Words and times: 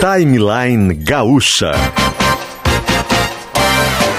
Timeline 0.00 0.94
Gaúcha. 0.94 1.72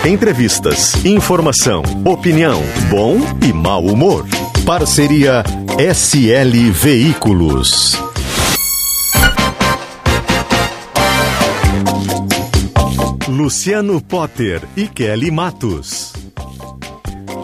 Entrevistas, 0.06 1.04
informação, 1.06 1.82
opinião, 2.06 2.62
bom 2.90 3.18
e 3.42 3.52
mau 3.52 3.84
humor. 3.86 4.26
Parceria 4.66 5.44
SL 5.78 6.72
Veículos. 6.72 7.98
Luciano 13.28 14.02
Potter 14.02 14.62
e 14.76 14.88
Kelly 14.88 15.32
Matos. 15.32 16.13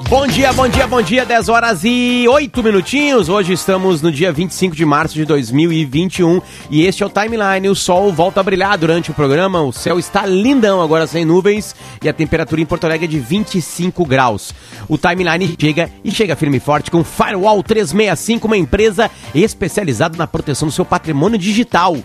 Bom 0.10 0.26
dia, 0.26 0.52
bom 0.52 0.68
dia, 0.68 0.88
bom 0.88 1.04
dia, 1.04 1.23
10 1.23 1.50
horas 1.50 1.82
e 1.84 2.25
8 2.28 2.64
minutinhos. 2.64 3.30
Hoje 3.30 3.54
estamos 3.54 4.02
no 4.02 4.12
dia 4.12 4.32
25 4.32 4.75
de 4.75 4.84
março 4.84 5.14
de 5.14 5.24
2021 5.24 6.42
e 6.71 6.84
este 6.84 7.04
é 7.04 7.05
o 7.05 7.10
Timeline. 7.12 7.70
O 7.70 7.75
sol 7.75 8.11
volta 8.11 8.39
a 8.39 8.43
brilhar 8.43 8.75
durante 8.75 9.11
o 9.11 9.14
programa, 9.14 9.61
o 9.61 9.71
céu 9.71 10.00
está 10.00 10.25
lindão 10.25 10.82
agora 10.82 11.06
sem 11.06 11.24
nuvens 11.24 11.75
e 12.04 12.10
a 12.10 12.14
temperatura 12.14 12.60
em 12.60 12.65
Porto 12.65 12.86
Alegre 12.86 13.06
é 13.06 13.07
de 13.07 13.20
25 13.20 14.04
graus. 14.04 14.51
O 14.87 14.98
Timeline 14.98 15.56
chega 15.61 15.92
e 16.04 16.10
chega 16.10 16.36
firme 16.36 16.57
e 16.57 16.60
forte 16.60 16.89
com 16.89 17.04
Firewall 17.04 17.62
365, 17.62 18.48
uma 18.48 18.57
empresa 18.57 19.12
especializada 19.36 20.18
na 20.18 20.26
proteção 20.26 20.68
do 20.68 20.73
seu 20.73 20.86
patrimônio 20.86 21.37
digital. 21.37 21.96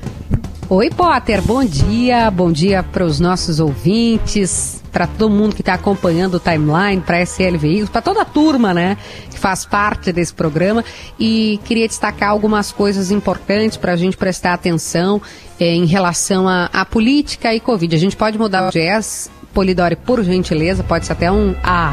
Oi, 0.74 0.90
Potter. 0.90 1.42
Bom 1.42 1.66
dia. 1.66 2.32
Bom 2.32 2.50
dia 2.50 2.82
para 2.82 3.04
os 3.04 3.20
nossos 3.20 3.60
ouvintes, 3.60 4.82
para 4.90 5.06
todo 5.06 5.30
mundo 5.30 5.54
que 5.54 5.62
está 5.62 5.74
acompanhando 5.74 6.36
o 6.36 6.40
timeline, 6.40 7.02
para 7.02 7.20
SL 7.26 7.58
Veículos, 7.58 7.90
para 7.90 8.02
toda 8.02 8.22
a 8.22 8.26
turma, 8.26 8.74
né, 8.74 8.96
que 9.30 9.38
faz 9.38 9.66
parte 9.66 10.14
desse 10.14 10.34
programa. 10.34 10.82
E 11.20 11.60
queria 11.66 11.86
destacar 11.90 12.30
algumas 12.30 12.72
coisas 12.72 13.12
importantes 13.12 13.76
para 13.76 13.92
a 13.92 13.98
gente 13.98 14.16
prestar 14.16 14.54
atenção 14.54 15.22
é, 15.60 15.76
em 15.76 15.86
relação 15.86 16.48
à 16.48 16.86
política 16.86 17.54
e 17.54 17.60
Covid. 17.60 17.94
A 17.94 18.00
gente 18.00 18.16
pode 18.16 18.38
mudar 18.38 18.70
o 18.70 18.72
jazz, 18.72 19.30
Polidori, 19.54 19.98
por 19.98 20.24
gentileza, 20.24 20.86
pode 20.86 21.06
ser 21.06 21.12
até 21.12 21.30
um 21.30 21.54
ah 21.62 21.92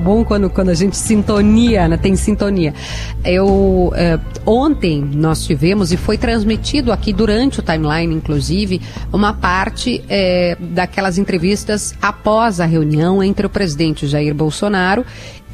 bom 0.00 0.24
quando, 0.24 0.48
quando 0.50 0.70
a 0.70 0.74
gente 0.74 0.96
sintonia, 0.96 1.88
né, 1.88 1.96
tem 1.96 2.16
sintonia. 2.16 2.74
Eu 3.24 3.92
é, 3.94 4.18
ontem 4.44 5.00
nós 5.00 5.44
tivemos 5.44 5.92
e 5.92 5.96
foi 5.96 6.18
transmitido 6.18 6.92
aqui 6.92 7.12
durante 7.12 7.60
o 7.60 7.62
timeline, 7.62 8.14
inclusive, 8.14 8.80
uma 9.12 9.32
parte 9.32 10.02
é, 10.08 10.56
daquelas 10.58 11.18
entrevistas 11.18 11.94
após 12.00 12.60
a 12.60 12.64
reunião 12.64 13.22
entre 13.22 13.46
o 13.46 13.50
presidente 13.50 14.06
Jair 14.06 14.34
Bolsonaro 14.34 15.04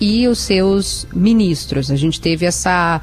e 0.01 0.29
os 0.29 0.39
seus 0.39 1.07
ministros. 1.13 1.91
A 1.91 1.97
gente 1.97 2.21
teve 2.21 2.47
essa 2.47 3.01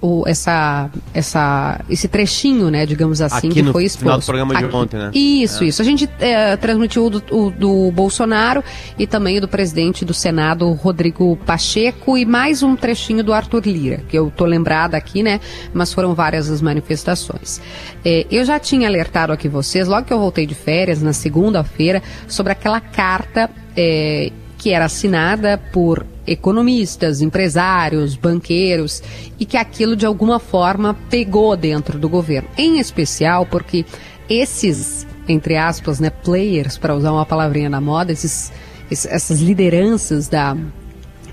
o, 0.00 0.24
essa, 0.26 0.90
essa, 1.12 1.80
esse 1.88 2.08
trechinho, 2.08 2.70
né, 2.70 2.86
digamos 2.86 3.20
assim, 3.20 3.48
Aqui 3.48 3.62
que 3.62 3.72
foi 3.72 3.84
exposto. 3.84 4.00
Final 4.00 4.18
do 4.18 4.24
programa 4.24 4.54
de 4.56 4.76
ontem, 4.76 4.96
né? 4.96 5.10
Isso, 5.12 5.64
é. 5.64 5.66
isso. 5.66 5.82
A 5.82 5.84
gente 5.84 6.08
é, 6.18 6.56
transmitiu 6.56 7.06
o 7.06 7.10
do, 7.10 7.22
o 7.30 7.50
do 7.50 7.90
Bolsonaro 7.92 8.64
e 8.98 9.06
também 9.06 9.38
o 9.38 9.40
do 9.40 9.48
presidente 9.48 10.04
do 10.04 10.14
Senado, 10.14 10.70
Rodrigo 10.72 11.36
Pacheco, 11.44 12.16
e 12.16 12.24
mais 12.24 12.62
um 12.62 12.74
trechinho 12.76 13.22
do 13.22 13.32
Arthur 13.32 13.66
Lira, 13.66 14.02
que 14.08 14.18
eu 14.18 14.32
tô 14.34 14.44
lembrada 14.44 14.96
aqui, 14.96 15.22
né, 15.22 15.40
mas 15.74 15.92
foram 15.92 16.14
várias 16.14 16.50
as 16.50 16.62
manifestações. 16.62 17.60
É, 18.04 18.26
eu 18.30 18.44
já 18.44 18.58
tinha 18.58 18.88
alertado 18.88 19.32
aqui 19.32 19.48
vocês, 19.48 19.86
logo 19.86 20.06
que 20.06 20.12
eu 20.12 20.18
voltei 20.18 20.46
de 20.46 20.54
férias, 20.54 21.02
na 21.02 21.12
segunda-feira, 21.12 22.02
sobre 22.26 22.52
aquela 22.52 22.80
carta 22.80 23.50
é, 23.76 24.32
que 24.60 24.74
era 24.74 24.84
assinada 24.84 25.56
por 25.72 26.04
economistas, 26.26 27.22
empresários, 27.22 28.14
banqueiros 28.14 29.02
e 29.38 29.46
que 29.46 29.56
aquilo 29.56 29.96
de 29.96 30.04
alguma 30.04 30.38
forma 30.38 30.94
pegou 31.08 31.56
dentro 31.56 31.98
do 31.98 32.10
governo. 32.10 32.46
Em 32.58 32.78
especial 32.78 33.46
porque 33.46 33.86
esses, 34.28 35.06
entre 35.26 35.56
aspas, 35.56 35.98
né, 35.98 36.10
players, 36.10 36.76
para 36.76 36.94
usar 36.94 37.10
uma 37.10 37.24
palavrinha 37.24 37.70
na 37.70 37.80
moda, 37.80 38.12
esses, 38.12 38.52
essas 38.90 39.40
lideranças 39.40 40.28
da 40.28 40.54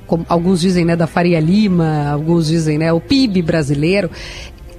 como 0.07 0.25
alguns 0.29 0.61
dizem, 0.61 0.85
né, 0.85 0.95
da 0.95 1.05
Faria 1.05 1.41
Lima, 1.41 2.07
alguns 2.09 2.47
dizem, 2.47 2.77
né, 2.77 2.93
o 2.93 3.01
PIB 3.01 3.41
brasileiro, 3.41 4.09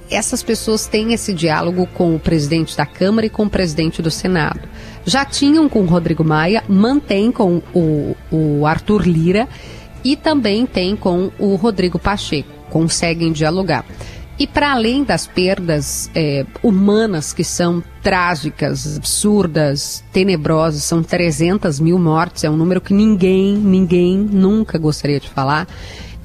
essas 0.09 0.41
pessoas 0.43 0.87
têm 0.87 1.13
esse 1.13 1.33
diálogo 1.33 1.87
com 1.93 2.15
o 2.15 2.19
presidente 2.19 2.75
da 2.75 2.85
Câmara 2.85 3.27
e 3.27 3.29
com 3.29 3.45
o 3.45 3.49
presidente 3.49 4.01
do 4.01 4.11
Senado. 4.11 4.61
Já 5.05 5.23
tinham 5.25 5.69
com 5.69 5.81
o 5.81 5.85
Rodrigo 5.85 6.23
Maia, 6.23 6.63
mantém 6.67 7.31
com 7.31 7.61
o, 7.73 8.15
o 8.31 8.65
Arthur 8.65 9.07
Lira 9.07 9.47
e 10.03 10.15
também 10.15 10.65
tem 10.65 10.95
com 10.95 11.31
o 11.37 11.55
Rodrigo 11.55 11.99
Pacheco. 11.99 12.49
Conseguem 12.69 13.31
dialogar. 13.31 13.85
E 14.39 14.47
para 14.47 14.71
além 14.71 15.03
das 15.03 15.27
perdas 15.27 16.09
é, 16.15 16.45
humanas 16.63 17.33
que 17.33 17.43
são 17.43 17.83
trágicas, 18.01 18.95
absurdas, 18.95 20.01
tenebrosas, 20.13 20.83
são 20.83 21.03
300 21.03 21.81
mil 21.81 21.99
mortes, 21.99 22.45
é 22.45 22.49
um 22.49 22.55
número 22.55 22.79
que 22.79 22.93
ninguém, 22.93 23.57
ninguém 23.57 24.17
nunca 24.17 24.77
gostaria 24.77 25.19
de 25.19 25.29
falar 25.29 25.67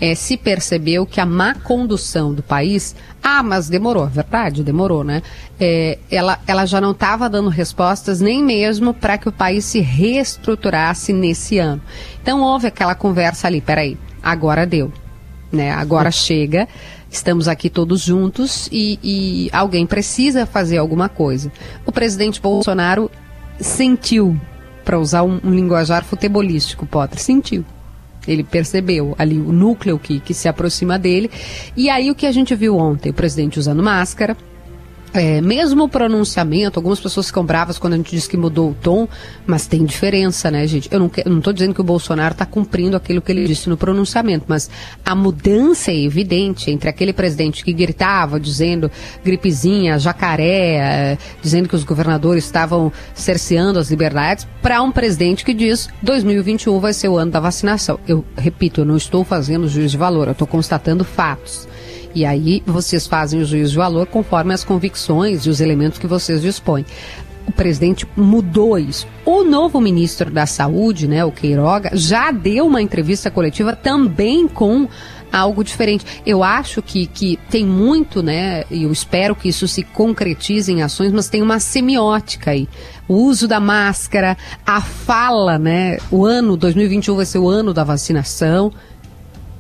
é, 0.05 0.15
se 0.15 0.37
percebeu 0.37 1.07
que 1.07 1.19
a 1.19 1.25
má 1.25 1.55
condução 1.55 2.35
do 2.35 2.43
país, 2.43 2.95
ah, 3.23 3.43
mas 3.43 3.71
demorou, 3.71 4.07
verdade, 4.07 4.63
demorou, 4.63 5.03
né? 5.03 5.23
É, 5.59 5.99
ela, 6.11 6.39
ela 6.47 6.67
já 6.67 6.79
não 6.79 6.91
estava 6.91 7.27
dando 7.31 7.49
respostas 7.49 8.21
nem 8.21 8.45
mesmo 8.45 8.93
para 8.93 9.17
que 9.17 9.31
o 9.31 9.33
país 9.33 9.65
se 9.65 9.81
reestruturasse 9.81 11.11
nesse 11.11 11.59
ano. 11.59 11.81
Então 12.21 12.43
houve 12.43 12.67
aquela 12.67 12.95
conversa 12.95 13.47
ali, 13.47 13.63
peraí, 13.63 13.97
agora 14.23 14.67
deu, 14.67 14.93
né? 15.51 15.71
Agora 15.71 16.11
chega, 16.11 16.69
estamos 17.11 17.49
aqui 17.49 17.71
todos 17.71 18.03
juntos 18.03 18.69
e, 18.71 18.99
e 19.03 19.49
alguém 19.55 19.87
precisa 19.87 20.45
fazer 20.45 20.77
alguma 20.77 21.09
coisa. 21.09 21.51
O 21.87 21.91
presidente 21.91 22.43
Bolsonaro 22.43 23.11
sentiu, 23.59 24.39
para 24.85 24.99
usar 24.99 25.23
um, 25.23 25.41
um 25.43 25.51
linguajar 25.51 26.05
futebolístico, 26.05 26.85
Potter, 26.85 27.19
sentiu 27.19 27.65
ele 28.27 28.45
percebeu 28.45 29.15
ali 29.19 29.39
o 29.39 29.53
núcleo 29.53 29.99
que, 29.99 30.21
que 30.21 30.35
se 30.35 30.49
aproxima 30.49 30.99
dele. 30.99 31.31
E 31.77 31.89
aí 31.91 32.11
o 32.11 32.15
que 32.15 32.27
a 32.27 32.33
gente 32.33 32.55
viu 32.55 32.77
ontem? 32.77 33.11
O 33.11 33.15
presidente 33.15 33.59
usando 33.59 33.83
máscara, 33.83 34.37
é, 35.15 35.41
mesmo 35.41 35.85
o 35.85 35.89
pronunciamento, 35.89 36.77
algumas 36.77 36.99
pessoas 36.99 37.29
ficam 37.29 37.47
bravas 37.47 37.79
quando 37.79 37.93
a 37.93 37.97
gente 37.97 38.11
diz 38.11 38.27
que 38.27 38.37
mudou 38.37 38.71
o 38.71 38.75
tom, 38.75 39.07
mas 39.47 39.65
tem 39.65 39.85
diferença, 39.85 40.51
né, 40.51 40.67
gente? 40.67 40.89
Eu 40.93 40.99
não 40.99 41.39
estou 41.39 41.53
dizendo 41.53 41.73
que 41.73 41.81
o 41.81 41.85
Bolsonaro 41.85 42.33
está 42.33 42.45
cumprindo 42.45 42.97
aquilo 42.97 43.23
que 43.23 43.31
ele 43.31 43.47
disse 43.47 43.69
no 43.69 43.77
pronunciamento, 43.77 44.45
mas 44.49 44.69
a 45.05 45.15
mudança 45.15 45.93
é 45.93 45.97
evidente 45.97 46.69
entre 46.69 46.91
aquele 46.91 47.13
presidente 47.13 47.65
que 47.65 47.73
gritava, 47.73 48.41
dizendo 48.41 48.91
gripezinha, 49.25 50.01
jacaré, 50.01 50.77
é, 50.79 51.19
dizendo 51.41 51.69
que 51.69 51.77
os 51.77 51.85
governadores 51.85 52.45
estavam 52.45 52.93
cerceando 53.15 53.79
as 53.79 53.91
liberdades, 53.91 54.49
para 54.61 54.83
um 54.83 54.91
presidente 54.91 55.45
que 55.45 55.55
diz 55.55 55.89
2021 56.03 56.81
vai 56.81 56.93
ser 56.93 57.09
o 57.09 57.17
ano 57.17 57.31
da 57.31 57.39
vacinação. 57.39 58.01
Eu 58.09 58.25
repito, 58.37 58.81
eu 58.81 58.85
não 58.85 58.97
estou 58.97 59.23
fazendo 59.23 59.69
juízo 59.69 59.91
de 59.91 59.97
valor, 59.97 60.27
eu 60.27 60.33
estou 60.33 60.47
constatando 60.47 61.05
fatos. 61.05 61.69
E 62.15 62.25
aí 62.25 62.63
vocês 62.67 63.07
fazem 63.07 63.41
o 63.41 63.45
juízo 63.45 63.73
de 63.73 63.77
valor 63.77 64.07
conforme 64.07 64.55
as 64.55 64.65
convicções 64.65 65.47
e 65.47 65.51
os 65.51 65.61
elementos 65.61 65.99
que 65.99 66.07
vocês 66.07 66.41
dispõem. 66.41 66.85
O 67.47 67.53
presidente 67.53 68.07
mudou 68.17 68.79
isso. 68.79 69.07
O 69.25 69.45
novo 69.45 69.81
ministro 69.81 70.31
da 70.31 70.47
Saúde, 70.47 71.07
né, 71.07 71.25
o 71.25 71.31
Queiroga, 71.31 71.91
já 71.93 72.31
deu 72.31 72.67
uma 72.67 72.81
entrevista 72.81 73.31
coletiva 73.31 73.77
também 73.77 74.49
com 74.49 74.89
algo 75.31 75.65
diferente. 75.65 76.07
Eu 76.25 76.43
acho 76.43 76.81
que, 76.81 77.07
que 77.07 77.39
tem 77.51 77.67
muito, 77.67 78.23
né? 78.23 78.65
E 78.71 78.85
eu 78.85 78.93
espero 78.93 79.35
que 79.35 79.49
isso 79.49 79.67
se 79.67 79.83
concretize 79.83 80.71
em 80.73 80.83
ações, 80.83 81.13
mas 81.13 81.29
tem 81.29 81.43
uma 81.43 81.59
semiótica 81.59 82.53
aí. 82.53 82.69
O 83.09 83.15
uso 83.15 83.49
da 83.49 83.59
máscara, 83.59 84.37
a 84.65 84.81
fala, 84.81 85.59
né? 85.59 85.99
O 86.11 86.25
ano 86.25 86.57
2021 86.57 87.17
vai 87.17 87.27
ser 87.27 87.39
o 87.39 87.49
ano 87.49 87.75
da 87.75 87.83
vacinação 87.83 88.73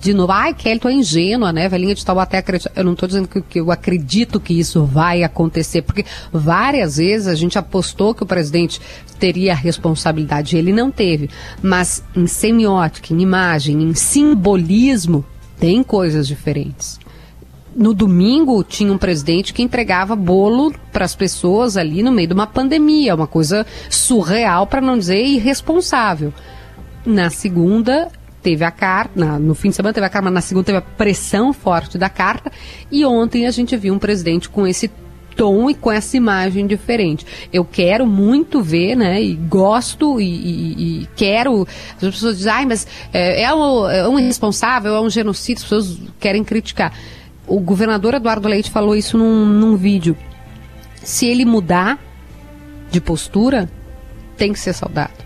de 0.04 0.12
novo, 0.12 0.32
ai, 0.32 0.52
Kelly, 0.52 0.78
tu 0.78 0.86
é 0.86 0.92
ingênua, 0.92 1.50
né? 1.50 1.66
Velhinha 1.66 1.94
de 1.94 2.04
Taubaté 2.04 2.36
acredita. 2.36 2.70
Eu 2.76 2.84
não 2.84 2.92
estou 2.92 3.06
dizendo 3.06 3.26
que, 3.26 3.40
que, 3.40 3.58
eu 3.58 3.70
acredito 3.70 4.38
que 4.38 4.52
isso 4.52 4.84
vai 4.84 5.22
acontecer, 5.22 5.80
porque 5.80 6.04
várias 6.30 6.98
vezes 6.98 7.26
a 7.26 7.34
gente 7.34 7.58
apostou 7.58 8.14
que 8.14 8.22
o 8.22 8.26
presidente 8.26 8.78
teria 9.18 9.52
a 9.52 9.56
responsabilidade, 9.56 10.58
ele 10.58 10.74
não 10.74 10.90
teve. 10.90 11.30
Mas 11.62 12.04
em 12.14 12.26
semiótica, 12.26 13.14
em 13.14 13.22
imagem, 13.22 13.82
em 13.82 13.94
simbolismo, 13.94 15.24
tem 15.58 15.82
coisas 15.82 16.28
diferentes. 16.28 17.00
no 17.74 17.94
domingo 17.94 18.62
tinha 18.62 18.92
um 18.92 18.98
presidente 18.98 19.54
que 19.54 19.62
entregava 19.62 20.14
bolo 20.14 20.74
para 20.92 21.06
as 21.06 21.16
pessoas 21.16 21.78
ali 21.78 22.02
no 22.02 22.12
meio 22.12 22.28
de 22.28 22.34
uma 22.34 22.46
pandemia, 22.46 23.14
uma 23.14 23.26
coisa 23.26 23.66
surreal, 23.88 24.66
para 24.66 24.82
não 24.82 24.98
dizer 24.98 25.24
irresponsável. 25.24 26.30
Na 27.06 27.30
segunda, 27.30 28.10
teve 28.44 28.62
a 28.62 28.70
carta, 28.70 29.38
no 29.38 29.54
fim 29.54 29.70
de 29.70 29.76
semana 29.76 29.94
teve 29.94 30.06
a 30.06 30.10
carta, 30.10 30.26
mas 30.26 30.34
na 30.34 30.40
segunda 30.42 30.66
teve 30.66 30.76
a 30.76 30.82
pressão 30.82 31.54
forte 31.54 31.96
da 31.96 32.10
carta, 32.10 32.52
e 32.92 33.02
ontem 33.02 33.46
a 33.46 33.50
gente 33.50 33.74
viu 33.74 33.94
um 33.94 33.98
presidente 33.98 34.50
com 34.50 34.66
esse 34.66 34.90
tom 35.34 35.70
e 35.70 35.74
com 35.74 35.90
essa 35.90 36.14
imagem 36.14 36.66
diferente. 36.66 37.26
Eu 37.50 37.64
quero 37.64 38.06
muito 38.06 38.60
ver, 38.60 38.96
né, 38.96 39.20
e 39.20 39.34
gosto 39.34 40.20
e, 40.20 40.24
e, 40.24 41.02
e 41.02 41.08
quero, 41.16 41.66
as 41.96 42.00
pessoas 42.00 42.36
dizem, 42.36 42.52
ai, 42.52 42.66
mas 42.66 42.86
é, 43.14 43.44
é, 43.44 43.54
um, 43.54 43.88
é 43.88 44.06
um 44.06 44.18
irresponsável, 44.18 44.94
é 44.94 45.00
um 45.00 45.08
genocídio, 45.08 45.62
as 45.62 45.70
pessoas 45.70 45.98
querem 46.20 46.44
criticar. 46.44 46.92
O 47.46 47.58
governador 47.60 48.12
Eduardo 48.12 48.46
Leite 48.46 48.70
falou 48.70 48.94
isso 48.94 49.16
num, 49.16 49.46
num 49.46 49.74
vídeo. 49.74 50.14
Se 51.02 51.26
ele 51.26 51.46
mudar 51.46 51.98
de 52.90 53.00
postura, 53.00 53.70
tem 54.36 54.52
que 54.52 54.60
ser 54.60 54.74
saudado. 54.74 55.23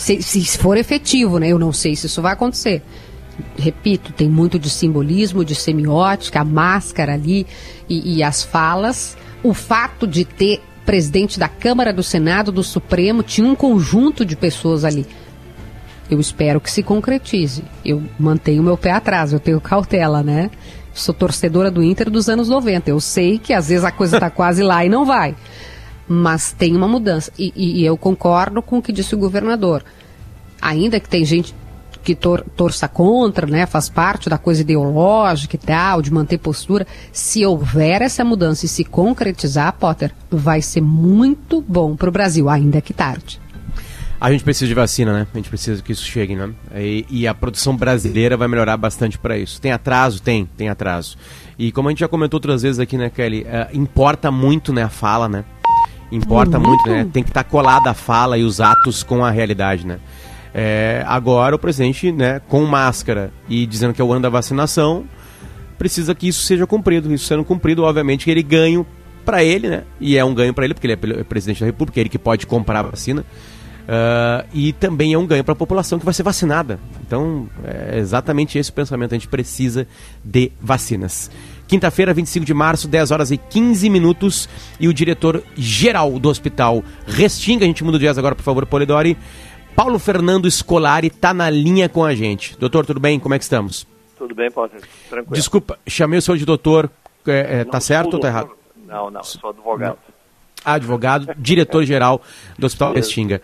Se, 0.00 0.22
se 0.22 0.56
for 0.56 0.78
efetivo, 0.78 1.38
né? 1.38 1.48
Eu 1.48 1.58
não 1.58 1.74
sei 1.74 1.94
se 1.94 2.06
isso 2.06 2.22
vai 2.22 2.32
acontecer. 2.32 2.82
Repito, 3.54 4.14
tem 4.14 4.30
muito 4.30 4.58
de 4.58 4.70
simbolismo, 4.70 5.44
de 5.44 5.54
semiótica, 5.54 6.40
a 6.40 6.44
máscara 6.44 7.12
ali 7.12 7.46
e, 7.86 8.16
e 8.16 8.22
as 8.22 8.42
falas. 8.42 9.14
O 9.42 9.52
fato 9.52 10.06
de 10.06 10.24
ter 10.24 10.62
presidente 10.86 11.38
da 11.38 11.48
Câmara, 11.48 11.92
do 11.92 12.02
Senado, 12.02 12.50
do 12.50 12.62
Supremo, 12.62 13.22
tinha 13.22 13.46
um 13.46 13.54
conjunto 13.54 14.24
de 14.24 14.36
pessoas 14.36 14.86
ali. 14.86 15.06
Eu 16.10 16.18
espero 16.18 16.62
que 16.62 16.70
se 16.70 16.82
concretize. 16.82 17.62
Eu 17.84 18.02
mantenho 18.18 18.62
meu 18.62 18.78
pé 18.78 18.92
atrás, 18.92 19.34
eu 19.34 19.38
tenho 19.38 19.60
cautela, 19.60 20.22
né? 20.22 20.50
Sou 20.94 21.14
torcedora 21.14 21.70
do 21.70 21.82
Inter 21.82 22.08
dos 22.08 22.26
anos 22.30 22.48
90. 22.48 22.88
Eu 22.88 23.00
sei 23.00 23.38
que 23.38 23.52
às 23.52 23.68
vezes 23.68 23.84
a 23.84 23.92
coisa 23.92 24.16
está 24.16 24.30
quase 24.30 24.62
lá 24.62 24.82
e 24.82 24.88
não 24.88 25.04
vai. 25.04 25.36
Mas 26.12 26.50
tem 26.50 26.74
uma 26.74 26.88
mudança. 26.88 27.30
E, 27.38 27.52
e, 27.54 27.80
e, 27.82 27.86
eu 27.86 27.96
concordo 27.96 28.60
com 28.60 28.78
o 28.78 28.82
que 28.82 28.90
disse 28.90 29.14
o 29.14 29.18
governador. 29.18 29.84
Ainda 30.60 30.98
que 30.98 31.08
tem 31.08 31.24
gente 31.24 31.54
que 32.02 32.16
tor 32.16 32.44
torça 32.56 32.88
contra, 32.88 33.46
né, 33.46 33.64
faz 33.64 33.88
parte 33.88 34.28
da 34.28 34.36
coisa 34.36 34.62
ideológica 34.62 35.54
e 35.54 35.58
tal, 35.58 36.02
de 36.02 36.12
manter 36.12 36.38
postura. 36.38 36.84
Se 37.12 37.46
houver 37.46 38.02
essa 38.02 38.24
mudança 38.24 38.66
e 38.66 38.68
se 38.68 38.84
concretizar, 38.84 39.72
Potter, 39.74 40.12
vai 40.28 40.60
ser 40.60 40.80
muito 40.80 41.60
bom 41.60 41.94
para 41.94 42.08
o 42.08 42.12
Brasil, 42.12 42.48
ainda 42.48 42.80
que 42.80 42.92
tarde. 42.92 43.40
A 44.20 44.32
gente 44.32 44.42
precisa 44.42 44.66
de 44.66 44.74
vacina, 44.74 45.12
né? 45.12 45.26
A 45.32 45.36
gente 45.36 45.48
precisa 45.48 45.80
que 45.80 45.92
isso 45.92 46.04
chegue, 46.04 46.34
né? 46.34 46.50
E, 46.74 47.06
e 47.08 47.26
a 47.28 47.32
produção 47.32 47.76
brasileira 47.76 48.36
vai 48.36 48.48
melhorar 48.48 48.76
bastante 48.76 49.16
para 49.16 49.38
isso. 49.38 49.60
Tem 49.60 49.70
atraso? 49.70 50.20
Tem, 50.20 50.44
tem 50.56 50.68
atraso. 50.68 51.16
E 51.56 51.70
como 51.70 51.88
a 51.88 51.92
gente 51.92 52.00
já 52.00 52.08
comentou 52.08 52.36
outras 52.36 52.62
vezes 52.62 52.80
aqui, 52.80 52.98
né, 52.98 53.08
Kelly? 53.08 53.42
Uh, 53.42 53.78
importa 53.78 54.30
muito, 54.30 54.72
né, 54.72 54.82
a 54.82 54.88
fala, 54.90 55.28
né? 55.28 55.44
Importa 56.10 56.58
muito, 56.58 56.88
muito 56.88 56.90
né? 56.90 57.08
Tem 57.12 57.22
que 57.22 57.30
estar 57.30 57.44
tá 57.44 57.50
colada 57.50 57.90
a 57.90 57.94
fala 57.94 58.36
e 58.36 58.42
os 58.42 58.60
atos 58.60 59.02
com 59.02 59.24
a 59.24 59.30
realidade, 59.30 59.86
né? 59.86 59.98
É, 60.52 61.04
agora 61.06 61.54
o 61.54 61.58
presidente, 61.58 62.10
né, 62.10 62.40
com 62.48 62.64
máscara 62.64 63.32
e 63.48 63.64
dizendo 63.66 63.94
que 63.94 64.02
é 64.02 64.04
o 64.04 64.10
ano 64.10 64.22
da 64.22 64.28
vacinação, 64.28 65.04
precisa 65.78 66.14
que 66.14 66.28
isso 66.28 66.42
seja 66.42 66.66
cumprido. 66.66 67.12
Isso 67.14 67.26
sendo 67.26 67.44
cumprido, 67.44 67.84
obviamente, 67.84 68.24
que 68.24 68.30
ele 68.30 68.42
ganhe 68.42 68.84
para 69.24 69.44
ele, 69.44 69.68
né? 69.68 69.84
E 70.00 70.16
é 70.16 70.24
um 70.24 70.34
ganho 70.34 70.52
para 70.52 70.64
ele, 70.64 70.74
porque 70.74 70.86
ele 70.86 71.20
é 71.20 71.24
presidente 71.24 71.60
da 71.60 71.66
República, 71.66 72.00
é 72.00 72.02
ele 72.02 72.08
que 72.08 72.18
pode 72.18 72.46
comprar 72.46 72.80
a 72.80 72.82
vacina. 72.82 73.24
Uh, 73.90 74.46
e 74.52 74.72
também 74.72 75.14
é 75.14 75.18
um 75.18 75.26
ganho 75.26 75.42
para 75.42 75.52
a 75.52 75.56
população 75.56 75.98
que 75.98 76.04
vai 76.04 76.14
ser 76.14 76.22
vacinada. 76.22 76.78
Então, 77.06 77.48
é 77.64 77.98
exatamente 77.98 78.58
esse 78.58 78.70
o 78.70 78.72
pensamento. 78.72 79.12
A 79.12 79.18
gente 79.18 79.28
precisa 79.28 79.86
de 80.24 80.52
vacinas. 80.60 81.30
Quinta-feira, 81.70 82.12
25 82.12 82.44
de 82.44 82.52
março, 82.52 82.88
10 82.88 83.12
horas 83.12 83.30
e 83.30 83.36
15 83.36 83.88
minutos. 83.88 84.48
E 84.80 84.88
o 84.88 84.92
diretor-geral 84.92 86.18
do 86.18 86.28
Hospital 86.28 86.82
Restinga, 87.06 87.64
a 87.64 87.68
gente 87.68 87.84
muda 87.84 87.96
o 87.96 88.00
dias 88.00 88.18
agora, 88.18 88.34
por 88.34 88.42
favor, 88.42 88.66
Polidori. 88.66 89.16
Paulo 89.76 89.96
Fernando 90.00 90.50
Scolari 90.50 91.06
está 91.06 91.32
na 91.32 91.48
linha 91.48 91.88
com 91.88 92.04
a 92.04 92.12
gente. 92.12 92.58
Doutor, 92.58 92.84
tudo 92.84 92.98
bem? 92.98 93.20
Como 93.20 93.36
é 93.36 93.38
que 93.38 93.44
estamos? 93.44 93.86
Tudo 94.18 94.34
bem, 94.34 94.50
Paulo. 94.50 94.68
Tranquilo. 95.08 95.32
Desculpa, 95.32 95.78
chamei 95.86 96.18
o 96.18 96.22
senhor 96.22 96.38
de 96.38 96.44
doutor. 96.44 96.90
É, 97.24 97.60
é, 97.60 97.64
tá 97.64 97.78
certo 97.78 98.14
ou 98.14 98.18
tá 98.18 98.26
errado? 98.26 98.50
Não, 98.84 99.08
não, 99.08 99.22
sou 99.22 99.50
advogado. 99.50 99.98
Advogado, 100.64 101.28
diretor-geral 101.38 102.20
do 102.58 102.66
Hospital 102.66 102.94
Restinga. 102.94 103.40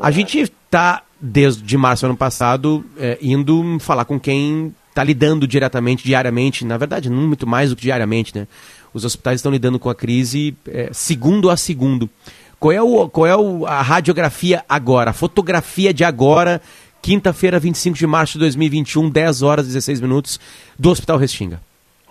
A 0.00 0.10
gente 0.10 0.40
está, 0.40 1.04
desde 1.20 1.76
março 1.76 2.04
do 2.04 2.10
ano 2.10 2.18
passado, 2.18 2.84
é, 2.98 3.18
indo 3.22 3.78
falar 3.78 4.04
com 4.04 4.18
quem 4.18 4.74
está 4.98 5.04
lidando 5.04 5.46
diretamente, 5.46 6.04
diariamente, 6.04 6.64
na 6.64 6.76
verdade, 6.76 7.08
não 7.08 7.28
muito 7.28 7.46
mais 7.46 7.70
do 7.70 7.76
que 7.76 7.82
diariamente, 7.82 8.36
né? 8.36 8.48
Os 8.92 9.04
hospitais 9.04 9.36
estão 9.36 9.52
lidando 9.52 9.78
com 9.78 9.88
a 9.88 9.94
crise 9.94 10.56
é, 10.66 10.92
segundo 10.92 11.50
a 11.50 11.56
segundo. 11.56 12.10
Qual 12.58 12.72
é, 12.72 12.82
o, 12.82 13.08
qual 13.08 13.26
é 13.26 13.36
o, 13.36 13.64
a 13.64 13.80
radiografia 13.80 14.64
agora, 14.68 15.10
a 15.10 15.12
fotografia 15.12 15.94
de 15.94 16.02
agora, 16.02 16.60
quinta-feira, 17.00 17.60
25 17.60 17.96
de 17.96 18.06
março 18.08 18.32
de 18.32 18.40
2021, 18.40 19.08
10 19.08 19.42
horas 19.42 19.66
e 19.66 19.68
16 19.68 20.00
minutos, 20.00 20.40
do 20.76 20.90
Hospital 20.90 21.18
Restinga? 21.18 21.60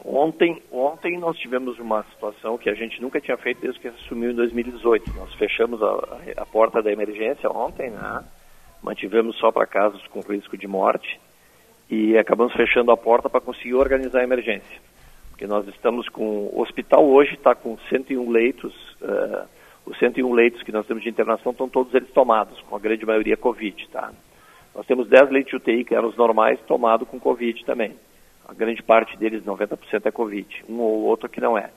Ontem, 0.05 0.61
ontem 0.71 1.19
nós 1.19 1.37
tivemos 1.37 1.77
uma 1.79 2.05
situação 2.13 2.57
que 2.57 2.69
a 2.69 2.73
gente 2.73 3.01
nunca 3.01 3.19
tinha 3.19 3.35
feito 3.35 3.59
desde 3.59 3.81
que 3.81 3.89
assumiu 3.89 4.31
em 4.31 4.35
2018. 4.35 5.11
Nós 5.13 5.33
fechamos 5.33 5.83
a, 5.83 6.17
a 6.37 6.45
porta 6.45 6.81
da 6.81 6.89
emergência 6.89 7.49
ontem, 7.49 7.89
né? 7.89 8.23
mantivemos 8.81 9.35
só 9.37 9.51
para 9.51 9.67
casos 9.67 10.01
com 10.07 10.21
risco 10.21 10.57
de 10.57 10.67
morte 10.67 11.19
e 11.89 12.17
acabamos 12.17 12.53
fechando 12.53 12.91
a 12.91 12.97
porta 12.97 13.29
para 13.29 13.41
conseguir 13.41 13.75
organizar 13.75 14.19
a 14.19 14.23
emergência. 14.23 14.79
Porque 15.29 15.47
nós 15.47 15.67
estamos 15.67 16.09
com. 16.09 16.49
O 16.51 16.61
hospital 16.61 17.05
hoje 17.05 17.35
está 17.35 17.53
com 17.53 17.77
101 17.89 18.29
leitos. 18.29 18.73
Uh, 19.01 19.47
os 19.85 19.97
101 19.99 20.33
leitos 20.33 20.63
que 20.63 20.71
nós 20.71 20.85
temos 20.85 21.03
de 21.03 21.09
internação 21.09 21.51
estão 21.51 21.69
todos 21.69 21.93
eles 21.93 22.09
tomados, 22.11 22.59
com 22.61 22.75
a 22.75 22.79
grande 22.79 23.05
maioria 23.05 23.37
Covid. 23.37 23.87
Tá? 23.89 24.11
Nós 24.75 24.85
temos 24.85 25.07
10 25.07 25.29
leitos 25.29 25.51
de 25.51 25.55
UTI 25.57 25.83
que 25.85 25.95
eram 25.95 26.09
os 26.09 26.17
normais, 26.17 26.59
tomados 26.67 27.07
com 27.07 27.19
Covid 27.19 27.63
também. 27.65 27.95
A 28.47 28.53
grande 28.53 28.83
parte 28.83 29.17
deles, 29.17 29.43
90% 29.43 30.05
é 30.05 30.11
Covid, 30.11 30.65
um 30.67 30.79
ou 30.79 31.03
outro 31.03 31.29
que 31.29 31.39
não 31.39 31.57
é. 31.57 31.69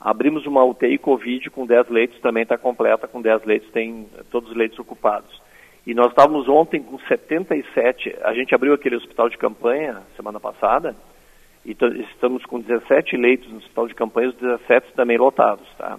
Abrimos 0.00 0.46
uma 0.46 0.64
UTI 0.64 0.98
Covid 0.98 1.50
com 1.50 1.66
10 1.66 1.88
leitos, 1.88 2.20
também 2.20 2.42
está 2.42 2.56
completa, 2.56 3.08
com 3.08 3.20
10 3.20 3.44
leitos, 3.44 3.70
tem 3.70 4.06
todos 4.30 4.50
os 4.50 4.56
leitos 4.56 4.78
ocupados. 4.78 5.40
E 5.86 5.94
nós 5.94 6.08
estávamos 6.08 6.48
ontem 6.48 6.82
com 6.82 6.98
77, 6.98 8.16
a 8.22 8.34
gente 8.34 8.52
abriu 8.52 8.74
aquele 8.74 8.96
hospital 8.96 9.28
de 9.28 9.38
campanha 9.38 10.02
semana 10.16 10.40
passada, 10.40 10.96
e 11.64 11.76
estamos 12.12 12.44
com 12.44 12.60
17 12.60 13.16
leitos 13.16 13.48
no 13.50 13.58
hospital 13.58 13.86
de 13.86 13.94
campanha, 13.94 14.30
os 14.30 14.34
17 14.36 14.92
também 14.94 15.16
lotados, 15.16 15.66
tá? 15.78 15.98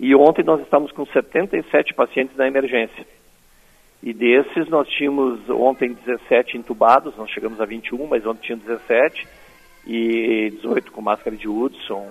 E 0.00 0.14
ontem 0.16 0.44
nós 0.44 0.60
estávamos 0.60 0.90
com 0.90 1.06
77 1.06 1.94
pacientes 1.94 2.36
na 2.36 2.48
emergência. 2.48 3.06
E 4.02 4.12
desses 4.12 4.68
nós 4.68 4.88
tínhamos 4.88 5.48
ontem 5.48 5.92
17 5.92 6.58
entubados, 6.58 7.16
nós 7.16 7.30
chegamos 7.30 7.60
a 7.60 7.64
21, 7.64 8.06
mas 8.08 8.26
ontem 8.26 8.42
tinha 8.42 8.58
17 8.58 9.26
e 9.86 10.50
18 10.50 10.90
com 10.90 11.00
máscara 11.00 11.36
de 11.36 11.48
Hudson, 11.48 12.08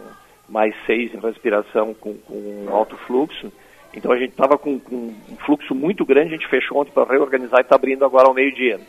mais 0.47 0.73
6 0.85 1.13
em 1.13 1.19
respiração 1.19 1.93
com, 1.93 2.15
com 2.15 2.67
alto 2.69 2.95
fluxo. 2.97 3.51
Então 3.93 4.11
a 4.11 4.17
gente 4.17 4.31
estava 4.31 4.57
com, 4.57 4.79
com, 4.79 4.95
um 4.95 5.37
fluxo 5.45 5.75
muito 5.75 6.05
grande, 6.05 6.33
a 6.33 6.37
gente 6.37 6.49
fechou 6.49 6.81
ontem 6.81 6.91
para 6.91 7.11
reorganizar 7.11 7.59
e 7.59 7.61
está 7.61 7.75
abrindo 7.75 8.03
agora 8.03 8.27
ao 8.27 8.33
meio-dia. 8.33 8.79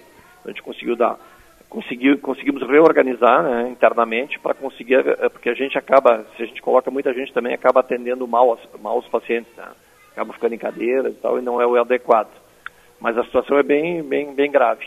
A 0.44 0.48
gente 0.48 0.62
conseguiu 0.62 0.96
dar, 0.96 1.18
conseguiu, 1.68 2.18
conseguimos 2.18 2.62
reorganizar 2.66 3.42
né, 3.42 3.68
internamente 3.68 4.38
para 4.38 4.54
conseguir, 4.54 4.94
eh, 4.94 5.28
porque 5.28 5.50
a 5.50 5.54
gente 5.54 5.76
acaba, 5.76 6.24
se 6.36 6.42
a 6.42 6.46
gente 6.46 6.62
coloca 6.62 6.90
muita 6.90 7.12
gente 7.12 7.32
também, 7.32 7.52
acaba 7.52 7.80
atendendo 7.80 8.26
mal, 8.26 8.58
mal 8.80 8.98
os 8.98 9.08
pacientes, 9.08 9.50
né? 9.56 9.68
acaba 10.12 10.32
ficando 10.32 10.54
em 10.54 10.58
cadeiras 10.58 11.12
e 11.12 11.16
tal, 11.16 11.38
e 11.38 11.42
não 11.42 11.60
é 11.60 11.66
o 11.66 11.76
adequado. 11.76 12.30
Mas 13.00 13.18
a 13.18 13.24
situação 13.24 13.58
é 13.58 13.62
bem, 13.62 14.02
bem, 14.02 14.32
bem 14.32 14.50
grave. 14.50 14.86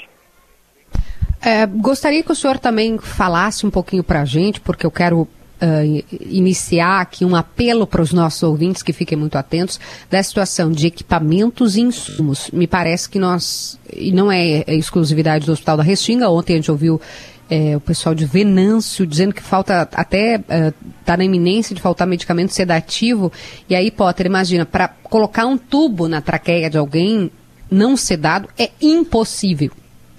É, 1.46 1.66
gostaria 1.68 2.24
que 2.24 2.32
o 2.32 2.36
senhor 2.36 2.58
também 2.58 2.98
falasse 2.98 3.66
um 3.66 3.70
pouquinho 3.70 4.04
para 4.04 4.22
a 4.22 4.26
gente, 4.26 4.60
porque 4.62 4.86
eu 4.86 4.92
quero 4.92 5.28
uh, 5.62 6.18
iniciar 6.22 7.02
aqui 7.02 7.26
um 7.26 7.36
apelo 7.36 7.86
para 7.86 8.02
os 8.02 8.14
nossos 8.14 8.42
ouvintes 8.44 8.84
que 8.84 8.94
fiquem 8.94 9.18
muito 9.18 9.38
atentos 9.38 9.80
da 10.10 10.22
situação 10.22 10.72
de 10.72 10.88
equipamentos 10.88 11.76
e 11.76 11.82
insumos. 11.82 12.50
Me 12.52 12.68
parece 12.68 13.10
que 13.10 13.20
nós, 13.20 13.80
e 13.94 14.12
não 14.12 14.32
é 14.32 14.64
exclusividade 14.68 15.46
do 15.46 15.52
Hospital 15.52 15.78
da 15.78 15.84
Restinga, 15.84 16.30
ontem 16.30 16.54
a 16.54 16.56
gente 16.58 16.72
ouviu 16.72 17.02
é, 17.50 17.76
o 17.76 17.80
pessoal 17.80 18.14
de 18.14 18.26
Venâncio 18.26 19.06
dizendo 19.06 19.34
que 19.34 19.42
falta 19.42 19.88
até 19.94 20.36
está 20.36 21.14
uh, 21.14 21.18
na 21.18 21.24
iminência 21.24 21.76
de 21.76 21.82
faltar 21.82 22.08
medicamento 22.08 22.54
sedativo. 22.54 23.32
E 23.70 23.76
aí, 23.76 23.90
Potter, 23.90 24.26
imagina, 24.26 24.66
para 24.66 24.88
colocar 24.88 25.46
um 25.46 25.58
tubo 25.58 26.08
na 26.08 26.22
traqueia 26.22 26.70
de 26.70 26.78
alguém 26.78 27.32
não 27.70 27.98
sedado 27.98 28.50
é 28.58 28.72
impossível. 28.82 29.72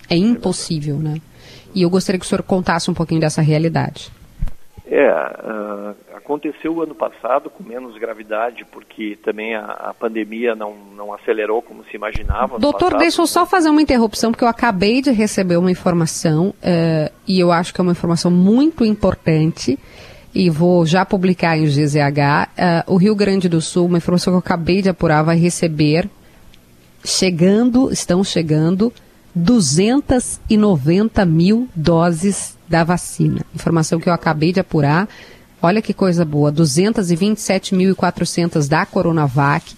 É 0.09 0.17
impossível, 0.17 0.99
né? 0.99 1.21
E 1.75 1.83
eu 1.83 1.91
gostaria 1.91 2.19
que 2.19 2.25
o 2.25 2.29
senhor 2.29 2.43
contasse 2.43 2.91
um 2.91 2.95
pouquinho 2.95 3.21
dessa 3.21 3.43
realidade. 3.43 4.11
É, 4.91 5.07
uh, 5.07 5.95
aconteceu 6.17 6.75
o 6.75 6.83
ano 6.83 6.95
passado 6.95 7.51
com 7.51 7.63
menos 7.63 7.99
gravidade, 7.99 8.65
porque 8.65 9.19
também 9.23 9.55
a, 9.55 9.65
a, 9.65 9.93
pandemia 9.95 10.55
não, 10.55 10.75
não 10.97 11.13
acelerou 11.13 11.61
como 11.61 11.85
se 11.85 11.95
imaginava. 11.95 12.59
Doutor, 12.59 12.87
passado, 12.87 13.01
deixa 13.01 13.21
eu 13.21 13.27
só 13.27 13.45
fazer 13.45 13.69
uma 13.69 13.83
interrupção, 13.83 14.33
porque 14.33 14.45
eu 14.45 14.49
acabei 14.49 15.03
de 15.03 15.11
receber 15.11 15.59
uma 15.59 15.71
informação, 15.71 16.49
uh, 16.49 17.13
e 17.27 17.39
eu 17.39 17.53
acho 17.53 17.75
que 17.75 17.81
é 17.81 17.83
uma 17.83 17.93
informação 17.93 18.31
muito 18.31 18.83
importante, 18.83 19.79
e 20.35 20.49
vou 20.49 20.87
já 20.87 21.05
publicar 21.05 21.59
em 21.59 21.67
GZH. 21.67 22.49
Uh, 22.89 22.95
o 22.95 22.97
Rio 22.97 23.15
Grande 23.15 23.47
do 23.47 23.61
Sul, 23.61 23.85
uma 23.85 23.99
informação 23.99 24.33
que 24.33 24.37
eu 24.37 24.41
acabei 24.41 24.81
de 24.81 24.89
apurar, 24.89 25.23
vai 25.23 25.37
receber, 25.37 26.09
chegando, 27.05 27.93
estão 27.93 28.25
chegando, 28.25 28.91
290 29.35 31.27
mil 31.27 31.69
doses 31.77 32.58
da 32.69 32.85
vacina. 32.85 33.41
Informação 33.55 33.99
que 33.99 34.09
eu 34.09 34.13
acabei 34.13 34.53
de 34.53 34.61
apurar. 34.61 35.09
Olha 35.61 35.83
que 35.83 35.93
coisa 35.93 36.25
boa, 36.25 36.53
227.400 36.53 38.69
da 38.69 38.87
Coronavac 38.87 39.75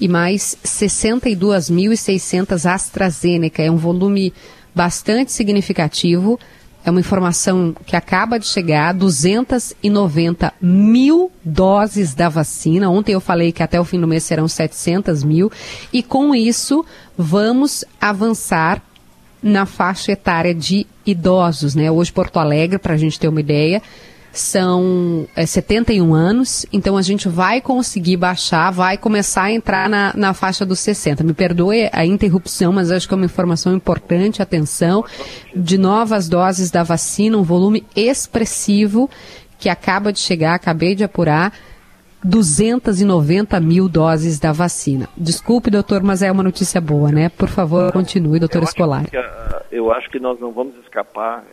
e 0.00 0.06
mais 0.06 0.56
62.600 0.64 2.70
AstraZeneca. 2.70 3.60
É 3.62 3.70
um 3.70 3.76
volume 3.76 4.32
bastante 4.74 5.32
significativo. 5.32 6.38
É 6.84 6.90
uma 6.90 7.00
informação 7.00 7.74
que 7.84 7.96
acaba 7.96 8.38
de 8.38 8.46
chegar, 8.46 8.94
290 8.94 10.54
mil 10.60 11.32
doses 11.44 12.14
da 12.14 12.28
vacina. 12.28 12.88
Ontem 12.88 13.12
eu 13.12 13.20
falei 13.20 13.50
que 13.50 13.62
até 13.62 13.80
o 13.80 13.84
fim 13.84 14.00
do 14.00 14.06
mês 14.06 14.22
serão 14.22 14.46
700 14.46 15.24
mil. 15.24 15.50
E 15.92 16.02
com 16.02 16.34
isso, 16.34 16.84
vamos 17.16 17.84
avançar 18.00 18.80
na 19.42 19.66
faixa 19.66 20.12
etária 20.12 20.54
de 20.54 20.86
idosos. 21.06 21.74
Né? 21.74 21.90
Hoje, 21.90 22.12
Porto 22.12 22.38
Alegre, 22.38 22.78
para 22.78 22.94
a 22.94 22.96
gente 22.96 23.18
ter 23.18 23.28
uma 23.28 23.40
ideia, 23.40 23.82
são 24.32 25.26
é, 25.34 25.46
71 25.46 26.14
anos, 26.14 26.66
então 26.72 26.96
a 26.96 27.02
gente 27.02 27.28
vai 27.28 27.60
conseguir 27.60 28.16
baixar, 28.16 28.70
vai 28.70 28.96
começar 28.96 29.44
a 29.44 29.52
entrar 29.52 29.88
na, 29.88 30.12
na 30.14 30.34
faixa 30.34 30.64
dos 30.64 30.80
60. 30.80 31.24
Me 31.24 31.32
perdoe 31.32 31.88
a 31.92 32.04
interrupção, 32.04 32.72
mas 32.72 32.90
acho 32.90 33.08
que 33.08 33.14
é 33.14 33.16
uma 33.16 33.26
informação 33.26 33.74
importante, 33.74 34.42
atenção, 34.42 35.04
de 35.54 35.78
novas 35.78 36.28
doses 36.28 36.70
da 36.70 36.82
vacina, 36.82 37.36
um 37.36 37.42
volume 37.42 37.84
expressivo 37.96 39.10
que 39.58 39.68
acaba 39.68 40.12
de 40.12 40.20
chegar, 40.20 40.54
acabei 40.54 40.94
de 40.94 41.02
apurar, 41.02 41.52
290 42.24 43.60
mil 43.60 43.88
doses 43.88 44.38
da 44.38 44.52
vacina. 44.52 45.08
Desculpe, 45.16 45.70
doutor, 45.70 46.02
mas 46.02 46.22
é 46.22 46.30
uma 46.30 46.42
notícia 46.42 46.80
boa, 46.80 47.10
né? 47.10 47.28
Por 47.28 47.48
favor, 47.48 47.92
continue, 47.92 48.38
doutor 48.38 48.62
Escolar. 48.62 49.04
Ah, 49.14 49.62
eu 49.70 49.92
acho 49.92 50.10
que 50.10 50.18
nós 50.18 50.38
não 50.40 50.52
vamos 50.52 50.76
escapar 50.78 51.44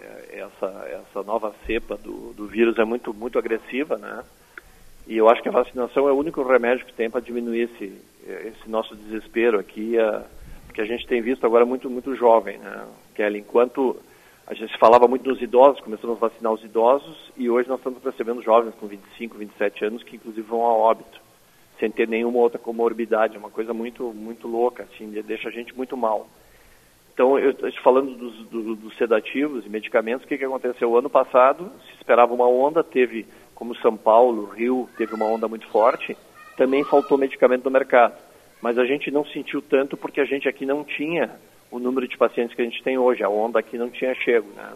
essa, 0.45 0.87
essa 0.89 1.23
nova 1.23 1.53
cepa 1.65 1.97
do, 1.97 2.33
do 2.33 2.47
vírus 2.47 2.77
é 2.77 2.85
muito, 2.85 3.13
muito 3.13 3.39
agressiva, 3.39 3.97
né? 3.97 4.23
E 5.07 5.17
eu 5.17 5.29
acho 5.29 5.41
que 5.41 5.49
a 5.49 5.51
vacinação 5.51 6.09
é 6.09 6.11
o 6.11 6.17
único 6.17 6.41
remédio 6.43 6.85
que 6.85 6.93
tem 6.93 7.09
para 7.09 7.21
diminuir 7.21 7.69
esse, 7.71 7.93
esse 8.25 8.69
nosso 8.69 8.95
desespero 8.95 9.59
aqui, 9.59 9.97
a, 9.99 10.23
que 10.73 10.81
a 10.81 10.85
gente 10.85 11.05
tem 11.05 11.21
visto 11.21 11.45
agora 11.45 11.65
muito, 11.65 11.89
muito 11.89 12.15
jovem, 12.15 12.57
né? 12.57 12.85
Kelly, 13.13 13.39
enquanto 13.39 13.95
a 14.47 14.53
gente 14.53 14.77
falava 14.77 15.07
muito 15.07 15.23
dos 15.23 15.41
idosos, 15.41 15.81
começamos 15.81 16.17
a 16.17 16.27
vacinar 16.27 16.53
os 16.53 16.63
idosos 16.63 17.31
e 17.35 17.49
hoje 17.49 17.67
nós 17.67 17.79
estamos 17.79 18.03
recebendo 18.03 18.43
jovens 18.43 18.75
com 18.75 18.85
25, 18.85 19.37
27 19.37 19.85
anos 19.85 20.03
que 20.03 20.17
inclusive 20.17 20.47
vão 20.47 20.63
a 20.65 20.73
óbito, 20.73 21.19
sem 21.79 21.89
ter 21.89 22.07
nenhuma 22.07 22.37
outra 22.37 22.59
comorbidade, 22.59 23.35
é 23.35 23.39
uma 23.39 23.49
coisa 23.49 23.73
muito, 23.73 24.13
muito 24.13 24.47
louca, 24.47 24.83
assim, 24.83 25.09
deixa 25.09 25.49
a 25.49 25.51
gente 25.51 25.75
muito 25.75 25.97
mal. 25.97 26.27
Então, 27.11 27.39
eu 27.39 27.55
falando 27.81 28.13
dos, 28.13 28.35
do, 28.49 28.75
dos, 28.75 28.95
sedativos 28.97 29.65
e 29.65 29.69
medicamentos, 29.69 30.25
o 30.25 30.27
que, 30.27 30.37
que 30.37 30.43
aconteceu? 30.43 30.95
Ano 30.97 31.09
passado, 31.09 31.71
se 31.87 31.95
esperava 31.95 32.33
uma 32.33 32.47
onda, 32.47 32.83
teve, 32.83 33.25
como 33.55 33.73
São 33.77 33.95
Paulo, 33.95 34.45
Rio, 34.47 34.89
teve 34.97 35.15
uma 35.15 35.25
onda 35.25 35.47
muito 35.47 35.65
forte, 35.67 36.15
também 36.57 36.83
faltou 36.83 37.17
medicamento 37.17 37.63
no 37.63 37.71
mercado. 37.71 38.15
Mas 38.61 38.77
a 38.77 38.85
gente 38.85 39.09
não 39.11 39.25
sentiu 39.25 39.61
tanto 39.61 39.95
porque 39.95 40.19
a 40.19 40.25
gente 40.25 40.49
aqui 40.49 40.65
não 40.65 40.83
tinha 40.83 41.39
o 41.75 41.79
número 41.79 42.07
de 42.07 42.17
pacientes 42.17 42.55
que 42.55 42.61
a 42.61 42.65
gente 42.65 42.81
tem 42.81 42.97
hoje, 42.97 43.23
a 43.23 43.29
onda 43.29 43.59
aqui 43.59 43.77
não 43.77 43.89
tinha 43.89 44.15
chego. 44.15 44.47
Né? 44.55 44.73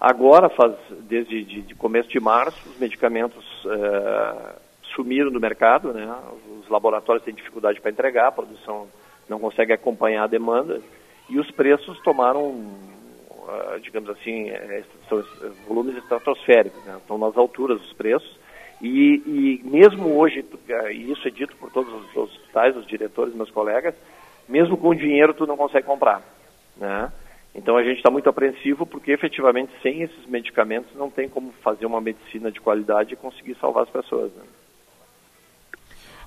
Agora, 0.00 0.48
faz, 0.48 0.74
desde 1.08 1.44
de, 1.44 1.62
de 1.62 1.74
começo 1.74 2.08
de 2.08 2.18
março, 2.18 2.68
os 2.68 2.78
medicamentos 2.78 3.44
uh, 3.64 4.60
sumiram 4.94 5.30
do 5.30 5.40
mercado, 5.40 5.92
né? 5.92 6.12
os 6.60 6.68
laboratórios 6.68 7.24
têm 7.24 7.34
dificuldade 7.34 7.80
para 7.80 7.90
entregar, 7.90 8.28
a 8.28 8.32
produção 8.32 8.88
não 9.28 9.38
consegue 9.38 9.72
acompanhar 9.72 10.24
a 10.24 10.28
demanda 10.28 10.80
e 11.28 11.38
os 11.38 11.50
preços 11.50 11.98
tomaram, 12.02 12.64
ah, 13.48 13.78
digamos 13.82 14.08
assim, 14.10 14.48
é, 14.50 14.84
são 15.08 15.24
volumes 15.66 15.96
estratosféricos, 15.96 16.84
né? 16.84 16.96
estão 16.98 17.18
nas 17.18 17.36
alturas 17.36 17.80
os 17.80 17.92
preços. 17.92 18.38
E, 18.80 19.22
e, 19.26 19.60
mesmo 19.64 20.16
hoje, 20.16 20.44
e 20.92 21.10
isso 21.10 21.26
é 21.26 21.30
dito 21.30 21.56
por 21.56 21.72
todos 21.72 21.92
os 21.92 22.16
hospitais, 22.16 22.76
os 22.76 22.86
diretores, 22.86 23.34
meus 23.34 23.50
colegas, 23.50 23.94
mesmo 24.48 24.76
com 24.76 24.94
dinheiro 24.94 25.34
tu 25.34 25.46
não 25.46 25.56
consegue 25.56 25.86
comprar, 25.86 26.22
né? 26.76 27.12
Então 27.54 27.76
a 27.76 27.82
gente 27.82 27.96
está 27.96 28.10
muito 28.10 28.28
apreensivo 28.28 28.84
porque 28.84 29.10
efetivamente 29.10 29.72
sem 29.82 30.02
esses 30.02 30.26
medicamentos 30.26 30.94
não 30.94 31.10
tem 31.10 31.26
como 31.26 31.52
fazer 31.62 31.86
uma 31.86 32.00
medicina 32.00 32.50
de 32.50 32.60
qualidade 32.60 33.14
e 33.14 33.16
conseguir 33.16 33.56
salvar 33.56 33.84
as 33.84 33.90
pessoas. 33.90 34.30
Né? 34.32 34.42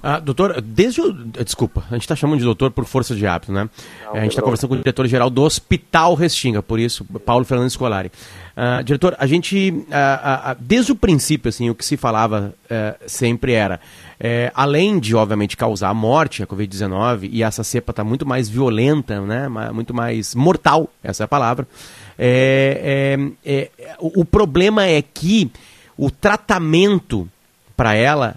Ah, 0.01 0.19
doutor, 0.19 0.61
desde 0.61 1.01
o. 1.01 1.11
Desculpa, 1.13 1.83
a 1.89 1.93
gente 1.93 2.03
está 2.03 2.15
chamando 2.15 2.39
de 2.39 2.45
doutor 2.45 2.71
por 2.71 2.85
força 2.85 3.13
de 3.13 3.27
hábito, 3.27 3.51
né? 3.51 3.69
Não, 4.05 4.15
a 4.15 4.21
gente 4.21 4.31
está 4.31 4.41
conversando 4.41 4.69
com 4.69 4.75
o 4.75 4.77
diretor-geral 4.77 5.29
do 5.29 5.43
Hospital 5.43 6.15
Restinga, 6.15 6.63
por 6.63 6.79
isso, 6.79 7.03
Paulo 7.25 7.43
Fernando 7.43 7.69
Scolari. 7.69 8.11
Ah, 8.55 8.81
diretor, 8.81 9.15
a 9.19 9.27
gente. 9.27 9.85
Ah, 9.91 10.55
desde 10.59 10.91
o 10.93 10.95
princípio, 10.95 11.49
assim, 11.49 11.69
o 11.69 11.75
que 11.75 11.85
se 11.85 11.97
falava 11.97 12.53
eh, 12.69 12.95
sempre 13.07 13.53
era. 13.53 13.79
Eh, 14.19 14.51
além 14.53 14.99
de, 14.99 15.15
obviamente, 15.15 15.55
causar 15.55 15.89
a 15.89 15.93
morte, 15.93 16.43
a 16.43 16.47
Covid-19, 16.47 17.29
e 17.31 17.43
essa 17.43 17.63
cepa 17.63 17.91
está 17.91 18.03
muito 18.03 18.25
mais 18.25 18.49
violenta, 18.49 19.21
né? 19.21 19.47
Muito 19.73 19.93
mais 19.93 20.33
mortal, 20.33 20.89
essa 21.03 21.23
é 21.23 21.25
a 21.25 21.27
palavra. 21.27 21.67
É, 22.17 23.17
é, 23.45 23.69
o, 23.99 24.21
o 24.21 24.25
problema 24.25 24.85
é 24.85 25.01
que 25.01 25.49
o 25.97 26.11
tratamento 26.11 27.29
para 27.77 27.93
ela 27.93 28.35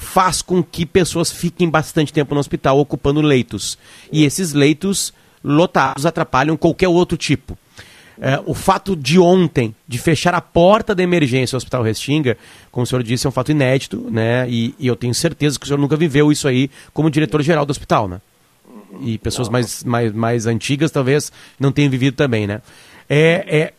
faz 0.00 0.40
com 0.40 0.62
que 0.62 0.86
pessoas 0.86 1.30
fiquem 1.30 1.68
bastante 1.68 2.12
tempo 2.12 2.34
no 2.34 2.40
hospital 2.40 2.78
ocupando 2.80 3.20
leitos. 3.20 3.78
E 4.10 4.24
esses 4.24 4.54
leitos 4.54 5.12
lotados 5.44 6.06
atrapalham 6.06 6.56
qualquer 6.56 6.88
outro 6.88 7.18
tipo. 7.18 7.56
É, 8.18 8.40
o 8.44 8.54
fato 8.54 8.96
de 8.96 9.18
ontem, 9.18 9.74
de 9.86 9.98
fechar 9.98 10.34
a 10.34 10.40
porta 10.40 10.94
da 10.94 11.02
emergência 11.02 11.54
do 11.54 11.58
Hospital 11.58 11.82
Restinga, 11.82 12.36
como 12.70 12.84
o 12.84 12.86
senhor 12.86 13.02
disse, 13.02 13.26
é 13.26 13.28
um 13.28 13.32
fato 13.32 13.50
inédito, 13.50 14.08
né? 14.10 14.48
E, 14.48 14.74
e 14.78 14.86
eu 14.86 14.96
tenho 14.96 15.14
certeza 15.14 15.58
que 15.58 15.64
o 15.64 15.68
senhor 15.68 15.78
nunca 15.78 15.96
viveu 15.96 16.32
isso 16.32 16.48
aí 16.48 16.70
como 16.92 17.10
diretor-geral 17.10 17.64
do 17.64 17.70
hospital, 17.70 18.08
né? 18.08 18.20
E 19.02 19.18
pessoas 19.18 19.48
mais, 19.48 19.84
mais, 19.84 20.12
mais 20.12 20.46
antigas 20.46 20.90
talvez 20.90 21.30
não 21.58 21.72
tenham 21.72 21.90
vivido 21.90 22.14
também, 22.14 22.46
né? 22.46 22.60
É, 23.08 23.72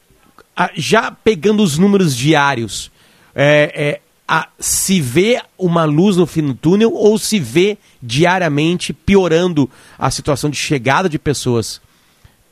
é, 0.58 0.70
já 0.76 1.12
pegando 1.12 1.62
os 1.62 1.78
números 1.78 2.16
diários, 2.16 2.92
é, 3.36 3.72
é 3.76 4.02
a, 4.32 4.48
se 4.58 5.02
vê 5.02 5.42
uma 5.60 5.84
luz 5.84 6.16
no 6.16 6.26
fim 6.26 6.42
do 6.42 6.54
túnel 6.56 6.94
ou 6.94 7.18
se 7.18 7.38
vê 7.38 7.78
diariamente 8.02 8.94
piorando 8.94 9.70
a 10.00 10.10
situação 10.10 10.50
de 10.50 10.56
chegada 10.56 11.10
de 11.10 11.20
pessoas? 11.20 11.82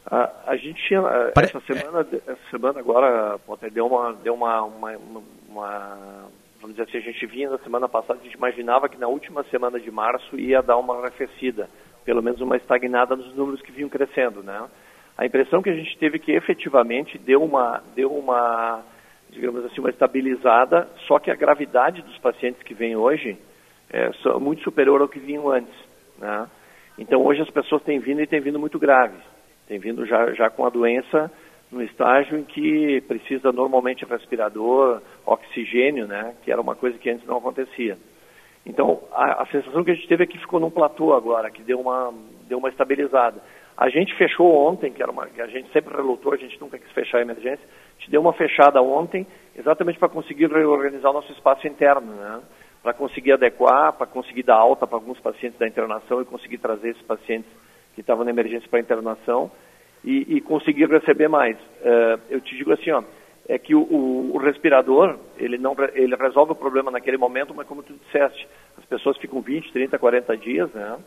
A, 0.05 0.29
a 0.47 0.57
gente 0.57 0.75
tinha, 0.85 1.01
Pare... 1.33 1.47
essa 1.47 1.61
semana, 1.61 2.05
essa 2.27 2.49
semana 2.51 2.79
agora, 2.81 3.39
deu 3.71 3.87
uma, 3.87 4.11
deu 4.11 4.33
uma, 4.33 4.61
uma, 4.63 4.91
uma, 5.47 5.97
vamos 6.59 6.75
dizer 6.75 6.83
assim, 6.83 6.97
a 6.97 7.11
gente 7.13 7.25
vinha 7.25 7.49
na 7.49 7.59
semana 7.59 7.87
passada, 7.87 8.19
a 8.19 8.23
gente 8.25 8.35
imaginava 8.35 8.89
que 8.89 8.97
na 8.97 9.07
última 9.07 9.41
semana 9.45 9.79
de 9.79 9.89
março 9.89 10.37
ia 10.37 10.61
dar 10.61 10.75
uma 10.75 10.97
arrefecida, 10.97 11.69
pelo 12.03 12.21
menos 12.21 12.41
uma 12.41 12.57
estagnada 12.57 13.15
nos 13.15 13.33
números 13.33 13.61
que 13.61 13.71
vinham 13.71 13.87
crescendo, 13.87 14.43
né? 14.43 14.67
A 15.17 15.25
impressão 15.25 15.61
que 15.61 15.69
a 15.69 15.75
gente 15.75 15.97
teve 15.97 16.19
que 16.19 16.33
efetivamente 16.33 17.17
deu 17.17 17.41
uma, 17.41 17.81
deu 17.95 18.11
uma 18.11 18.83
digamos 19.29 19.63
assim, 19.65 19.79
uma 19.79 19.89
estabilizada, 19.89 20.87
só 21.07 21.19
que 21.19 21.29
a 21.31 21.35
gravidade 21.35 22.01
dos 22.01 22.17
pacientes 22.17 22.61
que 22.63 22.73
vêm 22.73 22.95
hoje 22.95 23.37
é 23.89 24.09
muito 24.39 24.63
superior 24.63 25.01
ao 25.01 25.07
que 25.07 25.19
vinham 25.19 25.49
antes. 25.49 25.73
Né? 26.17 26.47
Então 26.97 27.23
hoje 27.25 27.41
as 27.41 27.49
pessoas 27.49 27.81
têm 27.83 27.99
vindo 27.99 28.21
e 28.21 28.27
têm 28.27 28.39
vindo 28.39 28.59
muito 28.59 28.79
graves, 28.79 29.19
têm 29.67 29.79
vindo 29.79 30.05
já, 30.05 30.33
já 30.33 30.49
com 30.49 30.65
a 30.65 30.69
doença 30.69 31.31
no 31.71 31.83
estágio 31.83 32.37
em 32.37 32.43
que 32.43 33.01
precisa 33.01 33.51
normalmente 33.51 34.03
respirador, 34.03 35.01
oxigênio, 35.25 36.07
né? 36.07 36.35
que 36.43 36.51
era 36.51 36.59
uma 36.59 36.75
coisa 36.75 36.97
que 36.97 37.09
antes 37.09 37.25
não 37.27 37.37
acontecia. 37.37 37.97
Então 38.65 39.01
a, 39.11 39.43
a 39.43 39.45
sensação 39.47 39.83
que 39.83 39.91
a 39.91 39.95
gente 39.95 40.07
teve 40.07 40.23
é 40.23 40.27
que 40.27 40.39
ficou 40.39 40.59
num 40.59 40.71
platô 40.71 41.13
agora, 41.13 41.51
que 41.51 41.61
deu 41.61 41.79
uma, 41.79 42.13
deu 42.47 42.57
uma 42.57 42.69
estabilizada. 42.69 43.41
A 43.77 43.87
gente 43.89 44.13
fechou 44.15 44.53
ontem, 44.67 44.91
que 44.91 45.01
era 45.01 45.11
uma, 45.11 45.23
a 45.23 45.47
gente 45.47 45.71
sempre 45.71 45.95
relutou, 45.95 46.33
a 46.33 46.37
gente 46.37 46.59
nunca 46.59 46.77
quis 46.77 46.91
fechar 46.91 47.19
a 47.19 47.21
emergência, 47.21 47.65
gente 47.99 48.09
deu 48.09 48.21
uma 48.21 48.33
fechada 48.33 48.81
ontem, 48.81 49.27
exatamente 49.55 49.99
para 49.99 50.09
conseguir 50.09 50.47
reorganizar 50.47 51.11
o 51.11 51.13
nosso 51.13 51.31
espaço 51.33 51.67
interno, 51.67 52.13
né? 52.13 52.41
Para 52.81 52.93
conseguir 52.93 53.33
adequar, 53.33 53.93
para 53.93 54.07
conseguir 54.07 54.43
dar 54.43 54.55
alta 54.55 54.87
para 54.87 54.97
alguns 54.97 55.19
pacientes 55.19 55.59
da 55.59 55.67
internação 55.67 56.21
e 56.21 56.25
conseguir 56.25 56.57
trazer 56.59 56.91
esses 56.91 57.03
pacientes 57.03 57.51
que 57.93 58.01
estavam 58.01 58.23
na 58.23 58.31
emergência 58.31 58.69
para 58.69 58.79
a 58.79 58.81
internação 58.81 59.51
e, 60.03 60.37
e, 60.37 60.41
conseguir 60.41 60.89
receber 60.89 61.27
mais. 61.27 61.57
Uh, 61.57 62.19
eu 62.29 62.39
te 62.39 62.55
digo 62.55 62.71
assim, 62.71 62.89
ó, 62.91 63.03
é 63.49 63.59
que 63.59 63.75
o, 63.75 63.81
o, 63.81 64.31
o, 64.33 64.37
respirador, 64.37 65.17
ele 65.37 65.57
não 65.57 65.75
ele 65.93 66.15
resolve 66.15 66.53
o 66.53 66.55
problema 66.55 66.89
naquele 66.89 67.17
momento, 67.17 67.53
mas 67.53 67.67
como 67.67 67.83
tu 67.83 67.93
disseste, 67.93 68.47
as 68.77 68.85
pessoas 68.85 69.17
ficam 69.17 69.41
20, 69.41 69.73
30, 69.73 69.99
40 69.99 70.37
dias, 70.37 70.71
né? 70.71 70.97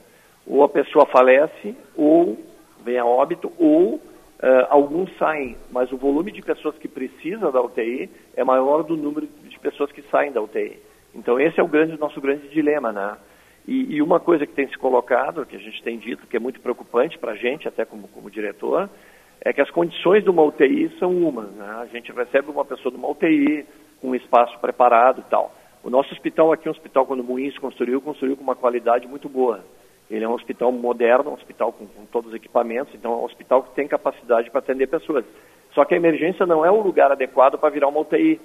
Ou 0.47 0.63
a 0.63 0.69
pessoa 0.69 1.07
falece, 1.07 1.75
ou 1.97 2.37
vem 2.85 2.99
a 2.99 3.07
óbito 3.07 3.51
ou 3.59 3.99
uh, 4.43 4.67
alguns 4.69 5.17
saem, 5.17 5.57
mas 5.71 5.91
o 5.93 5.97
volume 5.97 6.33
de 6.33 6.43
pessoas 6.43 6.77
que 6.77 6.89
precisa 6.89 7.51
da 7.51 7.63
UTI 7.63 8.11
é 8.37 8.45
maior 8.45 8.83
do 8.83 8.97
número 8.97 9.27
de 9.27 9.59
pessoas 9.59 9.93
que 9.93 10.03
saem 10.03 10.33
da 10.33 10.43
UTI. 10.43 10.79
Então 11.15 11.39
esse 11.39 11.61
é 11.61 11.63
o 11.63 11.69
grande, 11.69 11.99
nosso 11.99 12.21
grande 12.21 12.49
dilema, 12.49 12.93
né? 12.93 13.17
E, 13.67 13.95
e, 13.95 14.03
uma 14.03 14.19
coisa 14.19 14.45
que 14.45 14.55
tem 14.55 14.67
se 14.67 14.77
colocado, 14.77 15.47
que 15.47 15.55
a 15.55 15.59
gente 15.59 15.81
tem 15.85 15.97
dito, 15.97 16.27
que 16.27 16.37
é 16.37 16.41
muito 16.41 16.61
preocupante 16.61 17.17
para 17.17 17.33
a 17.33 17.37
gente, 17.37 17.69
até 17.69 17.85
como, 17.85 18.09
como 18.09 18.29
diretor, 18.29 18.91
é 19.41 19.53
que 19.53 19.61
as 19.61 19.71
condições 19.71 20.25
de 20.25 20.31
uma 20.31 20.43
UTI 20.43 20.91
são 20.99 21.13
uma. 21.13 21.43
Né? 21.43 21.67
A 21.81 21.87
gente 21.87 22.11
recebe 22.11 22.51
uma 22.51 22.65
pessoa 22.65 22.91
de 22.91 22.99
uma 22.99 23.09
UTI 23.09 23.65
com 24.01 24.11
um 24.11 24.15
espaço 24.17 24.59
preparado 24.59 25.21
e 25.21 25.31
tal. 25.31 25.55
O 25.85 25.91
nosso 25.91 26.13
hospital 26.13 26.53
aqui, 26.53 26.69
um 26.69 26.73
hospital 26.73 27.07
quando 27.07 27.21
o 27.21 27.25
Moinhos 27.25 27.57
construiu, 27.59 28.01
construiu 28.01 28.37
com 28.37 28.43
uma 28.43 28.57
qualidade 28.57 29.07
muito 29.07 29.29
boa. 29.29 29.65
Ele 30.12 30.26
é 30.26 30.28
um 30.28 30.35
hospital 30.35 30.71
moderno, 30.71 31.31
um 31.31 31.35
hospital 31.35 31.73
com, 31.73 31.87
com 31.87 32.04
todos 32.04 32.28
os 32.28 32.37
equipamentos, 32.37 32.95
então 32.95 33.14
é 33.14 33.16
um 33.16 33.25
hospital 33.25 33.62
que 33.62 33.75
tem 33.75 33.88
capacidade 33.88 34.50
para 34.50 34.59
atender 34.59 34.87
pessoas. 34.87 35.25
Só 35.73 35.87
que 35.87 35.95
a 35.95 35.97
emergência 35.97 36.45
não 36.45 36.66
é 36.66 36.71
o 36.71 36.83
lugar 36.83 37.11
adequado 37.11 37.59
para 37.59 37.71
virar 37.71 37.88
uma 37.88 38.00
UTI. 38.00 38.38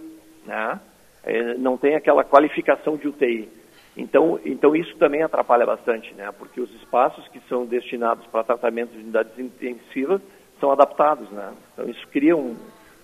Né? 0.46 0.80
É, 1.26 1.56
não 1.56 1.78
tem 1.78 1.94
aquela 1.94 2.24
qualificação 2.24 2.96
de 2.96 3.10
UTI. 3.10 3.50
Então, 3.98 4.40
então 4.46 4.74
isso 4.78 4.96
também 4.96 5.24
atrapalha 5.24 5.66
bastante, 5.66 6.14
né? 6.14 6.32
porque 6.40 6.62
os 6.62 6.74
espaços 6.76 7.28
que 7.28 7.42
são 7.50 7.66
destinados 7.66 8.26
para 8.28 8.46
tratamento 8.46 8.92
de 8.92 9.00
unidades 9.00 9.38
intensivas 9.38 10.22
são 10.62 10.72
adaptados. 10.72 11.30
Né? 11.32 11.52
Então 11.74 11.90
isso 11.90 12.08
cria 12.08 12.38
um, 12.38 12.56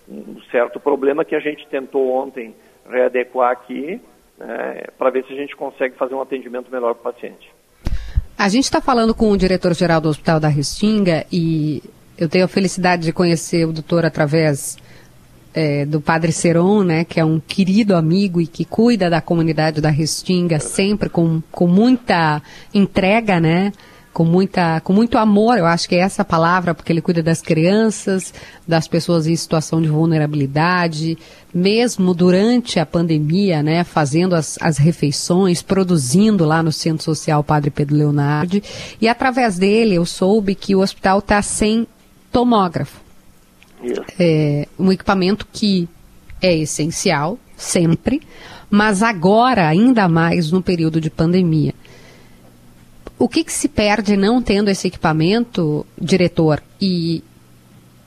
um 0.08 0.40
certo 0.50 0.80
problema 0.80 1.22
que 1.22 1.36
a 1.36 1.40
gente 1.40 1.68
tentou 1.68 2.10
ontem 2.14 2.54
readequar 2.88 3.50
aqui 3.50 4.00
né, 4.38 4.84
para 4.96 5.10
ver 5.10 5.26
se 5.26 5.34
a 5.34 5.36
gente 5.36 5.54
consegue 5.54 5.96
fazer 5.96 6.14
um 6.14 6.22
atendimento 6.22 6.70
melhor 6.70 6.94
para 6.94 7.10
o 7.10 7.12
paciente. 7.12 7.52
A 8.36 8.48
gente 8.48 8.64
está 8.64 8.80
falando 8.80 9.14
com 9.14 9.30
o 9.30 9.36
diretor-geral 9.36 10.00
do 10.00 10.08
Hospital 10.08 10.40
da 10.40 10.48
Restinga 10.48 11.24
e 11.30 11.82
eu 12.18 12.28
tenho 12.28 12.44
a 12.44 12.48
felicidade 12.48 13.02
de 13.04 13.12
conhecer 13.12 13.66
o 13.66 13.72
doutor 13.72 14.04
através 14.04 14.76
é, 15.54 15.86
do 15.86 16.00
Padre 16.00 16.32
Seron, 16.32 16.82
né, 16.82 17.04
que 17.04 17.20
é 17.20 17.24
um 17.24 17.40
querido 17.40 17.94
amigo 17.94 18.40
e 18.40 18.46
que 18.46 18.64
cuida 18.64 19.08
da 19.08 19.20
comunidade 19.20 19.80
da 19.80 19.88
Restinga 19.88 20.58
sempre 20.58 21.08
com, 21.08 21.40
com 21.50 21.68
muita 21.68 22.42
entrega, 22.74 23.38
né? 23.38 23.72
Com 24.14 24.24
muita, 24.24 24.80
com 24.80 24.92
muito 24.92 25.18
amor, 25.18 25.58
eu 25.58 25.66
acho 25.66 25.88
que 25.88 25.96
é 25.96 25.98
essa 25.98 26.22
a 26.22 26.24
palavra, 26.24 26.72
porque 26.72 26.92
ele 26.92 27.02
cuida 27.02 27.20
das 27.20 27.42
crianças, 27.42 28.32
das 28.66 28.86
pessoas 28.86 29.26
em 29.26 29.34
situação 29.34 29.82
de 29.82 29.88
vulnerabilidade, 29.88 31.18
mesmo 31.52 32.14
durante 32.14 32.78
a 32.78 32.86
pandemia, 32.86 33.60
né, 33.60 33.82
fazendo 33.82 34.36
as, 34.36 34.56
as 34.62 34.78
refeições, 34.78 35.62
produzindo 35.62 36.44
lá 36.44 36.62
no 36.62 36.70
Centro 36.70 37.02
Social 37.02 37.42
Padre 37.42 37.70
Pedro 37.70 37.96
Leonardo, 37.96 38.62
e 39.00 39.08
através 39.08 39.58
dele 39.58 39.96
eu 39.96 40.06
soube 40.06 40.54
que 40.54 40.76
o 40.76 40.80
hospital 40.80 41.18
está 41.18 41.42
sem 41.42 41.84
tomógrafo. 42.30 43.02
É 44.18 44.68
um 44.78 44.92
equipamento 44.92 45.46
que 45.52 45.88
é 46.40 46.56
essencial, 46.56 47.36
sempre, 47.56 48.22
mas 48.70 49.02
agora, 49.02 49.66
ainda 49.66 50.08
mais 50.08 50.52
no 50.52 50.62
período 50.62 51.00
de 51.00 51.10
pandemia. 51.10 51.74
O 53.18 53.28
que, 53.28 53.44
que 53.44 53.52
se 53.52 53.68
perde 53.68 54.16
não 54.16 54.42
tendo 54.42 54.68
esse 54.68 54.88
equipamento, 54.88 55.86
diretor? 56.00 56.62
E 56.80 57.22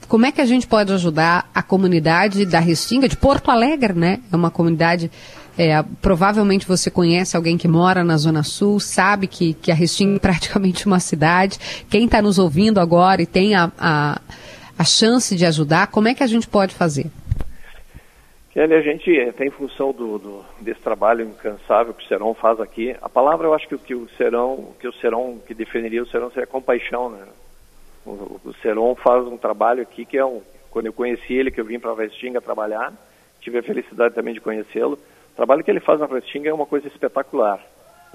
como 0.08 0.26
é 0.26 0.32
que 0.32 0.42
a 0.42 0.46
gente 0.46 0.68
pode 0.68 0.92
ajudar 0.94 1.50
a 1.54 1.62
comunidade 1.62 2.46
da 2.46 2.60
Restinga, 2.60 3.10
de 3.10 3.18
Porto 3.18 3.52
Alegre, 3.52 3.94
né? 3.94 4.20
É 4.32 4.36
uma 4.36 4.50
comunidade, 4.50 5.12
é, 5.58 5.84
provavelmente 6.02 6.68
você 6.68 6.90
conhece 6.90 7.36
alguém 7.36 7.58
que 7.58 7.68
mora 7.68 8.04
na 8.04 8.18
Zona 8.18 8.44
Sul, 8.44 8.80
sabe 8.80 9.28
que, 9.28 9.54
que 9.54 9.72
a 9.72 9.76
Restinga 9.76 10.16
é 10.16 10.20
praticamente 10.20 10.86
uma 10.86 11.00
cidade. 11.00 11.60
Quem 11.90 12.06
está 12.06 12.22
nos 12.22 12.38
ouvindo 12.40 12.80
agora 12.80 13.22
e 13.22 13.26
tem 13.26 13.56
a, 13.56 13.72
a, 13.78 14.22
a 14.78 14.84
chance 14.84 15.36
de 15.36 15.46
ajudar, 15.46 15.88
como 15.88 16.08
é 16.08 16.14
que 16.14 16.24
a 16.24 16.28
gente 16.28 16.48
pode 16.48 16.74
fazer? 16.74 17.10
Kelly, 18.58 18.74
a 18.74 18.82
gente 18.82 19.32
tem 19.34 19.52
função 19.52 19.92
do, 19.92 20.18
do, 20.18 20.46
desse 20.62 20.82
trabalho 20.82 21.24
incansável 21.24 21.94
que 21.94 22.04
o 22.04 22.08
Serão 22.08 22.34
faz 22.34 22.60
aqui. 22.60 22.96
A 23.04 23.08
palavra, 23.08 23.46
eu 23.46 23.54
acho 23.54 23.68
que, 23.68 23.78
que 23.78 23.94
o 23.94 24.10
Serão, 24.18 24.74
que 24.80 24.88
o 24.88 24.94
Serão, 24.94 25.38
que 25.46 25.54
definiria 25.54 26.02
o 26.02 26.08
Serão 26.08 26.32
seria 26.32 26.48
compaixão, 26.48 27.12
né? 27.12 27.24
O, 28.04 28.42
o 28.44 28.54
Serão 28.64 28.96
faz 28.96 29.28
um 29.28 29.38
trabalho 29.38 29.84
aqui 29.84 30.06
que 30.06 30.18
é 30.18 30.26
um, 30.26 30.42
quando 30.72 30.88
eu 30.88 30.94
conheci 30.94 31.36
ele, 31.36 31.52
que 31.52 31.62
eu 31.62 31.66
vim 31.66 31.78
para 31.78 31.92
a 31.92 31.96
Restinga 31.96 32.42
trabalhar, 32.42 32.92
tive 33.42 33.60
a 33.60 33.62
felicidade 33.62 34.16
também 34.16 34.34
de 34.34 34.42
conhecê-lo. 34.42 34.94
O 35.34 35.36
trabalho 35.36 35.64
que 35.64 35.70
ele 35.70 35.80
faz 35.80 36.00
na 36.00 36.08
Restinga 36.08 36.50
é 36.50 36.54
uma 36.54 36.66
coisa 36.66 36.88
espetacular, 36.88 37.64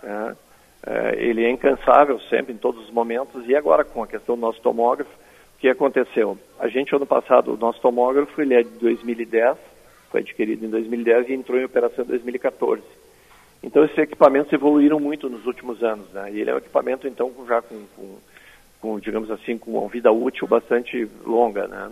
né? 0.02 0.36
É, 0.84 1.22
ele 1.22 1.44
é 1.44 1.50
incansável 1.50 2.18
sempre, 2.22 2.52
em 2.52 2.58
todos 2.58 2.82
os 2.82 2.90
momentos, 2.90 3.48
e 3.48 3.54
agora 3.54 3.84
com 3.84 4.02
a 4.02 4.08
questão 4.08 4.34
do 4.34 4.40
nosso 4.40 4.60
tomógrafo, 4.60 5.12
o 5.56 5.60
que 5.60 5.68
aconteceu? 5.68 6.36
A 6.58 6.66
gente, 6.66 6.92
ano 6.96 7.06
passado, 7.06 7.54
o 7.54 7.56
nosso 7.56 7.80
tomógrafo, 7.80 8.42
ele 8.42 8.54
é 8.54 8.64
de 8.64 8.70
2010, 8.80 9.70
foi 10.12 10.20
adquirido 10.20 10.64
em 10.64 10.68
2010 10.68 11.30
e 11.30 11.32
entrou 11.32 11.58
em 11.58 11.64
operação 11.64 12.04
em 12.04 12.08
2014. 12.08 12.82
Então 13.62 13.84
esses 13.84 13.96
equipamentos 13.96 14.52
evoluíram 14.52 15.00
muito 15.00 15.30
nos 15.30 15.46
últimos 15.46 15.82
anos, 15.82 16.08
né? 16.12 16.30
E 16.32 16.40
ele 16.40 16.50
é 16.50 16.54
um 16.54 16.58
equipamento 16.58 17.08
então 17.08 17.32
já 17.48 17.62
com, 17.62 17.86
com, 17.96 18.18
com 18.80 19.00
digamos 19.00 19.30
assim, 19.30 19.56
com 19.56 19.78
uma 19.78 19.88
vida 19.88 20.12
útil 20.12 20.46
bastante 20.46 21.08
longa, 21.24 21.66
né? 21.66 21.90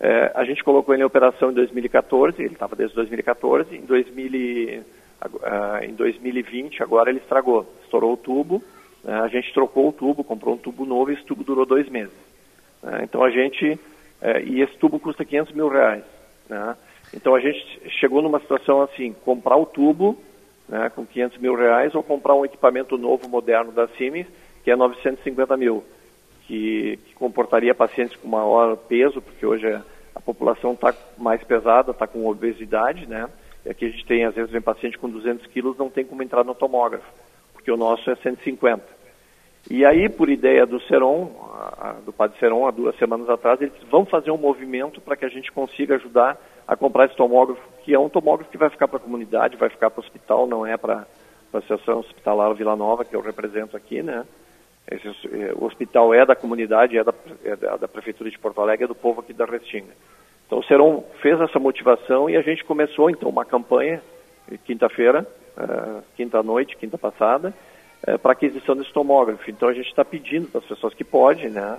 É, 0.00 0.32
a 0.34 0.44
gente 0.44 0.64
colocou 0.64 0.94
ele 0.94 1.02
em 1.02 1.06
operação 1.06 1.50
em 1.50 1.54
2014, 1.54 2.42
ele 2.42 2.54
estava 2.54 2.74
desde 2.74 2.96
2014, 2.96 3.76
em, 3.76 3.82
2000, 3.82 4.80
uh, 4.80 5.84
em 5.84 5.94
2020 5.94 6.82
agora 6.82 7.10
ele 7.10 7.20
estragou, 7.20 7.72
estourou 7.84 8.14
o 8.14 8.16
tubo, 8.16 8.60
né? 9.04 9.20
a 9.20 9.28
gente 9.28 9.52
trocou 9.52 9.88
o 9.88 9.92
tubo, 9.92 10.24
comprou 10.24 10.54
um 10.54 10.58
tubo 10.58 10.84
novo 10.84 11.10
e 11.10 11.14
esse 11.14 11.24
tubo 11.24 11.44
durou 11.44 11.64
dois 11.64 11.88
meses. 11.88 12.14
Né? 12.82 13.02
Então 13.04 13.22
a 13.22 13.30
gente, 13.30 13.72
uh, 13.74 14.40
e 14.44 14.60
esse 14.60 14.76
tubo 14.78 14.98
custa 14.98 15.24
500 15.24 15.54
mil 15.54 15.68
reais, 15.68 16.02
né? 16.48 16.76
Então 17.14 17.34
a 17.34 17.40
gente 17.40 17.90
chegou 18.00 18.22
numa 18.22 18.40
situação 18.40 18.80
assim, 18.80 19.12
comprar 19.24 19.56
o 19.56 19.66
tubo 19.66 20.16
né, 20.68 20.90
com 20.94 21.04
500 21.04 21.38
mil 21.38 21.54
reais 21.54 21.94
ou 21.94 22.02
comprar 22.02 22.34
um 22.34 22.44
equipamento 22.44 22.96
novo, 22.96 23.28
moderno 23.28 23.72
da 23.72 23.86
Siemens, 23.88 24.26
que 24.64 24.70
é 24.70 24.76
950 24.76 25.56
mil, 25.56 25.84
que, 26.46 26.98
que 27.04 27.14
comportaria 27.14 27.74
pacientes 27.74 28.16
com 28.16 28.28
maior 28.28 28.76
peso, 28.76 29.20
porque 29.20 29.44
hoje 29.44 29.66
a 30.14 30.20
população 30.20 30.72
está 30.72 30.94
mais 31.18 31.42
pesada, 31.44 31.90
está 31.90 32.06
com 32.06 32.26
obesidade, 32.26 33.06
né? 33.06 33.28
E 33.64 33.70
aqui 33.70 33.86
a 33.86 33.90
gente 33.90 34.06
tem, 34.06 34.24
às 34.24 34.34
vezes, 34.34 34.50
vem 34.50 34.60
paciente 34.60 34.98
com 34.98 35.08
200 35.08 35.46
quilos, 35.46 35.78
não 35.78 35.88
tem 35.88 36.04
como 36.04 36.22
entrar 36.22 36.44
no 36.44 36.54
tomógrafo, 36.54 37.06
porque 37.52 37.70
o 37.70 37.76
nosso 37.76 38.10
é 38.10 38.16
150. 38.16 38.82
E 39.70 39.84
aí, 39.84 40.08
por 40.08 40.28
ideia 40.28 40.66
do 40.66 40.80
Seron, 40.82 41.30
do 42.04 42.12
Padre 42.12 42.38
Seron, 42.38 42.66
há 42.66 42.70
duas 42.72 42.96
semanas 42.96 43.28
atrás, 43.28 43.60
eles 43.60 43.74
vão 43.88 44.04
fazer 44.04 44.32
um 44.32 44.36
movimento 44.36 45.00
para 45.00 45.16
que 45.16 45.24
a 45.24 45.28
gente 45.28 45.52
consiga 45.52 45.94
ajudar 45.94 46.36
a 46.66 46.76
comprar 46.76 47.06
esse 47.06 47.16
tomógrafo, 47.16 47.60
que 47.84 47.94
é 47.94 47.98
um 47.98 48.08
tomógrafo 48.08 48.50
que 48.50 48.58
vai 48.58 48.70
ficar 48.70 48.88
para 48.88 48.98
a 48.98 49.02
comunidade, 49.02 49.56
vai 49.56 49.68
ficar 49.68 49.90
para 49.90 50.00
o 50.00 50.04
hospital, 50.04 50.46
não 50.46 50.64
é 50.64 50.76
para 50.76 51.06
a 51.52 51.58
Associação 51.58 52.00
Hospitalar 52.00 52.54
Vila 52.54 52.76
Nova, 52.76 53.04
que 53.04 53.14
eu 53.14 53.20
represento 53.20 53.76
aqui, 53.76 54.02
né? 54.02 54.24
Esse, 54.90 55.08
eh, 55.08 55.52
o 55.54 55.64
hospital 55.64 56.12
é 56.12 56.26
da 56.26 56.34
comunidade, 56.34 56.98
é 56.98 57.04
da, 57.04 57.14
é 57.44 57.56
da, 57.56 57.88
Prefeitura 57.88 58.30
de 58.30 58.38
Porto 58.38 58.60
Alegre, 58.60 58.84
é 58.84 58.88
do 58.88 58.94
povo 58.94 59.20
aqui 59.20 59.32
da 59.32 59.44
Restinga. 59.44 59.92
Então 60.46 60.58
o 60.58 60.64
Seron 60.64 61.04
fez 61.20 61.40
essa 61.40 61.58
motivação 61.58 62.28
e 62.28 62.36
a 62.36 62.42
gente 62.42 62.64
começou 62.64 63.08
então 63.08 63.28
uma 63.28 63.44
campanha, 63.44 64.02
eh, 64.50 64.58
quinta-feira, 64.64 65.26
uh, 65.56 66.02
quinta-noite, 66.16 66.76
quinta 66.76 66.98
passada, 66.98 67.54
uh, 68.06 68.18
para 68.18 68.32
aquisição 68.32 68.74
desse 68.74 68.92
tomógrafo. 68.92 69.48
Então 69.50 69.68
a 69.68 69.72
gente 69.72 69.88
está 69.88 70.04
pedindo 70.04 70.48
para 70.48 70.60
as 70.60 70.66
pessoas 70.66 70.94
que 70.94 71.04
podem, 71.04 71.48
né, 71.48 71.78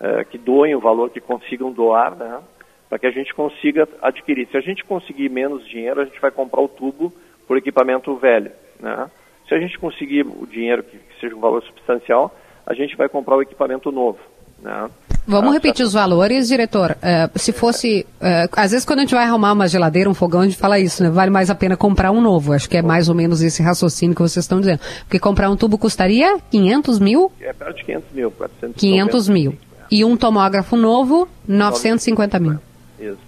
uh, 0.00 0.24
que 0.24 0.38
doem 0.38 0.74
o 0.74 0.80
valor 0.80 1.10
que 1.10 1.20
consigam 1.20 1.70
doar, 1.70 2.16
né, 2.16 2.40
para 2.88 2.98
que 2.98 3.06
a 3.06 3.10
gente 3.10 3.34
consiga 3.34 3.88
adquirir. 4.02 4.48
Se 4.50 4.56
a 4.56 4.60
gente 4.60 4.84
conseguir 4.84 5.28
menos 5.28 5.66
dinheiro, 5.68 6.00
a 6.00 6.04
gente 6.04 6.20
vai 6.20 6.30
comprar 6.30 6.60
o 6.60 6.68
tubo 6.68 7.12
por 7.46 7.56
equipamento 7.56 8.14
velho. 8.16 8.50
Né? 8.80 9.10
Se 9.48 9.54
a 9.54 9.58
gente 9.58 9.78
conseguir 9.78 10.26
o 10.26 10.46
dinheiro 10.46 10.82
que, 10.82 10.96
que 10.96 11.20
seja 11.20 11.36
um 11.36 11.40
valor 11.40 11.62
substancial, 11.62 12.34
a 12.66 12.74
gente 12.74 12.96
vai 12.96 13.08
comprar 13.08 13.36
o 13.36 13.42
equipamento 13.42 13.92
novo. 13.92 14.18
Né? 14.62 14.90
Vamos 15.26 15.50
ah, 15.50 15.52
repetir 15.52 15.84
os 15.84 15.92
valores, 15.92 16.48
diretor. 16.48 16.92
Uh, 16.92 17.38
se 17.38 17.52
fosse. 17.52 18.06
Uh, 18.18 18.48
às 18.52 18.70
vezes, 18.70 18.86
quando 18.86 19.00
a 19.00 19.02
gente 19.02 19.14
vai 19.14 19.24
arrumar 19.24 19.52
uma 19.52 19.68
geladeira, 19.68 20.08
um 20.08 20.14
fogão, 20.14 20.40
a 20.40 20.44
gente 20.44 20.56
fala 20.56 20.78
isso, 20.78 21.02
né? 21.02 21.10
Vale 21.10 21.30
mais 21.30 21.50
a 21.50 21.54
pena 21.54 21.76
comprar 21.76 22.10
um 22.10 22.20
novo. 22.20 22.54
Acho 22.54 22.68
que 22.68 22.78
é 22.78 22.82
mais 22.82 23.10
ou 23.10 23.14
menos 23.14 23.42
esse 23.42 23.62
raciocínio 23.62 24.16
que 24.16 24.22
vocês 24.22 24.44
estão 24.44 24.58
dizendo. 24.58 24.80
Porque 25.00 25.18
comprar 25.18 25.50
um 25.50 25.56
tubo 25.56 25.76
custaria 25.76 26.38
500 26.50 26.98
mil? 26.98 27.30
É 27.40 27.52
perto 27.52 27.76
de 27.76 27.84
500 27.84 28.12
mil. 28.12 28.32
500 28.74 29.28
mil. 29.28 29.58
E 29.90 30.04
um 30.04 30.16
tomógrafo 30.16 30.76
novo, 30.76 31.28
950 31.46 32.38
mil. 32.38 32.58
Isso. 32.98 33.18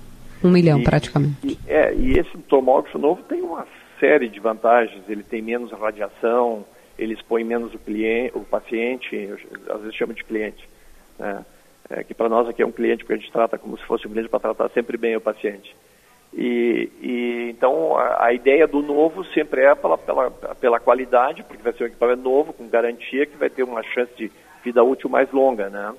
Um 0.42 0.50
milhão, 0.50 0.80
e, 0.80 0.84
praticamente. 0.84 1.36
E, 1.44 1.58
é, 1.66 1.94
e 1.94 2.18
esse 2.18 2.36
tomógrafo 2.48 2.98
novo 2.98 3.22
tem 3.24 3.42
uma 3.42 3.66
série 3.98 4.28
de 4.28 4.40
vantagens. 4.40 5.02
Ele 5.08 5.22
tem 5.22 5.42
menos 5.42 5.70
radiação, 5.72 6.64
ele 6.98 7.14
expõe 7.14 7.44
menos 7.44 7.74
o, 7.74 7.78
cliente, 7.78 8.36
o 8.36 8.40
paciente, 8.40 9.28
às 9.68 9.80
vezes 9.80 9.96
chama 9.96 10.14
de 10.14 10.24
cliente. 10.24 10.68
Né? 11.18 11.44
É, 11.90 12.04
que 12.04 12.14
para 12.14 12.28
nós 12.28 12.48
aqui 12.48 12.62
é 12.62 12.66
um 12.66 12.72
cliente, 12.72 13.04
porque 13.04 13.14
a 13.14 13.16
gente 13.16 13.32
trata 13.32 13.58
como 13.58 13.76
se 13.76 13.84
fosse 13.84 14.06
um 14.06 14.10
cliente 14.10 14.28
para 14.28 14.40
tratar 14.40 14.68
sempre 14.70 14.96
bem 14.96 15.16
o 15.16 15.20
paciente. 15.20 15.74
E, 16.32 16.88
e 17.02 17.50
então 17.50 17.96
a, 17.96 18.26
a, 18.26 18.32
ideia 18.32 18.66
do 18.66 18.80
novo 18.80 19.24
sempre 19.34 19.62
é 19.62 19.74
pela, 19.74 19.98
pela, 19.98 20.30
pela 20.30 20.78
qualidade, 20.78 21.42
porque 21.42 21.62
vai 21.62 21.72
ser 21.72 21.84
um 21.84 21.86
equipamento 21.88 22.22
novo, 22.22 22.52
com 22.52 22.68
garantia, 22.68 23.26
que 23.26 23.36
vai 23.36 23.50
ter 23.50 23.64
uma 23.64 23.82
chance 23.82 24.12
de 24.16 24.30
vida 24.62 24.82
útil 24.84 25.10
mais 25.10 25.30
longa, 25.32 25.68
né? 25.68 25.92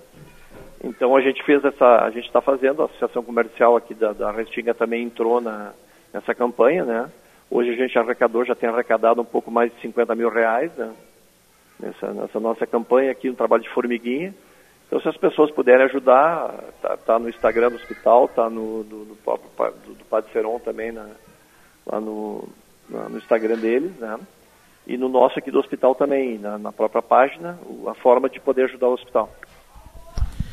Então 0.84 1.15
a 1.15 1.22
gente 1.22 1.44
fez 1.44 1.63
essa, 1.63 2.04
a 2.04 2.10
gente 2.10 2.26
está 2.26 2.41
fazendo, 2.41 2.82
a 2.82 2.86
Associação 2.86 3.24
Comercial 3.24 3.76
aqui 3.76 3.94
da, 3.94 4.13
da 4.13 4.32
Restinga 4.32 4.74
também 4.74 5.04
entrou 5.04 5.39
na, 5.39 5.74
nessa 6.12 6.34
campanha, 6.34 6.84
né? 6.84 7.12
Hoje 7.50 7.70
a 7.70 7.76
gente 7.76 7.98
arrecadou, 8.00 8.46
já 8.46 8.56
tem 8.56 8.70
arrecadado 8.70 9.22
um 9.22 9.26
pouco 9.26 9.52
mais 9.52 9.74
de 9.74 9.82
50 9.82 10.15
mil 10.15 10.30
reais 10.30 10.76
né? 10.76 10.91
nessa, 11.80 12.13
nessa 12.13 12.39
nossa 12.39 12.65
campanha 12.65 13.12
aqui, 13.12 13.30
um 13.30 13.36
trabalho 13.36 13.62
de 13.62 13.70
formiguinha. 13.70 14.34
Então, 14.88 15.00
se 15.00 15.08
as 15.08 15.17
pessoas 15.17 15.52
puderem 15.52 15.86
ajudar, 15.86 16.54
tá, 16.82 16.98
tá 16.98 17.20
no 17.20 17.30
Instagram 17.30 17.70
do 17.70 17.76
hospital, 17.76 18.28
tá 18.28 18.50
no 18.50 18.84
do, 18.84 19.06
do, 19.06 19.15
do, 19.15 19.94
do 19.94 20.06
Padre 20.06 20.32
Seron 20.32 20.60
também, 20.60 20.91
na, 20.91 21.08
lá 21.86 22.00
no, 22.00 22.48
na, 22.89 23.08
no 23.08 23.17
Instagram 23.17 23.58
deles, 23.58 23.98
né? 23.98 24.20
E 24.88 24.98
no 24.98 25.08
nosso 25.08 25.38
aqui 25.38 25.52
do 25.52 25.60
hospital 25.60 25.94
também, 25.94 26.38
na, 26.39 26.58
na 26.58 26.72
própria 26.72 27.02
página, 27.02 27.58
a 27.88 27.94
forma 27.94 28.30
de 28.30 28.39
poder 28.39 28.65
ajudar 28.65 28.88
o 28.88 28.94
hospital. 28.94 29.30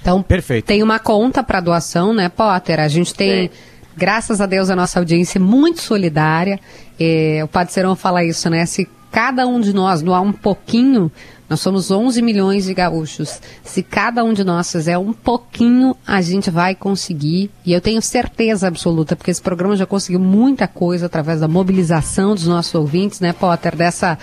Então, 0.09 0.23
Perfeito. 0.23 0.65
tem 0.65 0.83
uma 0.83 0.99
conta 0.99 1.43
para 1.43 1.61
doação, 1.61 2.15
né, 2.15 2.31
Potter? 2.31 2.81
A 2.81 2.89
gente 2.89 3.15
tem, 3.15 3.49
Sim. 3.49 3.51
graças 3.95 4.41
a 4.41 4.47
Deus, 4.47 4.71
a 4.71 4.77
nossa 4.77 4.99
audiência 4.99 5.39
é 5.39 5.41
muito 5.41 5.83
solidária. 5.83 6.59
É, 6.99 7.43
o 7.45 7.49
Padre 7.49 7.75
Serão 7.75 7.95
fala 7.95 8.25
isso, 8.25 8.49
né? 8.49 8.65
Se 8.65 8.89
cada 9.11 9.47
um 9.47 9.61
de 9.61 9.75
nós 9.75 10.01
doar 10.01 10.23
um 10.23 10.33
pouquinho, 10.33 11.13
nós 11.47 11.61
somos 11.61 11.91
11 11.91 12.23
milhões 12.23 12.65
de 12.65 12.73
gaúchos. 12.73 13.39
Se 13.63 13.83
cada 13.83 14.25
um 14.25 14.33
de 14.33 14.45
nós 14.45 14.73
fizer 14.73 14.97
um 14.97 15.13
pouquinho, 15.13 15.95
a 16.07 16.23
gente 16.23 16.51
vai 16.51 16.75
conseguir. 16.75 17.51
E 17.65 17.75
eu 17.75 17.81
tenho 17.81 18.01
certeza 18.01 18.67
absoluta, 18.67 19.15
porque 19.15 19.31
esse 19.31 19.43
programa 19.43 19.77
já 19.77 19.85
conseguiu 19.85 20.21
muita 20.21 20.67
coisa 20.67 21.05
através 21.05 21.41
da 21.41 21.49
mobilização 21.49 22.35
dos 22.35 22.47
nossos 22.47 22.75
ouvintes, 22.75 23.21
né, 23.21 23.35
Potter? 23.35 23.77
Dessa 23.77 24.19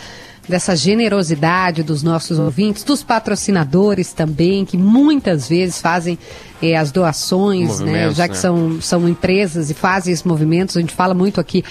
dessa 0.48 0.76
generosidade 0.76 1.84
dos 1.84 2.04
nossos 2.04 2.38
ouvintes, 2.38 2.84
dos 2.84 3.04
patrocinadores 3.04 4.14
também, 4.14 4.66
que 4.66 4.78
muitas 4.78 5.50
vezes 5.50 5.82
fazem 5.82 6.18
eh, 6.62 6.76
as 6.76 6.92
doações, 6.92 7.80
né, 7.80 8.14
já 8.14 8.28
que 8.28 8.36
né? 8.36 8.40
são, 8.40 8.82
são 8.82 9.10
empresas 9.10 9.70
e 9.70 9.74
fazem 9.74 10.14
esses 10.14 10.24
movimentos. 10.24 10.78
A 10.78 10.82
gente 10.82 10.94
fala 10.94 11.14
muito 11.14 11.42
aqui 11.42 11.64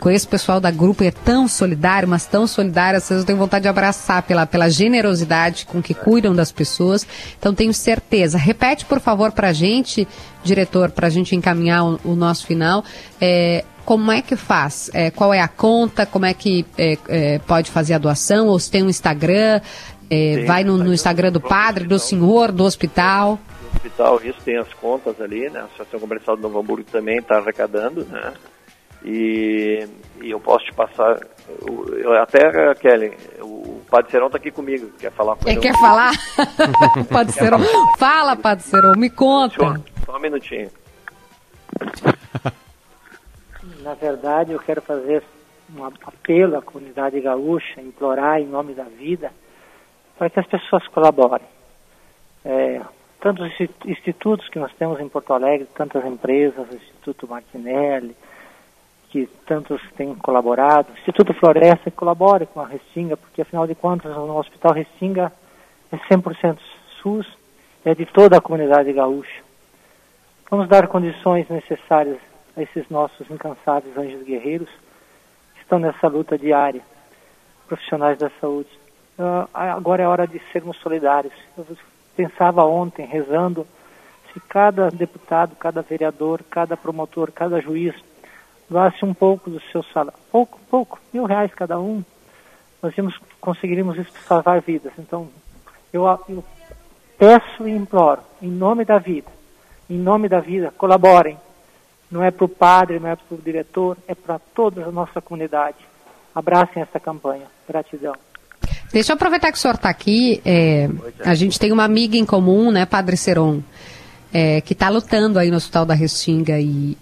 com 0.00 0.10
esse 0.10 0.26
pessoal 0.26 0.60
da 0.60 0.70
grupo, 0.70 1.04
é 1.04 1.10
tão 1.10 1.46
solidário, 1.46 2.08
mas 2.08 2.26
tão 2.26 2.46
solidário, 2.46 2.96
às 2.96 3.08
vezes 3.08 3.22
eu 3.22 3.26
tenho 3.26 3.38
vontade 3.38 3.62
de 3.62 3.68
abraçar 3.68 4.22
pela, 4.22 4.46
pela 4.46 4.68
generosidade 4.70 5.66
com 5.66 5.82
que 5.82 5.92
cuidam 5.92 6.34
das 6.34 6.50
pessoas. 6.50 7.06
Então 7.38 7.54
tenho 7.54 7.74
certeza. 7.74 8.38
Repete, 8.38 8.86
por 8.86 9.00
favor, 9.00 9.32
para 9.32 9.48
a 9.48 9.52
gente, 9.52 10.08
diretor, 10.42 10.90
para 10.90 11.06
a 11.06 11.10
gente 11.10 11.36
encaminhar 11.36 11.84
o, 11.84 12.00
o 12.04 12.16
nosso 12.16 12.46
final. 12.46 12.82
É, 13.20 13.64
como 13.88 14.12
é 14.12 14.20
que 14.20 14.36
faz? 14.36 14.90
É, 14.92 15.10
qual 15.10 15.32
é 15.32 15.40
a 15.40 15.48
conta? 15.48 16.04
Como 16.04 16.26
é 16.26 16.34
que 16.34 16.62
é, 16.76 16.98
é, 17.08 17.38
pode 17.38 17.70
fazer 17.70 17.94
a 17.94 17.98
doação? 17.98 18.48
Ou 18.48 18.58
se 18.58 18.70
tem 18.70 18.82
um 18.82 18.88
Instagram? 18.90 19.62
É, 20.10 20.44
vai 20.44 20.62
no, 20.62 20.76
no, 20.76 20.92
Instagram 20.92 21.32
do 21.32 21.40
padre, 21.40 21.86
do 21.86 21.98
senhor, 21.98 22.52
do 22.52 22.64
hospital? 22.64 23.38
Do 23.62 23.76
hospital, 23.76 24.20
isso 24.22 24.38
tem 24.44 24.58
as 24.58 24.70
contas 24.74 25.18
ali, 25.18 25.48
né? 25.48 25.60
A 25.60 25.64
Associação 25.64 26.00
Comercial 26.00 26.36
de 26.36 26.42
Novo 26.42 26.60
Hamburgo 26.60 26.86
também 26.92 27.16
está 27.16 27.38
arrecadando, 27.38 28.04
né? 28.04 28.34
E, 29.02 29.88
e, 30.20 30.30
eu 30.32 30.38
posso 30.38 30.66
te 30.66 30.74
passar. 30.74 31.18
Eu, 31.96 32.12
até, 32.20 32.74
Kelly, 32.74 33.16
o 33.40 33.80
Padre 33.90 34.10
Serão 34.10 34.26
está 34.26 34.36
aqui 34.36 34.50
comigo. 34.50 34.90
Quer 34.98 35.12
falar 35.12 35.34
com 35.36 35.48
ele? 35.48 35.60
Quer 35.60 35.72
falar? 35.80 36.12
Padre 37.10 37.32
Serão. 37.32 37.60
Fala, 37.96 38.36
Padre 38.36 38.64
Serão, 38.64 38.92
me 38.98 39.08
conta. 39.08 39.56
Só, 39.56 39.74
só 40.04 40.18
um 40.18 40.20
minutinho. 40.20 40.68
Na 43.88 43.94
verdade, 43.94 44.52
eu 44.52 44.58
quero 44.58 44.82
fazer 44.82 45.22
um 45.74 45.82
apelo 45.82 46.58
à 46.58 46.62
comunidade 46.62 47.18
gaúcha, 47.22 47.80
implorar 47.80 48.38
em 48.38 48.46
nome 48.46 48.74
da 48.74 48.84
vida, 48.84 49.32
para 50.18 50.28
que 50.28 50.38
as 50.38 50.46
pessoas 50.46 50.86
colaborem. 50.88 51.46
É, 52.44 52.82
tantos 53.18 53.50
institutos 53.86 54.46
que 54.50 54.58
nós 54.58 54.70
temos 54.74 55.00
em 55.00 55.08
Porto 55.08 55.32
Alegre, 55.32 55.66
tantas 55.74 56.04
empresas, 56.04 56.68
o 56.70 56.74
Instituto 56.74 57.26
Martinelli, 57.26 58.14
que 59.08 59.26
tantos 59.46 59.80
têm 59.96 60.14
colaborado, 60.16 60.92
o 60.92 60.98
Instituto 60.98 61.32
Floresta 61.32 61.90
colabore 61.90 62.44
com 62.44 62.60
a 62.60 62.66
Restinga, 62.66 63.16
porque 63.16 63.40
afinal 63.40 63.66
de 63.66 63.74
contas 63.74 64.14
o 64.14 64.36
Hospital 64.36 64.74
Restinga 64.74 65.32
é 65.90 65.96
100% 65.96 66.58
SUS, 67.00 67.26
é 67.86 67.94
de 67.94 68.04
toda 68.04 68.36
a 68.36 68.40
comunidade 68.42 68.92
gaúcha. 68.92 69.42
Vamos 70.50 70.68
dar 70.68 70.88
condições 70.88 71.48
necessárias 71.48 72.27
a 72.58 72.62
esses 72.62 72.88
nossos 72.88 73.30
incansáveis 73.30 73.96
anjos 73.96 74.22
guerreiros 74.24 74.68
que 75.54 75.60
estão 75.62 75.78
nessa 75.78 76.08
luta 76.08 76.36
diária, 76.36 76.82
profissionais 77.66 78.18
da 78.18 78.30
saúde. 78.40 78.68
Uh, 79.18 79.48
agora 79.52 80.02
é 80.02 80.06
hora 80.06 80.26
de 80.26 80.40
sermos 80.52 80.76
solidários. 80.78 81.34
Eu 81.56 81.66
pensava 82.16 82.64
ontem, 82.64 83.06
rezando, 83.06 83.66
se 84.32 84.40
cada 84.40 84.90
deputado, 84.90 85.56
cada 85.56 85.82
vereador, 85.82 86.42
cada 86.50 86.76
promotor, 86.76 87.30
cada 87.32 87.60
juiz 87.60 87.94
doasse 88.68 89.04
um 89.04 89.14
pouco 89.14 89.50
do 89.50 89.60
seu 89.72 89.82
salário, 89.82 90.18
pouco, 90.30 90.58
pouco, 90.70 91.00
mil 91.12 91.24
reais 91.24 91.52
cada 91.54 91.78
um, 91.78 92.04
nós 92.82 92.96
íamos, 92.96 93.18
conseguiríamos 93.40 93.96
salvar 94.26 94.60
vidas. 94.60 94.92
Então, 94.98 95.28
eu, 95.92 96.04
eu 96.28 96.44
peço 97.16 97.66
e 97.66 97.70
imploro, 97.70 98.20
em 98.42 98.50
nome 98.50 98.84
da 98.84 98.98
vida, 98.98 99.30
em 99.88 99.96
nome 99.96 100.28
da 100.28 100.38
vida, 100.38 100.72
colaborem, 100.76 101.38
não 102.10 102.22
é 102.22 102.30
para 102.30 102.44
o 102.44 102.48
padre, 102.48 102.98
não 102.98 103.08
é 103.08 103.16
para 103.16 103.34
o 103.34 103.38
diretor, 103.38 103.96
é 104.06 104.14
para 104.14 104.38
toda 104.38 104.84
a 104.84 104.90
nossa 104.90 105.20
comunidade. 105.20 105.76
Abracem 106.34 106.82
essa 106.82 106.98
campanha. 106.98 107.46
Gratidão. 107.68 108.14
Deixa 108.92 109.12
eu 109.12 109.16
aproveitar 109.16 109.52
que 109.52 109.58
o 109.58 109.60
senhor 109.60 109.74
está 109.74 109.90
aqui. 109.90 110.40
É, 110.44 110.88
a 111.24 111.34
gente 111.34 111.58
tem 111.58 111.72
uma 111.72 111.84
amiga 111.84 112.16
em 112.16 112.24
comum, 112.24 112.70
né, 112.70 112.86
Padre 112.86 113.16
Seron, 113.16 113.60
é, 114.32 114.60
que 114.60 114.72
está 114.72 114.88
lutando 114.88 115.38
aí 115.38 115.50
no 115.50 115.56
Hospital 115.56 115.84
da 115.84 115.94
Restinga 115.94 116.58
e, 116.58 116.96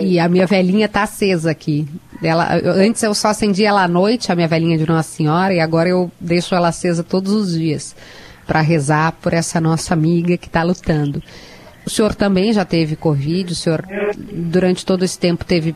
e 0.00 0.18
a 0.18 0.28
minha 0.28 0.46
velhinha 0.46 0.86
está 0.86 1.04
acesa 1.04 1.50
aqui. 1.50 1.88
Ela, 2.22 2.58
eu, 2.58 2.72
antes 2.72 3.02
eu 3.02 3.14
só 3.14 3.28
acendia 3.28 3.68
ela 3.68 3.84
à 3.84 3.88
noite, 3.88 4.30
a 4.30 4.34
minha 4.34 4.48
velhinha 4.48 4.76
de 4.76 4.86
Nossa 4.86 5.08
Senhora, 5.08 5.54
e 5.54 5.60
agora 5.60 5.88
eu 5.88 6.10
deixo 6.20 6.54
ela 6.54 6.68
acesa 6.68 7.02
todos 7.02 7.32
os 7.32 7.58
dias 7.58 7.96
para 8.46 8.60
rezar 8.60 9.12
por 9.12 9.32
essa 9.32 9.60
nossa 9.60 9.94
amiga 9.94 10.36
que 10.36 10.46
está 10.46 10.62
lutando. 10.62 11.22
O 11.84 11.90
senhor 11.90 12.14
também 12.14 12.52
já 12.52 12.64
teve 12.64 12.96
Covid, 12.96 13.52
o 13.52 13.56
senhor 13.56 13.84
durante 14.32 14.86
todo 14.86 15.04
esse 15.04 15.18
tempo 15.18 15.44
teve 15.44 15.74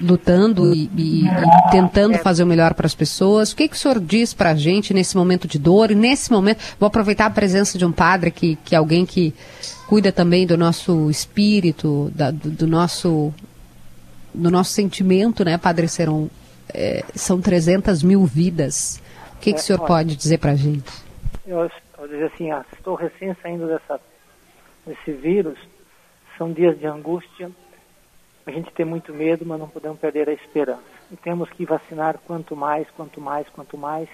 lutando 0.00 0.72
e, 0.74 0.90
e, 0.96 1.26
e 1.26 1.70
tentando 1.70 2.16
fazer 2.18 2.44
o 2.44 2.46
melhor 2.46 2.74
para 2.74 2.86
as 2.86 2.94
pessoas. 2.94 3.52
O 3.52 3.56
que, 3.56 3.68
que 3.68 3.74
o 3.74 3.78
senhor 3.78 4.00
diz 4.00 4.32
para 4.32 4.50
a 4.50 4.54
gente 4.54 4.94
nesse 4.94 5.16
momento 5.16 5.48
de 5.48 5.58
dor 5.58 5.90
e 5.90 5.94
nesse 5.94 6.30
momento? 6.30 6.60
Vou 6.78 6.86
aproveitar 6.86 7.26
a 7.26 7.30
presença 7.30 7.76
de 7.76 7.84
um 7.84 7.92
padre 7.92 8.30
que, 8.30 8.56
que 8.64 8.74
é 8.74 8.78
alguém 8.78 9.04
que 9.04 9.34
cuida 9.88 10.12
também 10.12 10.46
do 10.46 10.56
nosso 10.56 11.10
espírito, 11.10 12.12
da, 12.14 12.30
do, 12.30 12.50
do, 12.50 12.66
nosso 12.66 13.32
do 14.32 14.50
nosso 14.50 14.70
sentimento, 14.70 15.44
né, 15.44 15.58
Padre 15.58 15.88
Seron? 15.88 16.28
É, 16.72 17.02
são 17.14 17.40
300 17.40 18.02
mil 18.02 18.24
vidas. 18.26 19.00
O 19.34 19.40
que, 19.40 19.52
que 19.52 19.60
o 19.60 19.62
senhor 19.62 19.80
pode 19.80 20.14
dizer 20.14 20.38
para 20.38 20.52
a 20.52 20.56
gente? 20.56 20.90
Eu, 21.46 21.70
eu 21.98 22.08
dizer 22.08 22.30
assim, 22.34 22.50
ah, 22.50 22.64
estou 22.76 22.94
recém 22.94 23.34
saindo 23.42 23.66
dessa 23.66 23.98
esse 24.90 25.12
vírus, 25.12 25.58
são 26.36 26.52
dias 26.52 26.78
de 26.78 26.86
angústia. 26.86 27.50
A 28.46 28.50
gente 28.50 28.72
tem 28.72 28.86
muito 28.86 29.12
medo, 29.12 29.44
mas 29.44 29.58
não 29.58 29.68
podemos 29.68 29.98
perder 29.98 30.28
a 30.28 30.32
esperança. 30.32 30.82
E 31.10 31.16
temos 31.16 31.50
que 31.50 31.64
vacinar 31.64 32.18
quanto 32.26 32.56
mais, 32.56 32.88
quanto 32.90 33.20
mais, 33.20 33.48
quanto 33.50 33.76
mais. 33.76 34.08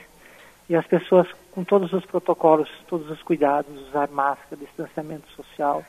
E 0.69 0.75
as 0.75 0.87
pessoas, 0.87 1.29
com 1.53 1.63
todos 1.63 1.93
os 1.93 2.05
protocolos, 2.07 2.69
todos 2.89 3.11
os 3.11 3.23
cuidados, 3.23 3.89
usar 3.89 4.09
máscara, 4.09 4.57
distanciamento 4.57 5.29
social. 5.33 5.85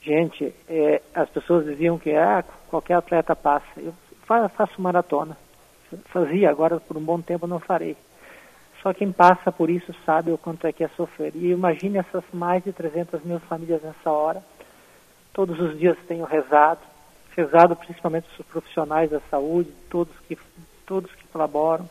Gente, 0.00 0.54
é, 0.68 1.02
as 1.14 1.28
pessoas 1.28 1.66
diziam 1.66 1.98
que 1.98 2.12
ah, 2.12 2.42
qualquer 2.68 2.94
atleta 2.94 3.36
passa. 3.36 3.66
Eu 3.76 3.92
faço 4.50 4.80
maratona. 4.80 5.36
Fazia, 6.06 6.50
agora 6.50 6.80
por 6.80 6.96
um 6.96 7.02
bom 7.02 7.20
tempo 7.20 7.46
não 7.46 7.60
farei. 7.60 7.96
Só 8.88 8.94
quem 8.94 9.12
passa 9.12 9.52
por 9.52 9.68
isso 9.68 9.94
sabe 10.06 10.32
o 10.32 10.38
quanto 10.38 10.66
é 10.66 10.72
que 10.72 10.82
é 10.82 10.88
sofrer. 10.88 11.32
E 11.36 11.50
imagine 11.50 11.98
essas 11.98 12.24
mais 12.32 12.64
de 12.64 12.72
300 12.72 13.22
mil 13.22 13.38
famílias 13.38 13.82
nessa 13.82 14.10
hora. 14.10 14.42
Todos 15.30 15.60
os 15.60 15.78
dias 15.78 15.94
tenho 16.08 16.24
rezado, 16.24 16.80
rezado 17.36 17.76
principalmente 17.76 18.26
os 18.38 18.46
profissionais 18.46 19.10
da 19.10 19.20
saúde, 19.30 19.70
todos 19.90 20.14
que, 20.26 20.38
todos 20.86 21.14
que 21.14 21.28
colaboram. 21.28 21.86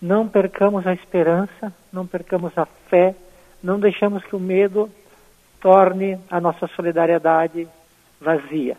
Não 0.00 0.26
percamos 0.26 0.86
a 0.86 0.94
esperança, 0.94 1.70
não 1.92 2.06
percamos 2.06 2.56
a 2.56 2.64
fé, 2.64 3.14
não 3.62 3.78
deixamos 3.78 4.24
que 4.24 4.34
o 4.34 4.40
medo 4.40 4.90
torne 5.60 6.18
a 6.30 6.40
nossa 6.40 6.66
solidariedade 6.68 7.68
vazia. 8.18 8.74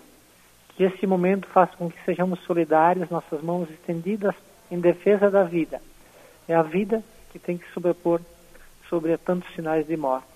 Que 0.75 0.85
esse 0.85 1.05
momento 1.05 1.47
faça 1.49 1.77
com 1.77 1.87
que 1.87 2.03
sejamos 2.03 2.39
solidários, 2.45 3.11
nossas 3.11 3.43
mãos 3.43 3.69
estendidas 3.69 4.33
em 4.71 4.79
defesa 4.79 5.29
da 5.29 5.43
vida 5.43 5.79
é 6.51 6.55
a 6.55 6.61
vida 6.61 7.03
que 7.31 7.39
tem 7.39 7.57
que 7.57 7.71
sobrepor 7.71 8.19
sobre 8.89 9.17
tantos 9.17 9.49
sinais 9.55 9.87
de 9.87 9.95
morte. 9.95 10.27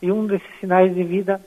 E 0.00 0.10
um 0.10 0.26
desses 0.26 0.48
sinais 0.60 0.94
de 0.94 1.02
vida, 1.04 1.40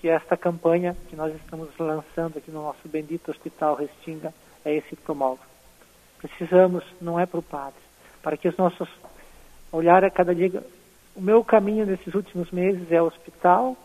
que 0.00 0.08
é 0.08 0.12
esta 0.12 0.36
campanha 0.36 0.96
que 1.08 1.16
nós 1.16 1.34
estamos 1.34 1.68
lançando 1.78 2.36
aqui 2.36 2.50
no 2.50 2.62
nosso 2.62 2.86
bendito 2.86 3.30
Hospital 3.30 3.76
Restinga, 3.76 4.34
é 4.64 4.76
esse 4.76 4.94
promove. 4.96 5.40
Precisamos, 6.18 6.84
não 7.00 7.18
é 7.18 7.24
para 7.24 7.40
o 7.40 7.42
padre, 7.42 7.80
para 8.22 8.36
que 8.36 8.48
os 8.48 8.56
nossos 8.56 8.88
olhar 9.72 10.04
a 10.04 10.10
cada 10.10 10.34
dia. 10.34 10.62
O 11.16 11.20
meu 11.20 11.42
caminho 11.42 11.86
nesses 11.86 12.14
últimos 12.14 12.50
meses 12.50 12.90
é 12.92 13.00
hospital 13.00 13.76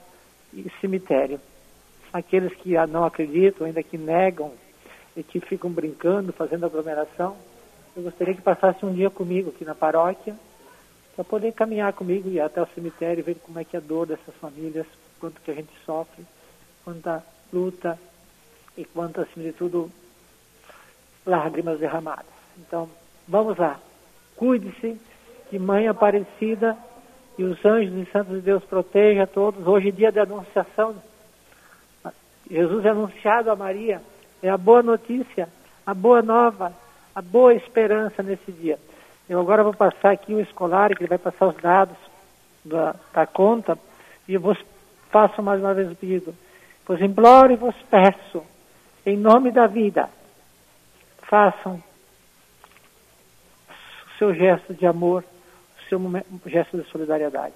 e 0.54 0.70
cemitério. 0.82 1.40
Aqueles 2.12 2.54
que 2.56 2.74
não 2.88 3.06
acreditam, 3.06 3.66
ainda 3.66 3.82
que 3.82 3.98
negam 3.98 4.52
que 5.24 5.40
ficam 5.40 5.72
brincando, 5.72 6.32
fazendo 6.34 6.66
aglomeração. 6.66 7.36
Eu 7.98 8.04
gostaria 8.04 8.36
que 8.36 8.44
passasse 8.44 8.86
um 8.86 8.94
dia 8.94 9.10
comigo 9.10 9.50
aqui 9.50 9.66
na 9.66 9.74
paróquia, 9.74 10.36
para 11.16 11.26
poder 11.26 11.52
caminhar 11.54 11.92
comigo 11.94 12.30
e 12.30 12.40
até 12.40 12.62
o 12.62 12.68
cemitério 12.68 13.22
e 13.22 13.24
ver 13.24 13.40
como 13.42 13.58
é 13.58 13.64
que 13.64 13.76
é 13.76 13.80
a 13.80 13.82
dor 13.82 14.06
dessas 14.06 14.36
famílias, 14.36 14.86
quanto 15.20 15.42
que 15.42 15.50
a 15.50 15.54
gente 15.56 15.72
sofre, 15.84 16.24
quanta 16.86 17.24
luta 17.52 17.98
e 18.78 18.86
quanto, 18.86 19.20
acima 19.20 19.46
de 19.46 19.54
tudo, 19.54 19.92
lágrimas 21.26 21.80
derramadas. 21.80 22.28
Então, 22.60 22.88
vamos 23.28 23.58
lá. 23.58 23.80
Cuide-se, 24.36 25.02
que 25.50 25.58
Mãe 25.58 25.88
Aparecida 25.88 26.78
e 27.36 27.44
os 27.44 27.66
anjos 27.66 27.96
e 27.96 28.12
santos 28.12 28.36
de 28.36 28.42
Deus 28.42 28.64
protejam 28.66 29.24
a 29.24 29.28
todos. 29.28 29.66
Hoje 29.66 29.88
é 29.88 29.92
dia 29.92 30.12
da 30.12 30.22
anunciação. 30.22 31.02
Jesus 32.48 32.86
é 32.86 32.90
anunciado 32.90 33.50
a 33.50 33.56
Maria. 33.56 34.04
É 34.44 34.50
a 34.52 34.58
boa 34.58 34.84
notícia, 34.84 35.50
a 35.84 35.96
boa 35.96 36.22
nova, 36.22 36.72
a 37.18 37.22
boa 37.24 37.52
esperança 37.56 38.22
nesse 38.22 38.52
dia. 38.52 38.78
Eu 39.28 39.40
agora 39.40 39.64
vou 39.64 39.74
passar 39.74 40.12
aqui 40.12 40.36
o 40.36 40.40
escolar, 40.40 40.96
que 40.96 41.02
ele 41.02 41.10
vai 41.10 41.18
passar 41.18 41.48
os 41.48 41.56
dados 41.56 41.98
da, 42.64 42.96
da 43.12 43.26
conta, 43.26 43.76
e 44.28 44.36
eu 44.36 44.40
vos 44.40 44.64
faço 45.10 45.42
mais 45.42 45.60
uma 45.60 45.74
vez 45.74 45.92
o 45.92 45.96
pedido. 45.96 46.36
Pois 46.86 47.02
imploro 47.02 47.52
e 47.52 47.56
vos 47.56 47.76
peço, 47.90 48.44
em 49.04 49.18
nome 49.18 49.50
da 49.50 49.66
vida, 49.66 50.08
façam 51.24 51.82
o 53.68 54.18
seu 54.20 54.36
gesto 54.36 54.76
de 54.76 54.86
amor, 54.86 55.24
o 55.24 55.90
seu 55.90 56.00
gesto 56.46 56.78
de 56.78 56.88
solidariedade. 56.92 57.56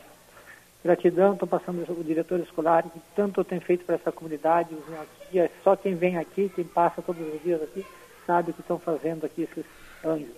Gratidão, 0.83 1.33
estou 1.33 1.47
passando 1.47 1.85
o 1.87 2.03
diretor 2.03 2.39
escolar, 2.39 2.81
que 2.81 2.99
tanto 3.15 3.43
tem 3.43 3.59
feito 3.59 3.85
para 3.85 3.93
essa 3.93 4.11
comunidade. 4.11 4.75
Aqui, 4.99 5.39
é 5.39 5.51
só 5.63 5.75
quem 5.75 5.93
vem 5.93 6.17
aqui, 6.17 6.49
quem 6.49 6.65
passa 6.65 7.03
todos 7.03 7.21
os 7.31 7.43
dias 7.43 7.61
aqui, 7.61 7.85
sabe 8.25 8.51
o 8.51 8.53
que 8.53 8.61
estão 8.61 8.79
fazendo 8.79 9.25
aqui 9.25 9.43
esses 9.43 9.65
anjos. 10.03 10.29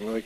Oi, 0.00 0.24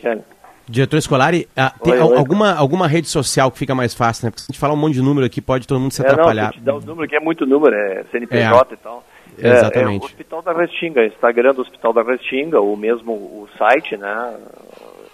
Diretor 0.68 0.96
escolar, 0.96 1.32
ah, 1.56 1.74
tem 1.82 1.92
oi, 1.94 2.00
oi. 2.00 2.16
alguma, 2.16 2.54
alguma 2.54 2.86
rede 2.86 3.08
social 3.08 3.50
que 3.50 3.58
fica 3.58 3.74
mais 3.74 3.94
fácil, 3.94 4.26
né? 4.26 4.30
Porque 4.30 4.42
se 4.42 4.46
a 4.48 4.52
gente 4.52 4.60
falar 4.60 4.74
um 4.74 4.76
monte 4.76 4.94
de 4.94 5.02
número 5.02 5.26
aqui, 5.26 5.40
pode 5.40 5.66
todo 5.66 5.80
mundo 5.80 5.92
se 5.92 6.02
é, 6.02 6.06
atrapalhar. 6.06 6.46
Não, 6.46 6.52
te 6.52 6.60
dá 6.60 6.74
o 6.74 6.80
número 6.80 7.08
que 7.08 7.16
é 7.16 7.20
muito 7.20 7.44
número, 7.44 7.74
é 7.74 8.04
CNPJ 8.10 8.70
é. 8.70 8.74
e 8.74 8.76
tal. 8.76 9.04
É, 9.38 9.48
Exatamente. 9.48 10.02
É, 10.02 10.06
é, 10.06 10.06
Hospital 10.06 10.42
da 10.42 10.52
Restinga, 10.52 11.06
Instagram 11.06 11.54
do 11.54 11.62
Hospital 11.62 11.92
da 11.92 12.02
Restinga, 12.02 12.60
ou 12.60 12.76
mesmo 12.76 13.12
o 13.12 13.48
site, 13.58 13.96
né? 13.96 14.36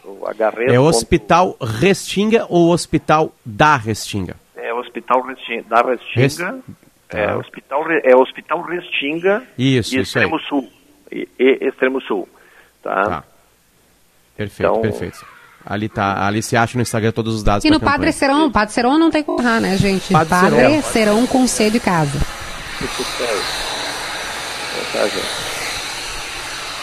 O 0.04 0.26
HRES. 0.26 0.72
É 0.72 0.80
Hospital 0.80 1.56
Restinga 1.60 2.46
ou 2.48 2.70
Hospital 2.70 3.32
da 3.44 3.76
Restinga? 3.76 4.36
É 4.56 4.72
Hospital 4.74 5.22
Restinga, 5.22 5.64
da 5.68 5.82
Restinga. 5.82 6.20
Rest... 6.20 6.40
É, 7.10 7.26
tá. 7.26 7.36
hospital, 7.38 7.84
é 8.04 8.14
Hospital 8.14 8.62
Restinga 8.62 9.42
isso, 9.56 9.96
e 9.96 10.00
isso 10.00 10.18
Extremo 10.18 10.36
aí. 10.36 10.42
Sul. 10.44 10.68
E, 11.10 11.28
e, 11.38 11.68
Extremo 11.68 12.00
Sul. 12.02 12.28
Tá? 12.82 13.04
tá. 13.04 13.24
Perfeito, 14.36 14.70
então, 14.70 14.82
perfeito. 14.82 15.26
Ali 15.64 15.88
tá, 15.88 16.26
ali 16.26 16.42
se 16.42 16.56
acha 16.56 16.78
no 16.78 16.82
Instagram 16.82 17.12
todos 17.12 17.34
os 17.34 17.42
dados. 17.42 17.64
E 17.64 17.70
no 17.70 17.80
Padre 17.80 18.12
Serão, 18.12 18.50
Padre 18.50 18.72
Serão 18.72 18.98
não 18.98 19.10
tem 19.10 19.22
como 19.22 19.40
errar, 19.40 19.60
né, 19.60 19.76
gente? 19.76 20.12
Padre, 20.12 20.28
Padre 20.28 20.82
Serão 20.82 21.26
com 21.26 21.46
C 21.46 21.70
de 21.70 21.80
casa. 21.80 22.18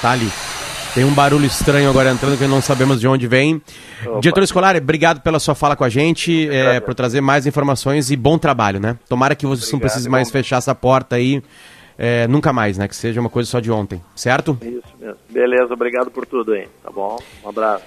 Tá 0.01 0.11
ali. 0.11 0.31
Tem 0.95 1.03
um 1.03 1.13
barulho 1.13 1.45
estranho 1.45 1.89
agora 1.89 2.10
entrando 2.10 2.38
que 2.38 2.47
não 2.47 2.62
sabemos 2.62 3.01
de 3.01 3.08
onde 3.08 3.27
vem. 3.27 3.62
Opa. 4.05 4.21
Diretor 4.21 4.43
escolar, 4.43 4.77
obrigado 4.77 5.19
pela 5.19 5.39
sua 5.39 5.53
fala 5.53 5.75
com 5.75 5.84
a 5.84 5.89
gente, 5.89 6.47
é, 6.49 6.79
por 6.79 6.95
trazer 6.95 7.19
mais 7.19 7.45
informações 7.45 8.12
e 8.12 8.15
bom 8.15 8.38
trabalho, 8.38 8.79
né? 8.79 8.97
Tomara 9.10 9.36
que 9.36 9.45
vocês 9.45 9.69
não 9.73 9.79
precisem 9.79 10.10
mais 10.10 10.31
fechar 10.31 10.55
essa 10.55 10.73
porta 10.73 11.17
aí. 11.17 11.43
É, 11.97 12.25
nunca 12.29 12.53
mais, 12.53 12.77
né? 12.77 12.88
Que 12.88 12.95
seja 12.95 13.19
uma 13.19 13.29
coisa 13.29 13.49
só 13.49 13.60
de 13.60 13.69
ontem, 13.69 14.01
certo? 14.15 14.58
Isso 14.62 14.95
mesmo. 14.97 15.17
Beleza, 15.29 15.73
obrigado 15.73 16.10
por 16.10 16.25
tudo 16.25 16.53
aí, 16.53 16.65
tá 16.81 16.89
bom? 16.89 17.19
Um 17.43 17.49
abraço. 17.49 17.84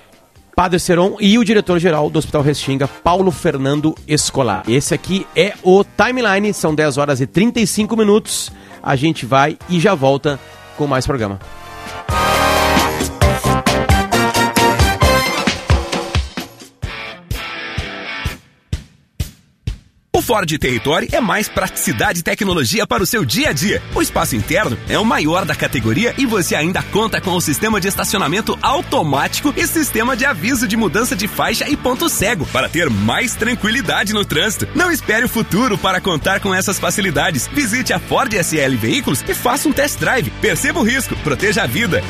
Padre 0.55 0.79
Seron 0.79 1.17
e 1.19 1.39
o 1.39 1.45
diretor-geral 1.45 2.11
do 2.11 2.19
Hospital 2.19 2.43
Restinga, 2.43 2.87
Paulo 2.87 3.31
Fernando 3.31 3.95
Escolar. 4.07 4.65
Esse 4.69 4.93
aqui 4.93 5.27
é 5.35 5.55
o 5.63 5.83
Timeline, 5.83 6.53
são 6.53 6.75
10 6.75 6.99
horas 6.99 7.23
e 7.23 7.27
35 7.27 7.97
minutos. 7.97 8.53
A 8.83 8.97
gente 8.97 9.25
vai 9.25 9.57
e 9.71 9.81
já 9.81 9.95
volta 9.95 10.39
com 10.77 10.87
mais 10.87 11.07
programa. 11.07 11.39
O 20.19 20.21
Ford 20.21 20.51
Territory 20.59 21.09
é 21.13 21.21
mais 21.21 21.49
praticidade 21.49 22.19
e 22.19 22.23
tecnologia 22.25 22.85
para 22.85 23.01
o 23.01 23.07
seu 23.07 23.25
dia 23.25 23.51
a 23.51 23.53
dia. 23.53 23.81
O 23.95 24.03
espaço 24.03 24.35
interno 24.35 24.77
é 24.89 24.99
o 24.99 25.05
maior 25.05 25.45
da 25.45 25.55
categoria 25.55 26.13
e 26.19 26.27
você 26.27 26.57
ainda 26.57 26.83
conta 26.83 27.21
com 27.21 27.31
o 27.31 27.41
sistema 27.41 27.81
de 27.81 27.87
estacionamento 27.87 28.59
automático 28.61 29.55
e 29.57 29.65
sistema 29.65 30.17
de 30.17 30.27
aviso 30.27 30.67
de 30.67 30.77
mudança 30.77 31.15
de 31.15 31.29
faixa 31.29 31.69
e 31.71 31.77
ponto 31.77 32.09
cego 32.09 32.45
para 32.47 32.69
ter 32.69 32.91
mais 32.91 33.37
tranquilidade 33.37 34.13
no 34.13 34.25
trânsito. 34.25 34.67
Não 34.75 34.91
espere 34.91 35.25
o 35.25 35.29
futuro 35.29 35.79
para 35.79 36.01
contar 36.01 36.41
com 36.41 36.53
essas 36.53 36.81
facilidades. 36.81 37.47
Visite 37.47 37.93
a 37.93 38.01
Ford 38.01 38.33
SL 38.33 38.75
Veículos 38.77 39.23
e 39.23 39.33
faça 39.33 39.69
um 39.69 39.73
test 39.73 40.01
drive. 40.01 40.31
Perceba 40.41 40.81
o 40.81 40.83
risco, 40.83 41.15
proteja 41.19 41.63
a 41.63 41.67
vida. 41.69 42.03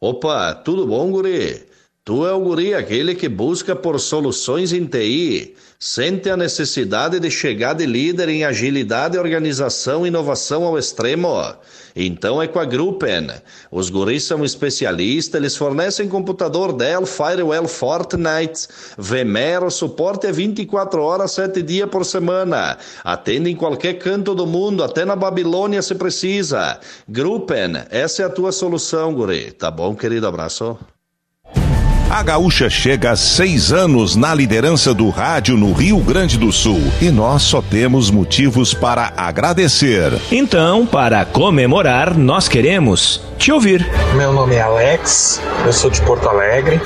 Opa, 0.00 0.54
tudo 0.54 0.86
bom, 0.86 1.10
guri? 1.10 1.66
Tu 2.08 2.26
é 2.26 2.32
o 2.32 2.40
guri 2.40 2.72
aquele 2.72 3.14
que 3.14 3.28
busca 3.28 3.76
por 3.76 4.00
soluções 4.00 4.72
em 4.72 4.86
TI, 4.86 5.54
sente 5.78 6.30
a 6.30 6.38
necessidade 6.38 7.20
de 7.20 7.30
chegar 7.30 7.74
de 7.74 7.84
líder 7.84 8.30
em 8.30 8.46
agilidade, 8.46 9.18
organização 9.18 10.06
e 10.06 10.08
inovação 10.08 10.64
ao 10.64 10.78
extremo. 10.78 11.54
Então 11.94 12.40
é 12.40 12.48
com 12.48 12.60
a 12.60 12.64
Gruppen. 12.64 13.28
Os 13.70 13.90
guris 13.90 14.24
são 14.24 14.42
especialistas, 14.42 15.38
eles 15.38 15.54
fornecem 15.54 16.08
computador 16.08 16.72
Dell, 16.72 17.04
Firewall, 17.04 17.68
Fortnite, 17.68 18.68
VMware, 18.96 19.70
suporte 19.70 20.28
é 20.28 20.32
24 20.32 21.02
horas, 21.02 21.32
7 21.32 21.60
dias 21.60 21.90
por 21.90 22.06
semana. 22.06 22.78
Atende 23.04 23.50
em 23.50 23.54
qualquer 23.54 23.98
canto 23.98 24.34
do 24.34 24.46
mundo, 24.46 24.82
até 24.82 25.04
na 25.04 25.14
Babilônia 25.14 25.82
se 25.82 25.94
precisa. 25.94 26.80
Gruppen, 27.06 27.84
essa 27.90 28.22
é 28.22 28.24
a 28.24 28.30
tua 28.30 28.50
solução, 28.50 29.12
guri. 29.12 29.52
Tá 29.52 29.70
bom, 29.70 29.94
querido? 29.94 30.26
Abraço. 30.26 30.78
A 32.10 32.22
Gaúcha 32.22 32.70
chega 32.70 33.10
a 33.10 33.16
seis 33.16 33.70
anos 33.70 34.16
na 34.16 34.34
liderança 34.34 34.94
do 34.94 35.10
rádio 35.10 35.58
no 35.58 35.74
Rio 35.74 35.98
Grande 35.98 36.38
do 36.38 36.50
Sul 36.50 36.80
e 37.02 37.10
nós 37.10 37.42
só 37.42 37.60
temos 37.60 38.10
motivos 38.10 38.72
para 38.72 39.12
agradecer. 39.14 40.18
Então, 40.32 40.86
para 40.86 41.26
comemorar, 41.26 42.16
nós 42.16 42.48
queremos 42.48 43.22
te 43.36 43.52
ouvir. 43.52 43.86
Meu 44.14 44.32
nome 44.32 44.54
é 44.54 44.62
Alex, 44.62 45.40
eu 45.66 45.72
sou 45.72 45.90
de 45.90 46.00
Porto 46.00 46.26
Alegre. 46.26 46.80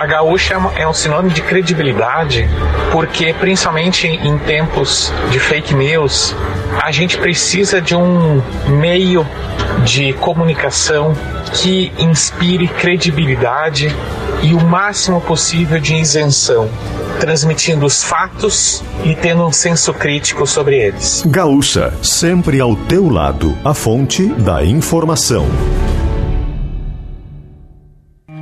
A 0.00 0.06
Gaúcha 0.06 0.54
é 0.76 0.86
um 0.86 0.94
sinônimo 0.94 1.34
de 1.34 1.42
credibilidade 1.42 2.48
porque, 2.92 3.34
principalmente 3.34 4.06
em 4.06 4.38
tempos 4.38 5.12
de 5.32 5.40
fake 5.40 5.74
news, 5.74 6.32
a 6.80 6.92
gente 6.92 7.18
precisa 7.18 7.80
de 7.80 7.96
um 7.96 8.40
meio 8.68 9.26
de 9.84 10.12
comunicação 10.12 11.12
que 11.54 11.92
inspire 11.98 12.66
credibilidade 12.68 13.88
e 14.42 14.52
o 14.54 14.60
máximo 14.60 15.20
possível 15.20 15.80
de 15.80 15.94
isenção, 15.94 16.68
transmitindo 17.20 17.86
os 17.86 18.02
fatos 18.02 18.82
e 19.04 19.14
tendo 19.14 19.46
um 19.46 19.52
senso 19.52 19.94
crítico 19.94 20.46
sobre 20.46 20.78
eles. 20.78 21.22
Gaúcha, 21.26 21.92
sempre 22.02 22.60
ao 22.60 22.74
teu 22.74 23.08
lado, 23.08 23.56
a 23.64 23.72
fonte 23.72 24.26
da 24.26 24.64
informação. 24.64 25.46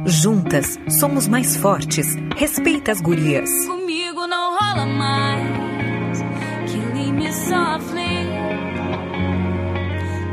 Juntas, 0.04 0.78
somos 0.98 1.28
mais 1.28 1.56
fortes. 1.56 2.16
Respeita 2.36 2.90
as 2.90 3.00
gurias. 3.00 3.48
Comigo 3.66 4.26
não 4.26 4.58
rola 4.58 4.86
mais. 4.86 6.18
Killing 6.66 7.12
me 7.12 7.32
softly. 7.32 8.26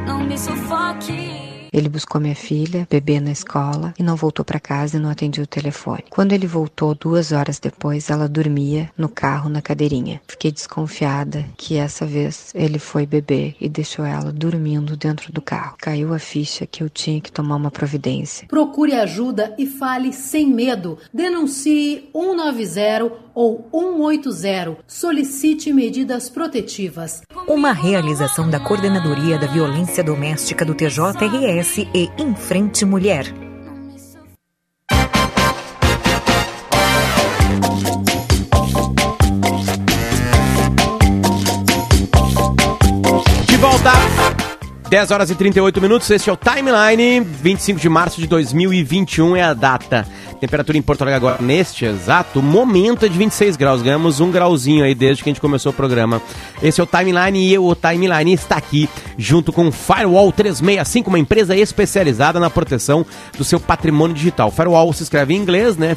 Não 0.08 0.24
me 0.24 0.38
sufoque. 0.38 1.29
Ele 1.72 1.90
buscou 1.90 2.20
minha 2.20 2.36
filha, 2.36 2.88
bebê 2.90 3.20
na 3.20 3.32
escola, 3.32 3.94
e 3.98 4.04
não 4.04 4.16
voltou 4.16 4.44
para 4.44 4.60
casa 4.60 4.98
e 4.98 5.00
não 5.00 5.10
atendia 5.10 5.44
o 5.44 5.48
telefone. 5.48 6.04
Quando 6.10 6.34
ele 6.34 6.48
voltou, 6.48 6.96
duas 6.96 7.32
horas 7.32 7.60
depois, 7.60 8.10
ela 8.10 8.28
dormia 8.28 8.90
no 8.98 9.10
carro 9.10 9.50
na 9.50 9.62
cadeirinha. 9.62 10.22
Fiquei 10.28 10.52
desconfiada 10.52 11.46
que 11.58 11.78
essa 11.78 12.06
vez 12.06 12.52
ele 12.56 12.80
foi 12.80 13.06
beber 13.06 13.56
e 13.60 13.70
deixou 13.70 14.06
ela 14.06 14.32
dormindo 14.32 14.98
dentro 14.98 15.32
do 15.32 15.42
carro. 15.42 15.76
Caiu 15.80 16.14
a 16.14 16.20
ficha 16.20 16.66
que 16.66 16.84
eu 16.84 16.90
tinha 16.90 17.22
que 17.22 17.32
tomar 17.32 17.56
uma 17.56 17.72
providência. 17.72 18.48
Procure 18.48 18.94
ajuda 18.94 19.54
e 19.58 19.66
fale 19.66 20.12
sem 20.14 20.48
medo. 20.48 20.98
Denuncie 21.14 22.10
190 22.14 23.29
ou 23.40 23.70
180. 23.72 24.80
Solicite 24.86 25.72
medidas 25.72 26.30
protetivas. 26.30 27.22
Uma 27.48 27.72
realização 27.72 28.50
da 28.50 28.60
Coordenadoria 28.60 29.40
da 29.40 29.48
Violência 29.48 30.04
Doméstica 30.04 30.66
do 30.66 30.76
TJRS 30.76 31.88
e 31.96 32.10
Em 32.22 32.36
Frente 32.36 32.84
Mulher. 32.84 33.49
10 44.90 45.12
horas 45.12 45.30
e 45.30 45.36
38 45.36 45.80
minutos, 45.80 46.10
este 46.10 46.32
é 46.32 46.34
o 46.34 46.36
Timeline, 46.36 47.20
25 47.20 47.80
de 47.80 47.88
março 47.88 48.20
de 48.20 48.26
2021 48.26 49.36
é 49.36 49.44
a 49.44 49.54
data. 49.54 50.08
Temperatura 50.40 50.80
em 50.80 50.82
Porto 50.82 51.04
Alegre 51.04 51.18
agora, 51.18 51.38
neste 51.40 51.86
exato 51.86 52.42
momento, 52.42 53.06
é 53.06 53.10
de 53.10 53.16
26 53.16 53.56
graus. 53.56 53.84
Ganhamos 53.84 54.20
um 54.20 54.32
grauzinho 54.32 54.84
aí 54.84 54.96
desde 54.96 55.22
que 55.22 55.30
a 55.30 55.32
gente 55.32 55.42
começou 55.42 55.72
o 55.72 55.76
programa. 55.76 56.20
Esse 56.64 56.82
é 56.82 56.84
o 56.84 56.88
Timeline 56.88 57.40
e 57.40 57.54
eu, 57.54 57.66
o 57.66 57.76
Timeline, 57.76 58.34
está 58.34 58.56
aqui 58.56 58.90
junto 59.16 59.54
com 59.54 59.72
Firewall 59.72 60.32
365, 60.32 61.08
uma 61.08 61.20
empresa 61.20 61.56
especializada 61.56 62.40
na 62.40 62.50
proteção 62.50 63.06
do 63.38 63.44
seu 63.44 63.60
patrimônio 63.60 64.16
digital. 64.16 64.50
Firewall 64.50 64.92
se 64.92 65.04
escreve 65.04 65.36
em 65.36 65.38
inglês, 65.38 65.78
né? 65.78 65.96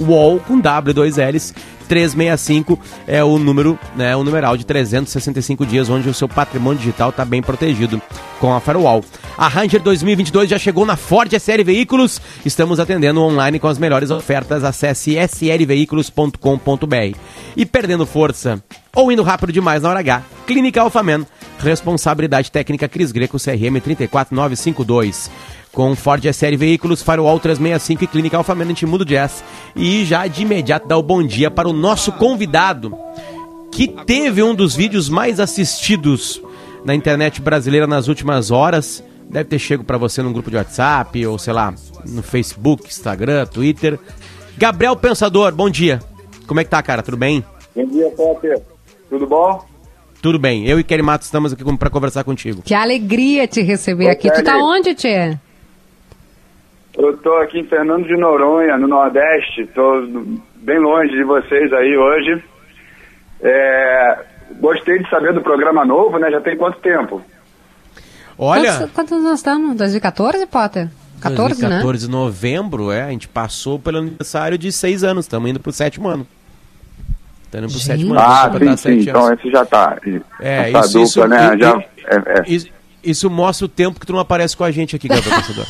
Firewall 0.00 0.40
com 0.40 0.58
W, 0.58 0.94
dois 0.94 1.16
L's. 1.16 1.54
365 1.86 2.78
é 3.04 3.24
o 3.24 3.36
número, 3.36 3.76
né, 3.96 4.14
o 4.14 4.22
numeral 4.22 4.56
de 4.56 4.64
365 4.64 5.66
dias 5.66 5.90
onde 5.90 6.08
o 6.08 6.14
seu 6.14 6.28
patrimônio 6.28 6.78
digital 6.78 7.10
está 7.10 7.24
bem 7.24 7.42
protegido 7.42 8.00
com 8.38 8.54
a 8.54 8.60
Firewall. 8.60 9.04
A 9.36 9.48
Ranger 9.48 9.82
2022 9.82 10.48
já 10.48 10.56
chegou 10.56 10.86
na 10.86 10.94
Ford 10.94 11.32
SL 11.32 11.64
Veículos. 11.64 12.20
Estamos 12.46 12.78
atendendo 12.78 13.20
online 13.20 13.58
com 13.58 13.66
as 13.66 13.76
melhores 13.76 14.12
ofertas. 14.12 14.62
Acesse 14.62 15.16
slveículos.com.br. 15.16 17.18
E 17.56 17.66
perdendo 17.66 18.06
força 18.06 18.62
ou 18.94 19.10
indo 19.10 19.24
rápido 19.24 19.52
demais 19.52 19.82
na 19.82 19.88
hora 19.88 19.98
H, 19.98 20.22
Clínica 20.46 20.80
Alfaman. 20.80 21.26
Responsabilidade 21.58 22.52
técnica 22.52 22.88
Cris 22.88 23.10
Greco 23.10 23.36
CRM 23.36 23.80
34952 23.82 25.28
com 25.72 25.94
Ford 25.94 26.24
SL 26.24 26.56
Veículos, 26.56 27.02
Firewall 27.02 27.38
365 27.38 28.04
e 28.04 28.06
Clínica 28.06 28.36
Alphamento 28.36 28.86
Mundo 28.86 29.04
Jazz. 29.04 29.44
E 29.76 30.04
já 30.04 30.26
de 30.26 30.42
imediato 30.42 30.88
dá 30.88 30.96
o 30.96 31.02
bom 31.02 31.22
dia 31.22 31.50
para 31.50 31.68
o 31.68 31.72
nosso 31.72 32.12
convidado, 32.12 32.96
que 33.70 33.88
teve 33.88 34.42
um 34.42 34.54
dos 34.54 34.74
vídeos 34.74 35.08
mais 35.08 35.38
assistidos 35.38 36.42
na 36.84 36.94
internet 36.94 37.40
brasileira 37.40 37.86
nas 37.86 38.08
últimas 38.08 38.50
horas. 38.50 39.02
Deve 39.28 39.48
ter 39.48 39.58
chego 39.60 39.84
para 39.84 39.96
você 39.96 40.22
num 40.22 40.32
grupo 40.32 40.50
de 40.50 40.56
WhatsApp 40.56 41.24
ou 41.24 41.38
sei 41.38 41.52
lá, 41.52 41.72
no 42.06 42.22
Facebook, 42.22 42.88
Instagram, 42.88 43.46
Twitter. 43.46 43.98
Gabriel 44.58 44.96
Pensador, 44.96 45.52
bom 45.54 45.70
dia. 45.70 46.00
Como 46.48 46.58
é 46.58 46.64
que 46.64 46.70
tá, 46.70 46.82
cara? 46.82 47.00
Tudo 47.00 47.16
bem? 47.16 47.44
Bom 47.76 47.86
dia, 47.86 48.10
Potter. 48.10 48.60
Tudo 49.08 49.26
bom? 49.28 49.64
Tudo 50.20 50.38
bem. 50.38 50.66
Eu 50.66 50.80
e 50.80 50.84
Kelly 50.84 51.02
Matos 51.02 51.28
estamos 51.28 51.52
aqui 51.52 51.64
para 51.76 51.88
conversar 51.88 52.24
contigo. 52.24 52.60
Que 52.62 52.74
alegria 52.74 53.46
te 53.46 53.62
receber 53.62 54.08
Ô, 54.08 54.10
aqui. 54.10 54.28
Tu 54.28 54.42
tá 54.42 54.52
Kelly. 54.52 54.62
onde, 54.62 54.94
Tchê? 54.94 55.38
Eu 56.96 57.16
tô 57.18 57.32
aqui 57.36 57.60
em 57.60 57.66
Fernando 57.66 58.06
de 58.06 58.16
Noronha, 58.16 58.76
no 58.76 58.88
Nordeste. 58.88 59.66
Tô 59.74 60.02
bem 60.56 60.78
longe 60.78 61.12
de 61.12 61.22
vocês 61.24 61.72
aí 61.72 61.96
hoje. 61.96 62.42
É, 63.42 64.18
Gostei 64.60 64.98
de 64.98 65.08
saber 65.08 65.32
do 65.32 65.40
programa 65.40 65.84
novo, 65.84 66.18
né? 66.18 66.30
Já 66.30 66.40
tem 66.40 66.56
quanto 66.56 66.78
tempo? 66.80 67.22
Olha, 68.36 68.72
Quantos, 68.78 68.92
quantos 68.92 69.22
nós 69.22 69.38
estamos? 69.38 69.76
2014, 69.76 70.46
Potter? 70.46 70.88
14, 71.20 71.60
2014 71.60 72.06
de 72.06 72.10
novembro, 72.10 72.90
é, 72.90 73.02
a 73.02 73.10
gente 73.10 73.28
passou 73.28 73.78
pelo 73.78 73.98
aniversário 73.98 74.56
de 74.58 74.72
seis 74.72 75.04
anos, 75.04 75.26
estamos 75.26 75.48
indo 75.50 75.60
pro 75.60 75.70
sétimo 75.70 76.08
ano. 76.08 76.26
Estamos 77.44 77.70
indo 77.72 77.78
pro 77.78 77.86
sétimo 77.86 78.12
ano. 78.14 78.20
Ah, 78.22 78.50
sim, 78.58 78.76
sim. 78.76 79.08
Então 79.10 79.32
esse 79.32 79.50
já 79.50 79.64
tá. 79.64 79.96
É, 80.40 80.70
essa 80.72 80.98
isso, 81.02 81.20
dupla, 81.20 81.36
isso, 81.36 81.50
né? 81.50 81.54
e- 81.54 81.58
já, 81.60 81.76
e- 81.76 81.84
é, 82.06 82.16
é. 82.16 82.42
Isso, 82.52 82.68
isso 83.04 83.28
mostra 83.30 83.66
o 83.66 83.68
tempo 83.68 83.98
que 84.00 84.06
tu 84.06 84.12
não 84.12 84.20
aparece 84.20 84.56
com 84.56 84.64
a 84.64 84.70
gente 84.70 84.96
aqui, 84.96 85.08
Gabriel 85.08 85.36
Pensador. 85.36 85.66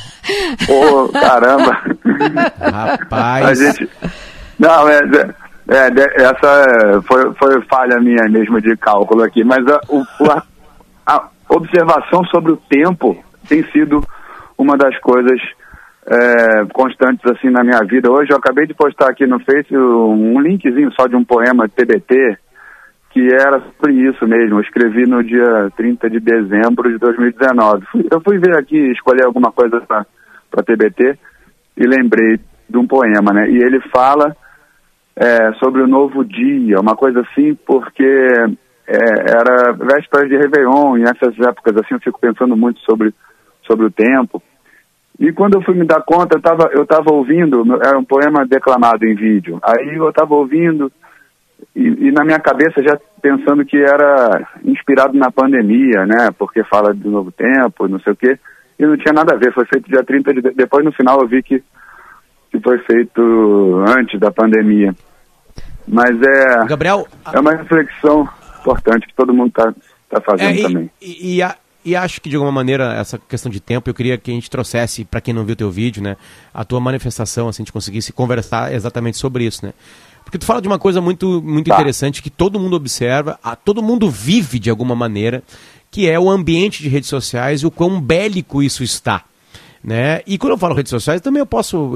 Ô, 0.68 1.08
caramba. 1.08 1.80
Rapaz. 2.60 3.46
A 3.46 3.54
gente. 3.54 3.88
Não, 4.58 4.88
é, 4.88 4.98
é, 5.68 5.90
de- 5.90 6.22
essa 6.22 7.02
foi, 7.06 7.32
foi 7.34 7.62
falha 7.62 7.98
minha 8.00 8.28
mesmo 8.28 8.60
de 8.60 8.76
cálculo 8.76 9.22
aqui, 9.22 9.42
mas 9.44 9.66
a, 9.66 9.80
o- 9.88 10.04
a, 10.30 10.42
a 11.06 11.28
observação 11.48 12.24
sobre 12.26 12.52
o 12.52 12.56
tempo 12.56 13.22
tem 13.48 13.62
sido 13.72 14.02
uma 14.58 14.76
das 14.76 14.98
coisas 15.00 15.40
é, 16.06 16.64
constantes 16.72 17.24
assim 17.30 17.48
na 17.50 17.62
minha 17.64 17.80
vida. 17.84 18.10
Hoje 18.10 18.32
eu 18.32 18.36
acabei 18.36 18.66
de 18.66 18.74
postar 18.74 19.10
aqui 19.10 19.26
no 19.26 19.38
Face 19.40 19.74
um 19.76 20.40
linkzinho 20.40 20.92
só 20.92 21.06
de 21.06 21.16
um 21.16 21.24
poema 21.24 21.68
TBT 21.68 22.36
que 23.10 23.26
era 23.34 23.60
sobre 23.60 23.92
isso 24.08 24.26
mesmo. 24.26 24.56
Eu 24.56 24.60
escrevi 24.60 25.06
no 25.06 25.22
dia 25.22 25.70
30 25.76 26.08
de 26.08 26.20
dezembro 26.20 26.90
de 26.90 26.98
2019. 26.98 27.84
Fui- 27.86 28.06
Eu 28.10 28.20
fui 28.20 28.38
ver 28.38 28.56
aqui, 28.56 28.78
escolher 28.92 29.24
alguma 29.24 29.50
coisa 29.52 29.80
para 29.80 30.62
TBT 30.64 31.18
e 31.76 31.86
lembrei 31.86 32.38
de 32.68 32.78
um 32.78 32.86
poema, 32.86 33.32
né? 33.32 33.50
E 33.50 33.56
ele 33.56 33.80
fala 33.92 34.36
é, 35.16 35.52
sobre 35.54 35.82
o 35.82 35.88
novo 35.88 36.24
dia, 36.24 36.78
uma 36.80 36.94
coisa 36.96 37.20
assim, 37.20 37.54
porque 37.66 38.04
é, 38.86 38.96
era 38.96 39.72
vésperas 39.72 40.28
de 40.28 40.36
Réveillon, 40.36 40.96
e 40.96 41.00
nessas 41.02 41.38
épocas 41.40 41.76
assim 41.76 41.94
eu 41.94 42.00
fico 42.00 42.20
pensando 42.20 42.56
muito 42.56 42.78
sobre, 42.80 43.12
sobre 43.66 43.86
o 43.86 43.90
tempo. 43.90 44.40
E 45.18 45.32
quando 45.32 45.54
eu 45.56 45.62
fui 45.62 45.74
me 45.74 45.84
dar 45.84 46.00
conta, 46.02 46.36
eu 46.36 46.38
estava 46.38 46.70
eu 46.72 46.86
tava 46.86 47.12
ouvindo, 47.12 47.62
era 47.84 47.98
um 47.98 48.04
poema 48.04 48.46
declamado 48.46 49.04
em 49.04 49.14
vídeo. 49.14 49.58
Aí 49.62 49.94
eu 49.96 50.08
estava 50.08 50.34
ouvindo 50.34 50.90
e, 51.74 52.08
e 52.08 52.12
na 52.12 52.24
minha 52.24 52.38
cabeça 52.38 52.82
já 52.82 52.98
pensando 53.22 53.64
que 53.64 53.76
era 53.76 54.46
inspirado 54.64 55.16
na 55.16 55.30
pandemia, 55.30 56.06
né? 56.06 56.30
Porque 56.38 56.64
fala 56.64 56.92
do 56.94 57.10
novo 57.10 57.30
tempo, 57.30 57.86
não 57.88 58.00
sei 58.00 58.12
o 58.12 58.16
quê. 58.16 58.38
E 58.78 58.86
não 58.86 58.96
tinha 58.96 59.12
nada 59.12 59.34
a 59.34 59.38
ver, 59.38 59.52
foi 59.52 59.66
feito 59.66 59.88
dia 59.90 60.02
30 60.02 60.34
de... 60.34 60.40
de- 60.42 60.50
Depois 60.54 60.84
no 60.84 60.92
final 60.92 61.20
eu 61.20 61.28
vi 61.28 61.42
que, 61.42 61.62
que 62.50 62.60
foi 62.60 62.78
feito 62.78 63.84
antes 63.88 64.18
da 64.18 64.30
pandemia. 64.30 64.94
Mas 65.86 66.10
é... 66.22 66.64
Gabriel... 66.66 67.06
É 67.32 67.38
uma 67.40 67.52
reflexão 67.54 68.28
importante 68.60 69.06
que 69.06 69.14
todo 69.14 69.34
mundo 69.34 69.48
está 69.48 69.72
tá 70.08 70.20
fazendo 70.20 70.48
É, 70.50 70.54
e, 70.54 70.62
também. 70.62 70.90
E, 71.00 71.36
e 71.36 71.42
a- 71.42 71.56
e 71.82 71.96
acho 71.96 72.20
que 72.20 72.28
de 72.28 72.36
alguma 72.36 72.52
maneira 72.52 72.92
essa 72.94 73.18
questão 73.18 73.50
de 73.50 73.58
tempo, 73.58 73.88
eu 73.88 73.94
queria 73.94 74.18
que 74.18 74.30
a 74.30 74.34
gente 74.34 74.50
trouxesse, 74.50 75.02
para 75.04 75.18
quem 75.20 75.32
não 75.32 75.44
viu 75.46 75.56
teu 75.56 75.70
vídeo, 75.70 76.02
né, 76.02 76.14
a 76.52 76.62
tua 76.62 76.78
manifestação, 76.78 77.48
assim, 77.48 77.62
a 77.62 77.64
gente 77.64 77.72
conseguisse 77.72 78.12
conversar 78.12 78.70
exatamente 78.74 79.16
sobre 79.16 79.44
isso, 79.44 79.64
né? 79.64 79.72
Porque 80.30 80.38
tu 80.38 80.44
fala 80.44 80.62
de 80.62 80.68
uma 80.68 80.78
coisa 80.78 81.00
muito, 81.00 81.42
muito 81.44 81.68
interessante 81.68 82.22
que 82.22 82.30
todo 82.30 82.60
mundo 82.60 82.76
observa, 82.76 83.36
a, 83.42 83.56
todo 83.56 83.82
mundo 83.82 84.08
vive 84.08 84.60
de 84.60 84.70
alguma 84.70 84.94
maneira, 84.94 85.42
que 85.90 86.08
é 86.08 86.20
o 86.20 86.30
ambiente 86.30 86.84
de 86.84 86.88
redes 86.88 87.08
sociais 87.08 87.62
e 87.62 87.66
o 87.66 87.70
quão 87.70 88.00
bélico 88.00 88.62
isso 88.62 88.84
está. 88.84 89.24
Né? 89.82 90.20
E 90.28 90.38
quando 90.38 90.52
eu 90.52 90.58
falo 90.58 90.72
redes 90.72 90.90
sociais, 90.90 91.20
também 91.20 91.40
eu 91.40 91.46
posso 91.46 91.94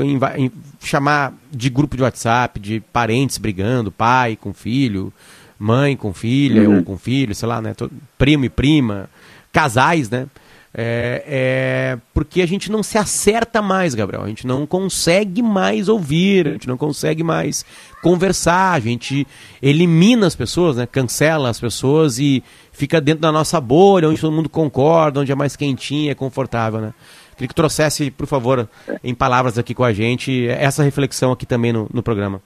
chamar 0.83 1.33
de 1.53 1.71
grupo 1.71 1.97
de 1.97 2.03
WhatsApp, 2.03 2.59
de 2.59 2.81
parentes 2.93 3.39
brigando, 3.39 3.93
pai 3.93 4.35
com 4.35 4.53
filho, 4.53 5.13
mãe 5.57 5.97
com 5.97 6.13
filha 6.13 6.69
Uhum. 6.69 6.79
ou 6.79 6.83
com 6.83 6.99
filho, 6.99 7.37
sei 7.37 7.47
lá, 7.47 7.63
né? 7.63 7.73
Primo 8.19 8.47
e 8.47 8.49
prima, 8.49 9.09
casais, 9.53 10.11
né? 10.11 10.27
É, 10.77 11.23
é, 11.27 11.99
porque 12.13 12.43
a 12.43 12.47
gente 12.47 12.71
não 12.71 12.83
se 12.83 12.99
acerta 12.99 13.63
mais, 13.63 13.95
Gabriel. 13.95 14.25
A 14.25 14.29
gente 14.29 14.45
não 14.45 14.67
consegue 14.67 15.41
mais 15.41 15.89
ouvir, 15.89 16.49
a 16.49 16.53
gente 16.53 16.67
não 16.67 16.77
consegue 16.77 17.23
mais 17.23 17.65
conversar, 18.03 18.73
a 18.73 18.81
gente 18.81 19.25
elimina 19.63 20.27
as 20.27 20.35
pessoas, 20.35 20.77
né? 20.77 20.87
cancela 20.87 21.49
as 21.49 21.61
pessoas 21.61 22.19
e 22.19 22.43
fica 22.73 23.01
dentro 23.01 23.21
da 23.21 23.31
nossa 23.31 23.61
bolha, 23.61 24.09
onde 24.09 24.21
todo 24.21 24.33
mundo 24.33 24.49
concorda, 24.49 25.21
onde 25.21 25.31
é 25.31 25.35
mais 25.37 25.55
quentinho, 25.55 26.11
é 26.11 26.15
confortável. 26.15 26.81
Né? 26.81 26.93
Queria 27.37 27.49
que 27.49 27.55
trouxesse, 27.55 28.11
por 28.11 28.27
favor, 28.27 28.69
em 29.03 29.15
palavras 29.15 29.57
aqui 29.57 29.75
com 29.75 29.85
a 29.85 29.93
gente, 29.93 30.49
essa 30.49 30.83
reflexão 30.83 31.31
aqui 31.31 31.47
também 31.47 31.73
no, 31.73 31.89
no 31.93 32.03
programa. 32.03 32.43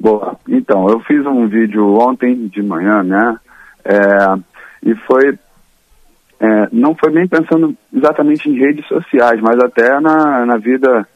Boa. 0.00 0.36
Então, 0.48 0.88
eu 0.88 0.98
fiz 1.00 1.24
um 1.26 1.46
vídeo 1.46 1.94
ontem 2.00 2.48
de 2.48 2.62
manhã, 2.62 3.02
né? 3.02 3.38
É, 3.84 4.90
e 4.90 4.94
foi. 5.06 5.38
É, 6.40 6.68
não 6.72 6.94
foi 6.94 7.12
nem 7.12 7.28
pensando 7.28 7.74
exatamente 7.94 8.48
em 8.48 8.58
redes 8.58 8.86
sociais, 8.88 9.40
mas 9.40 9.58
até 9.62 10.00
na, 10.00 10.46
na 10.46 10.56
vida, 10.56 11.06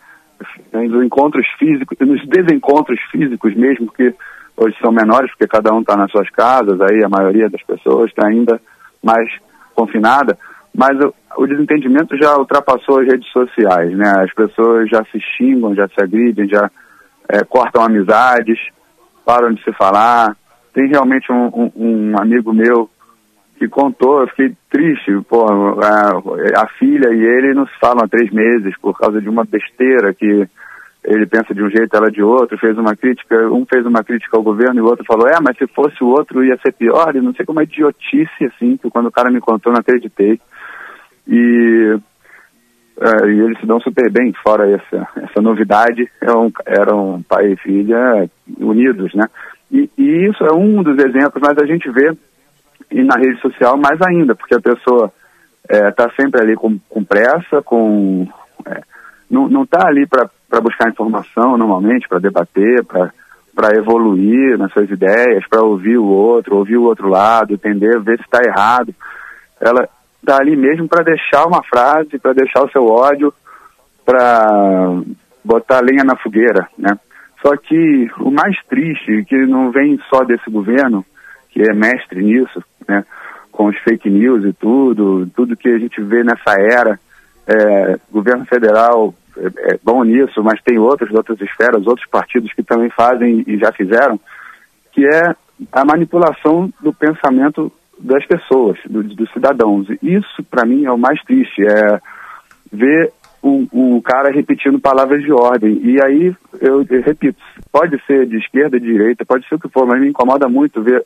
nos 0.72 1.02
encontros 1.04 1.46
físicos, 1.58 1.96
nos 2.00 2.24
desencontros 2.26 3.00
físicos 3.10 3.54
mesmo, 3.54 3.90
que 3.92 4.14
hoje 4.56 4.76
são 4.80 4.92
menores, 4.92 5.30
porque 5.30 5.46
cada 5.48 5.72
um 5.74 5.80
está 5.80 5.96
nas 5.96 6.10
suas 6.10 6.28
casas, 6.30 6.78
aí 6.80 7.02
a 7.02 7.08
maioria 7.08 7.48
das 7.48 7.62
pessoas 7.62 8.10
está 8.10 8.26
ainda 8.28 8.60
mais 9.02 9.28
confinada, 9.74 10.38
mas 10.76 10.98
o, 11.00 11.14
o 11.38 11.46
desentendimento 11.46 12.16
já 12.16 12.36
ultrapassou 12.36 13.00
as 13.00 13.06
redes 13.06 13.28
sociais, 13.32 13.96
né? 13.96 14.12
As 14.18 14.32
pessoas 14.34 14.88
já 14.90 15.02
se 15.10 15.18
xingam, 15.20 15.74
já 15.74 15.88
se 15.88 16.02
agridem, 16.02 16.48
já 16.48 16.70
é, 17.28 17.42
cortam 17.44 17.82
amizades, 17.82 18.58
param 19.24 19.52
de 19.52 19.62
se 19.64 19.72
falar. 19.72 20.36
Tem 20.72 20.88
realmente 20.88 21.30
um, 21.32 21.46
um- 21.46 21.72
um 21.76 22.18
amigo 22.20 22.52
meu 22.52 22.90
que 23.64 23.68
contou, 23.68 24.20
eu 24.20 24.28
fiquei 24.28 24.52
triste, 24.70 25.12
pô, 25.28 25.46
a, 25.80 26.62
a 26.62 26.68
filha 26.78 27.12
e 27.12 27.22
ele 27.24 27.54
não 27.54 27.66
se 27.66 27.78
falam 27.80 28.04
há 28.04 28.08
três 28.08 28.30
meses 28.30 28.76
por 28.80 28.96
causa 28.98 29.20
de 29.20 29.28
uma 29.28 29.44
besteira 29.44 30.12
que 30.12 30.46
ele 31.04 31.26
pensa 31.26 31.54
de 31.54 31.62
um 31.62 31.68
jeito, 31.70 31.94
ela 31.94 32.10
de 32.10 32.22
outro, 32.22 32.58
fez 32.58 32.76
uma 32.78 32.96
crítica, 32.96 33.36
um 33.50 33.66
fez 33.66 33.84
uma 33.84 34.02
crítica 34.02 34.36
ao 34.36 34.42
governo 34.42 34.78
e 34.78 34.82
o 34.82 34.86
outro 34.86 35.04
falou, 35.04 35.28
é, 35.28 35.36
mas 35.42 35.56
se 35.58 35.66
fosse 35.66 36.02
o 36.02 36.08
outro 36.08 36.42
ia 36.44 36.56
ser 36.58 36.72
pior, 36.72 37.14
e 37.14 37.20
não 37.20 37.34
sei 37.34 37.44
como 37.44 37.60
é 37.60 37.64
idiotice, 37.64 38.44
assim, 38.44 38.76
que 38.78 38.88
quando 38.90 39.06
o 39.06 39.12
cara 39.12 39.30
me 39.30 39.40
contou, 39.40 39.72
não 39.72 39.80
acreditei. 39.80 40.40
E, 41.28 41.98
é, 43.00 43.26
e 43.28 43.40
eles 43.40 43.58
se 43.60 43.66
dão 43.66 43.80
super 43.80 44.10
bem, 44.10 44.32
fora 44.42 44.70
essa, 44.70 45.08
essa 45.16 45.42
novidade, 45.42 46.08
é 46.22 46.32
um- 46.32 46.50
eram 46.64 47.22
pai 47.28 47.52
e 47.52 47.56
filha 47.56 48.28
unidos, 48.58 49.12
né? 49.14 49.26
E, 49.70 49.90
e 49.98 50.26
isso 50.30 50.42
é 50.44 50.54
um 50.54 50.82
dos 50.82 50.96
exemplos, 51.04 51.42
mas 51.42 51.58
a 51.58 51.66
gente 51.66 51.90
vê 51.90 52.16
e 52.90 53.02
na 53.02 53.16
rede 53.16 53.40
social 53.40 53.76
mais 53.76 54.00
ainda, 54.02 54.34
porque 54.34 54.54
a 54.54 54.60
pessoa 54.60 55.12
está 55.68 56.10
sempre 56.20 56.40
ali 56.40 56.54
com, 56.54 56.78
com 56.88 57.02
pressa, 57.02 57.62
com 57.62 58.28
é, 58.66 58.82
não 59.30 59.62
está 59.62 59.86
ali 59.86 60.06
para 60.06 60.60
buscar 60.60 60.90
informação 60.90 61.56
normalmente, 61.56 62.08
para 62.08 62.18
debater, 62.18 62.84
para 62.84 63.76
evoluir 63.76 64.58
nas 64.58 64.72
suas 64.72 64.90
ideias, 64.90 65.46
para 65.48 65.62
ouvir 65.62 65.98
o 65.98 66.04
outro, 66.04 66.56
ouvir 66.56 66.76
o 66.76 66.84
outro 66.84 67.08
lado, 67.08 67.54
entender, 67.54 68.00
ver 68.00 68.18
se 68.18 68.24
está 68.24 68.40
errado. 68.44 68.94
Ela 69.60 69.88
está 70.20 70.38
ali 70.38 70.56
mesmo 70.56 70.88
para 70.88 71.04
deixar 71.04 71.46
uma 71.46 71.62
frase, 71.62 72.18
para 72.18 72.32
deixar 72.32 72.62
o 72.62 72.70
seu 72.70 72.86
ódio, 72.86 73.32
para 74.04 75.02
botar 75.44 75.80
lenha 75.80 76.04
na 76.04 76.16
fogueira, 76.16 76.68
né? 76.78 76.98
Só 77.42 77.56
que 77.56 78.10
o 78.20 78.30
mais 78.30 78.56
triste, 78.68 79.24
que 79.28 79.36
não 79.46 79.70
vem 79.70 80.00
só 80.08 80.24
desse 80.24 80.50
governo, 80.50 81.04
que 81.54 81.62
é 81.62 81.72
mestre 81.72 82.20
nisso, 82.20 82.62
né? 82.86 83.04
Com 83.52 83.66
os 83.66 83.78
fake 83.78 84.10
news 84.10 84.44
e 84.44 84.52
tudo, 84.52 85.28
tudo 85.36 85.56
que 85.56 85.68
a 85.68 85.78
gente 85.78 86.02
vê 86.02 86.24
nessa 86.24 86.50
era, 86.58 86.98
é, 87.46 87.96
governo 88.10 88.44
federal 88.46 89.14
é, 89.38 89.74
é 89.74 89.78
bom 89.82 90.02
nisso, 90.02 90.42
mas 90.42 90.60
tem 90.62 90.76
outros, 90.76 91.12
outras 91.12 91.40
esferas, 91.40 91.86
outros 91.86 92.08
partidos 92.10 92.52
que 92.52 92.64
também 92.64 92.90
fazem 92.90 93.44
e 93.46 93.56
já 93.56 93.70
fizeram, 93.70 94.18
que 94.90 95.06
é 95.06 95.36
a 95.70 95.84
manipulação 95.84 96.68
do 96.80 96.92
pensamento 96.92 97.70
das 98.00 98.26
pessoas, 98.26 98.76
do, 98.90 99.04
dos 99.04 99.32
cidadãos. 99.32 99.86
Isso, 100.02 100.42
para 100.50 100.66
mim, 100.66 100.84
é 100.84 100.90
o 100.90 100.98
mais 100.98 101.22
triste, 101.22 101.64
é 101.64 102.00
ver 102.72 103.12
o, 103.40 103.96
o 103.96 104.02
cara 104.02 104.32
repetindo 104.32 104.80
palavras 104.80 105.22
de 105.22 105.30
ordem. 105.30 105.80
E 105.84 106.02
aí, 106.02 106.34
eu, 106.60 106.84
eu 106.90 107.02
repito, 107.02 107.40
pode 107.70 108.02
ser 108.04 108.26
de 108.26 108.38
esquerda, 108.38 108.80
de 108.80 108.86
direita, 108.86 109.24
pode 109.24 109.46
ser 109.48 109.54
o 109.54 109.60
que 109.60 109.68
for, 109.68 109.86
mas 109.86 110.00
me 110.00 110.08
incomoda 110.08 110.48
muito 110.48 110.82
ver 110.82 111.04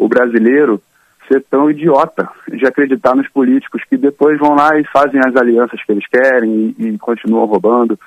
o 0.00 0.08
brasileiro 0.08 0.80
ser 1.28 1.44
tão 1.48 1.70
idiota 1.70 2.28
de 2.48 2.66
acreditar 2.66 3.14
nos 3.14 3.28
políticos 3.28 3.82
que 3.88 3.96
depois 3.96 4.38
vão 4.38 4.54
lá 4.54 4.76
e 4.78 4.84
fazem 4.84 5.20
as 5.24 5.36
alianças 5.36 5.80
que 5.84 5.92
eles 5.92 6.06
querem 6.08 6.74
e, 6.78 6.88
e 6.88 6.98
continuam 6.98 7.44
roubando 7.44 7.98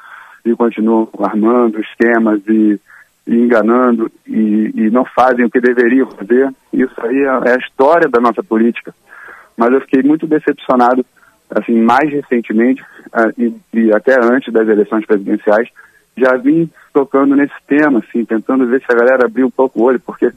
e 0.44 0.54
continuam 0.56 1.08
armando 1.20 1.80
esquemas 1.80 2.42
e, 2.48 2.80
e 3.28 3.36
enganando 3.36 4.12
e, 4.28 4.72
e, 4.76 4.90
não 4.90 5.06
fazem 5.06 5.46
o 5.46 5.50
que 5.50 5.62
deveriam 5.62 6.10
fazer. 6.12 6.52
Isso 6.74 6.94
aí 6.98 7.18
é, 7.20 7.50
é 7.50 7.54
a 7.54 7.60
história 7.60 8.10
da 8.10 8.20
nossa 8.20 8.44
política. 8.44 8.94
Mas 9.56 9.72
eu 9.72 9.82
fiquei 9.82 10.02
muito 10.02 10.26
decepcionado, 10.28 11.06
assim, 11.52 11.80
mais 11.80 12.12
recentemente 12.12 12.82
uh, 12.82 13.32
e, 13.38 13.56
e 13.74 13.94
até 13.94 14.16
antes 14.20 14.52
das 14.52 14.68
eleições 14.68 15.06
presidenciais, 15.06 15.70
já 16.18 16.36
vim 16.36 16.70
tocando 16.92 17.36
nesse 17.36 17.56
tema, 17.68 18.00
assim, 18.00 18.26
tentando 18.26 18.68
ver 18.68 18.82
se 18.82 18.92
a 18.92 18.96
galera 18.96 19.26
abriu 19.26 19.48
um 19.48 19.52
pouco 19.52 19.80
o 19.80 19.84
olho, 19.84 20.00
porque 20.00 20.32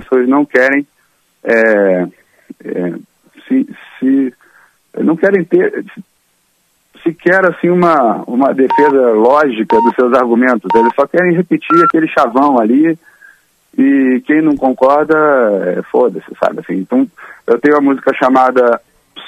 pessoas 0.00 0.26
não 0.26 0.44
querem 0.44 0.86
é, 1.44 2.06
é, 2.64 2.92
se, 3.46 3.66
se 3.98 4.34
não 4.98 5.16
querem 5.16 5.44
ter 5.44 5.84
sequer 7.02 7.44
assim 7.46 7.68
uma, 7.68 8.22
uma 8.26 8.54
defesa 8.54 9.10
lógica 9.10 9.76
dos 9.76 9.94
seus 9.94 10.12
argumentos. 10.14 10.70
Eles 10.74 10.92
só 10.94 11.06
querem 11.06 11.34
repetir 11.34 11.82
aquele 11.82 12.08
chavão 12.08 12.58
ali 12.58 12.96
e 13.76 14.22
quem 14.26 14.42
não 14.42 14.56
concorda, 14.56 15.16
é, 15.66 15.82
foda-se, 15.90 16.26
sabe? 16.38 16.60
Assim, 16.60 16.74
então, 16.74 17.06
eu 17.46 17.58
tenho 17.58 17.76
uma 17.76 17.92
música 17.92 18.12
chamada 18.14 18.80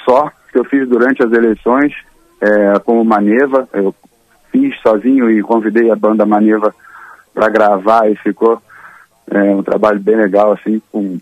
Só, 0.03 0.31
que 0.51 0.59
eu 0.59 0.63
fiz 0.65 0.87
durante 0.87 1.23
as 1.23 1.31
eleições, 1.31 1.93
é, 2.41 2.79
com 2.79 3.01
o 3.01 3.05
Maneva. 3.05 3.67
Eu 3.73 3.93
fiz 4.51 4.79
sozinho 4.81 5.29
e 5.29 5.41
convidei 5.41 5.91
a 5.91 5.95
banda 5.95 6.25
Maneva 6.25 6.73
para 7.33 7.49
gravar 7.49 8.09
e 8.09 8.15
ficou 8.15 8.61
é, 9.31 9.41
um 9.55 9.63
trabalho 9.63 9.99
bem 9.99 10.15
legal, 10.15 10.51
assim, 10.53 10.81
com 10.91 11.19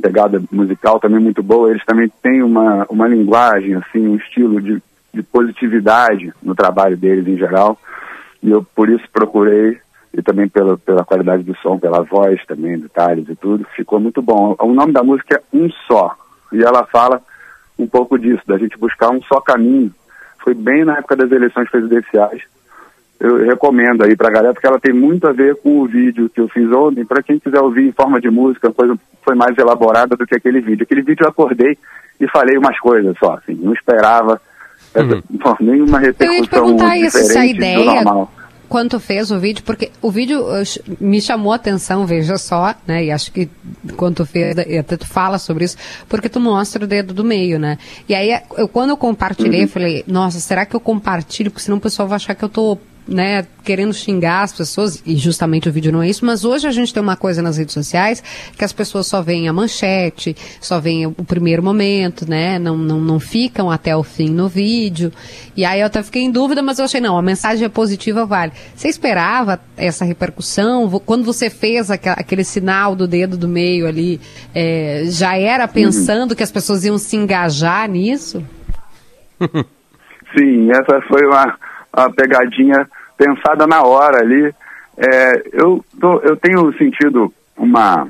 pegada 0.00 0.42
musical 0.50 1.00
também 1.00 1.20
muito 1.20 1.42
boa. 1.42 1.70
Eles 1.70 1.84
também 1.84 2.10
têm 2.22 2.42
uma, 2.42 2.86
uma 2.88 3.08
linguagem, 3.08 3.74
assim, 3.74 4.06
um 4.06 4.16
estilo 4.16 4.60
de, 4.60 4.82
de 5.12 5.22
positividade 5.22 6.32
no 6.42 6.54
trabalho 6.54 6.96
deles 6.96 7.26
em 7.26 7.36
geral. 7.36 7.78
E 8.42 8.50
eu, 8.50 8.64
por 8.74 8.88
isso, 8.88 9.04
procurei, 9.12 9.78
e 10.12 10.22
também 10.22 10.48
pela, 10.48 10.76
pela 10.78 11.04
qualidade 11.04 11.42
do 11.42 11.56
som, 11.56 11.78
pela 11.78 12.02
voz 12.02 12.44
também, 12.46 12.78
detalhes 12.78 13.28
e 13.28 13.36
tudo, 13.36 13.66
ficou 13.76 14.00
muito 14.00 14.22
bom. 14.22 14.56
O 14.58 14.72
nome 14.72 14.92
da 14.92 15.02
música 15.02 15.36
é 15.36 15.56
Um 15.56 15.68
Só, 15.86 16.16
e 16.52 16.62
ela 16.62 16.86
fala 16.86 17.20
um 17.78 17.86
pouco 17.86 18.18
disso, 18.18 18.42
da 18.46 18.58
gente 18.58 18.78
buscar 18.78 19.10
um 19.10 19.22
só 19.22 19.40
caminho. 19.40 19.92
Foi 20.42 20.54
bem 20.54 20.84
na 20.84 20.98
época 20.98 21.16
das 21.16 21.30
eleições 21.30 21.70
presidenciais, 21.70 22.42
eu 23.20 23.44
recomendo 23.44 24.04
aí 24.04 24.16
pra 24.16 24.30
galera, 24.30 24.52
porque 24.52 24.66
ela 24.66 24.78
tem 24.78 24.94
muito 24.94 25.26
a 25.26 25.32
ver 25.32 25.56
com 25.56 25.80
o 25.80 25.86
vídeo 25.86 26.28
que 26.28 26.40
eu 26.40 26.48
fiz 26.48 26.70
ontem. 26.70 27.04
Para 27.04 27.22
quem 27.22 27.38
quiser 27.38 27.60
ouvir 27.60 27.88
em 27.88 27.92
forma 27.92 28.20
de 28.20 28.30
música, 28.30 28.68
a 28.68 28.72
coisa 28.72 28.96
foi 29.22 29.34
mais 29.34 29.56
elaborada 29.58 30.16
do 30.16 30.26
que 30.26 30.36
aquele 30.36 30.60
vídeo. 30.60 30.84
Aquele 30.84 31.02
vídeo 31.02 31.24
eu 31.24 31.28
acordei 31.28 31.76
e 32.20 32.28
falei 32.28 32.56
umas 32.56 32.78
coisas 32.78 33.16
só, 33.18 33.34
assim, 33.34 33.54
não 33.54 33.72
esperava 33.72 34.40
uhum. 34.94 35.22
essa, 35.40 35.56
nenhuma 35.60 35.98
repercussão 35.98 36.68
eu 36.68 36.88
ia 36.88 37.06
isso, 37.06 37.18
se 37.18 37.38
a 37.38 37.46
ideia, 37.46 38.04
tu 38.90 39.00
fez 39.00 39.30
o 39.30 39.38
vídeo, 39.38 39.64
porque 39.64 39.90
o 40.02 40.10
vídeo 40.10 40.44
me 41.00 41.20
chamou 41.20 41.52
a 41.52 41.56
atenção, 41.56 42.06
veja 42.06 42.36
só, 42.36 42.74
né? 42.86 43.04
E 43.04 43.10
acho 43.10 43.32
que 43.32 43.48
quando 43.96 44.16
tu 44.16 44.26
fez, 44.26 44.56
até 44.58 44.96
tu 44.96 45.06
fala 45.06 45.38
sobre 45.38 45.64
isso, 45.64 45.76
porque 46.08 46.28
tu 46.28 46.38
mostra 46.38 46.84
o 46.84 46.86
dedo 46.86 47.14
do 47.14 47.24
meio, 47.24 47.58
né? 47.58 47.78
E 48.06 48.14
aí, 48.14 48.38
eu, 48.56 48.68
quando 48.68 48.90
eu 48.90 48.96
compartilhei, 48.96 49.60
uhum. 49.60 49.66
eu 49.66 49.68
falei, 49.68 50.04
nossa, 50.06 50.38
será 50.38 50.66
que 50.66 50.76
eu 50.76 50.80
compartilho? 50.80 51.50
Porque 51.50 51.64
senão 51.64 51.78
o 51.78 51.80
pessoal 51.80 52.06
vai 52.06 52.16
achar 52.16 52.34
que 52.34 52.44
eu 52.44 52.48
tô 52.48 52.78
né, 53.08 53.46
querendo 53.64 53.94
xingar 53.94 54.42
as 54.42 54.52
pessoas, 54.52 55.02
e 55.06 55.16
justamente 55.16 55.68
o 55.68 55.72
vídeo 55.72 55.90
não 55.90 56.02
é 56.02 56.08
isso, 56.08 56.26
mas 56.26 56.44
hoje 56.44 56.68
a 56.68 56.70
gente 56.70 56.92
tem 56.92 57.02
uma 57.02 57.16
coisa 57.16 57.40
nas 57.40 57.56
redes 57.56 57.72
sociais 57.72 58.22
que 58.56 58.64
as 58.64 58.72
pessoas 58.72 59.06
só 59.06 59.22
veem 59.22 59.48
a 59.48 59.52
manchete, 59.52 60.36
só 60.60 60.78
veem 60.78 61.06
o 61.06 61.24
primeiro 61.24 61.62
momento, 61.62 62.28
né, 62.28 62.58
não, 62.58 62.76
não, 62.76 63.00
não 63.00 63.18
ficam 63.18 63.70
até 63.70 63.96
o 63.96 64.02
fim 64.02 64.28
no 64.28 64.46
vídeo. 64.46 65.10
E 65.56 65.64
aí 65.64 65.80
eu 65.80 65.86
até 65.86 66.02
fiquei 66.02 66.22
em 66.22 66.30
dúvida, 66.30 66.62
mas 66.62 66.78
eu 66.78 66.84
achei, 66.84 67.00
não, 67.00 67.16
a 67.16 67.22
mensagem 67.22 67.64
é 67.64 67.68
positiva, 67.68 68.26
vale. 68.26 68.52
Você 68.74 68.88
esperava 68.88 69.58
essa 69.76 70.04
repercussão? 70.04 70.88
Quando 71.00 71.24
você 71.24 71.48
fez 71.48 71.90
aquele 71.90 72.44
sinal 72.44 72.94
do 72.94 73.08
dedo 73.08 73.36
do 73.36 73.48
meio 73.48 73.86
ali, 73.86 74.20
é, 74.54 75.04
já 75.06 75.36
era 75.36 75.66
pensando 75.66 76.30
uhum. 76.30 76.36
que 76.36 76.42
as 76.42 76.52
pessoas 76.52 76.84
iam 76.84 76.98
se 76.98 77.16
engajar 77.16 77.88
nisso? 77.88 78.44
Sim, 80.36 80.70
essa 80.70 81.00
foi 81.08 81.26
uma, 81.26 81.58
uma 81.96 82.12
pegadinha 82.12 82.86
pensada 83.18 83.66
na 83.66 83.82
hora 83.82 84.20
ali. 84.22 84.54
É, 84.96 85.42
eu, 85.52 85.84
tô, 86.00 86.20
eu 86.20 86.36
tenho 86.36 86.72
sentido 86.78 87.32
uma, 87.56 88.08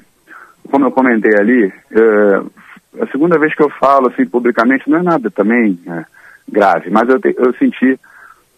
como 0.71 0.85
eu 0.87 0.93
comentei 0.93 1.35
ali, 1.37 1.73
é, 1.91 3.03
a 3.03 3.07
segunda 3.11 3.39
vez 3.39 3.55
que 3.55 3.63
eu 3.63 3.71
falo 3.71 4.09
assim 4.09 4.25
publicamente 4.27 4.89
não 4.89 4.99
é 4.99 5.03
nada 5.03 5.31
também 5.31 5.79
é, 5.87 6.05
grave, 6.49 6.91
mas 6.91 7.09
eu, 7.09 7.21
te, 7.21 7.35
eu 7.37 7.53
senti 7.55 7.99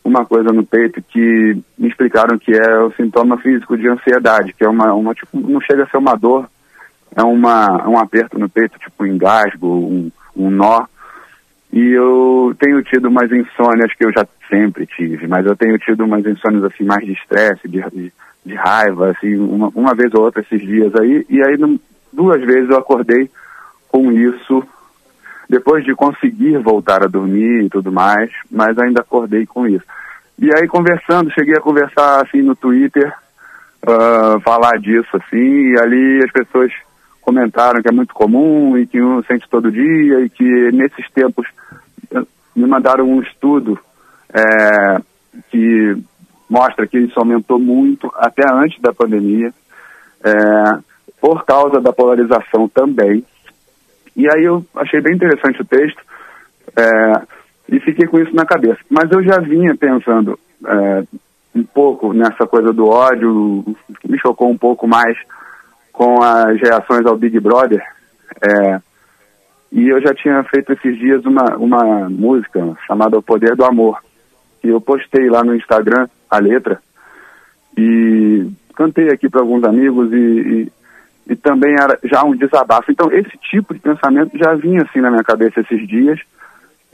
uma 0.04 0.24
coisa 0.24 0.52
no 0.52 0.64
peito 0.64 1.02
que 1.02 1.60
me 1.78 1.88
explicaram 1.88 2.38
que 2.38 2.52
é 2.52 2.78
o 2.80 2.92
sintoma 2.92 3.36
físico 3.38 3.76
de 3.76 3.88
ansiedade, 3.88 4.52
que 4.52 4.64
é 4.64 4.68
uma, 4.68 4.92
uma 4.94 5.14
tipo, 5.14 5.38
não 5.38 5.60
chega 5.60 5.84
a 5.84 5.86
ser 5.88 5.98
uma 5.98 6.16
dor, 6.16 6.48
é 7.14 7.22
uma, 7.22 7.88
um 7.88 7.98
aperto 7.98 8.38
no 8.38 8.48
peito, 8.48 8.78
tipo 8.78 9.04
um 9.04 9.06
engasgo, 9.06 9.66
um, 9.66 10.10
um 10.36 10.50
nó, 10.50 10.84
e 11.72 11.92
eu 11.92 12.54
tenho 12.58 12.82
tido 12.82 13.08
umas 13.08 13.30
insônias 13.30 13.92
que 13.94 14.04
eu 14.04 14.12
já 14.12 14.26
sempre 14.48 14.86
tive, 14.86 15.28
mas 15.28 15.46
eu 15.46 15.56
tenho 15.56 15.78
tido 15.78 16.04
umas 16.04 16.26
insônias 16.26 16.64
assim 16.64 16.84
mais 16.84 17.04
de 17.04 17.12
estresse, 17.12 17.68
de, 17.68 17.80
de, 17.90 18.12
de, 18.44 18.54
raiva, 18.54 19.10
assim, 19.10 19.36
uma, 19.36 19.68
uma 19.74 19.94
vez 19.94 20.12
ou 20.14 20.22
outra 20.22 20.42
esses 20.42 20.60
dias 20.60 20.92
aí. 20.96 21.24
E 21.28 21.40
aí 21.42 21.56
duas 22.12 22.40
vezes 22.40 22.68
eu 22.68 22.76
acordei 22.76 23.30
com 23.88 24.10
isso, 24.10 24.64
depois 25.48 25.84
de 25.84 25.94
conseguir 25.94 26.58
voltar 26.58 27.04
a 27.04 27.08
dormir 27.08 27.64
e 27.64 27.68
tudo 27.68 27.92
mais, 27.92 28.30
mas 28.50 28.76
ainda 28.76 29.00
acordei 29.00 29.46
com 29.46 29.66
isso. 29.66 29.84
E 30.38 30.50
aí 30.56 30.66
conversando, 30.66 31.30
cheguei 31.32 31.54
a 31.54 31.60
conversar 31.60 32.22
assim 32.24 32.42
no 32.42 32.56
Twitter, 32.56 33.12
uh, 33.86 34.40
falar 34.40 34.78
disso 34.80 35.16
assim, 35.16 35.72
e 35.72 35.78
ali 35.78 36.24
as 36.24 36.32
pessoas 36.32 36.72
comentaram 37.30 37.80
que 37.80 37.88
é 37.88 37.92
muito 37.92 38.12
comum 38.12 38.76
e 38.76 38.86
que 38.88 39.00
um 39.00 39.22
sente 39.22 39.48
todo 39.48 39.70
dia 39.70 40.20
e 40.20 40.28
que 40.28 40.72
nesses 40.72 41.08
tempos 41.12 41.46
eh, 42.12 42.22
me 42.56 42.66
mandaram 42.66 43.08
um 43.08 43.22
estudo 43.22 43.78
é, 44.34 45.00
que 45.48 45.96
mostra 46.48 46.88
que 46.88 46.98
isso 46.98 47.18
aumentou 47.20 47.60
muito 47.60 48.12
até 48.16 48.42
antes 48.52 48.80
da 48.80 48.92
pandemia, 48.92 49.54
é, 50.24 50.32
por 51.20 51.44
causa 51.44 51.80
da 51.80 51.92
polarização 51.92 52.68
também. 52.68 53.24
E 54.16 54.28
aí 54.28 54.44
eu 54.44 54.64
achei 54.74 55.00
bem 55.00 55.14
interessante 55.14 55.62
o 55.62 55.64
texto 55.64 56.02
é, 56.76 57.22
e 57.68 57.78
fiquei 57.78 58.08
com 58.08 58.18
isso 58.18 58.34
na 58.34 58.44
cabeça. 58.44 58.80
Mas 58.90 59.08
eu 59.12 59.22
já 59.22 59.38
vinha 59.38 59.76
pensando 59.76 60.36
um 61.54 61.62
pouco 61.62 62.12
nessa 62.12 62.46
coisa 62.46 62.72
do 62.72 62.88
ódio, 62.88 63.64
que 64.00 64.10
me 64.10 64.18
chocou 64.18 64.50
um 64.50 64.58
pouco 64.58 64.86
mais 64.86 65.16
com 66.00 66.22
as 66.22 66.58
reações 66.58 67.04
ao 67.04 67.14
Big 67.14 67.38
Brother. 67.38 67.84
É, 68.42 68.80
e 69.70 69.86
eu 69.86 70.00
já 70.00 70.14
tinha 70.14 70.42
feito 70.44 70.72
esses 70.72 70.98
dias 70.98 71.26
uma, 71.26 71.56
uma 71.56 72.08
música 72.08 72.74
chamada 72.86 73.18
O 73.18 73.22
Poder 73.22 73.54
do 73.54 73.66
Amor, 73.66 74.02
que 74.62 74.68
eu 74.68 74.80
postei 74.80 75.28
lá 75.28 75.44
no 75.44 75.54
Instagram 75.54 76.08
a 76.30 76.38
letra 76.38 76.80
e 77.76 78.48
cantei 78.74 79.10
aqui 79.10 79.28
para 79.28 79.42
alguns 79.42 79.62
amigos 79.62 80.10
e, 80.10 80.16
e, 80.16 80.72
e 81.32 81.36
também 81.36 81.74
era 81.74 81.98
já 82.04 82.24
um 82.24 82.34
desabafo. 82.34 82.90
Então, 82.90 83.12
esse 83.12 83.36
tipo 83.50 83.74
de 83.74 83.80
pensamento 83.80 84.38
já 84.38 84.54
vinha 84.54 84.80
assim 84.80 85.02
na 85.02 85.10
minha 85.10 85.22
cabeça 85.22 85.60
esses 85.60 85.86
dias. 85.86 86.18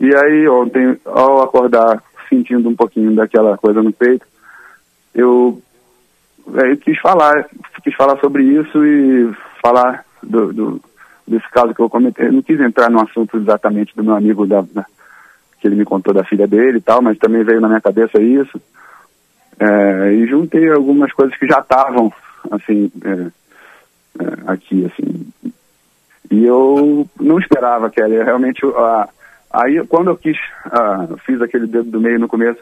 E 0.01 0.11
aí, 0.17 0.49
ontem, 0.49 0.99
ao 1.05 1.45
acordar 1.45 2.03
sentindo 2.29 2.69
um 2.69 2.75
pouquinho 2.75 3.15
daquela 3.15 3.57
coisa 3.57 3.81
no 3.85 3.93
peito, 3.93 4.27
eu, 5.15 5.63
eu 6.55 6.77
quis 6.79 6.99
falar, 7.01 7.47
quis 7.83 7.95
falar 7.95 8.19
sobre 8.19 8.43
isso 8.45 8.85
e 8.85 9.33
falar 9.63 10.05
do, 10.23 10.53
do- 10.53 10.81
desse 11.27 11.49
caso 11.51 11.75
que 11.75 11.81
eu 11.81 11.91
comentei. 11.91 12.29
Eu 12.29 12.33
não 12.33 12.43
quis 12.43 12.61
entrar 12.61 12.91
no 12.91 13.01
assunto 13.03 13.37
exatamente 13.37 13.95
do 13.97 14.05
meu 14.05 14.15
amigo 14.15 14.47
da, 14.47 14.63
da- 14.73 14.87
que 15.61 15.67
ele 15.67 15.77
me 15.77 15.85
contou 15.85 16.15
da 16.15 16.25
filha 16.25 16.47
dele 16.47 16.79
e 16.79 16.81
tal, 16.81 17.03
mas 17.03 17.19
também 17.19 17.43
veio 17.43 17.61
na 17.61 17.69
minha 17.69 17.81
cabeça 17.81 18.21
isso. 18.21 18.61
É, 19.59 20.13
e 20.13 20.27
juntei 20.27 20.71
algumas 20.71 21.11
coisas 21.13 21.35
que 21.39 21.47
já 21.47 21.61
estavam 21.61 22.13
assim 22.51 22.93
é, 23.03 23.11
é, 24.23 24.53
aqui 24.53 24.85
assim 24.85 25.27
e 26.31 26.45
eu 26.45 27.09
não 27.19 27.39
esperava 27.39 27.89
Kelly 27.89 28.23
realmente 28.23 28.61
a, 28.67 29.09
aí 29.51 29.83
quando 29.87 30.11
eu 30.11 30.17
quis 30.19 30.37
ah, 30.67 31.09
fiz 31.25 31.41
aquele 31.41 31.67
dedo 31.67 31.91
do 31.91 31.99
meio 32.03 32.19
no 32.21 32.29
começo 32.29 32.61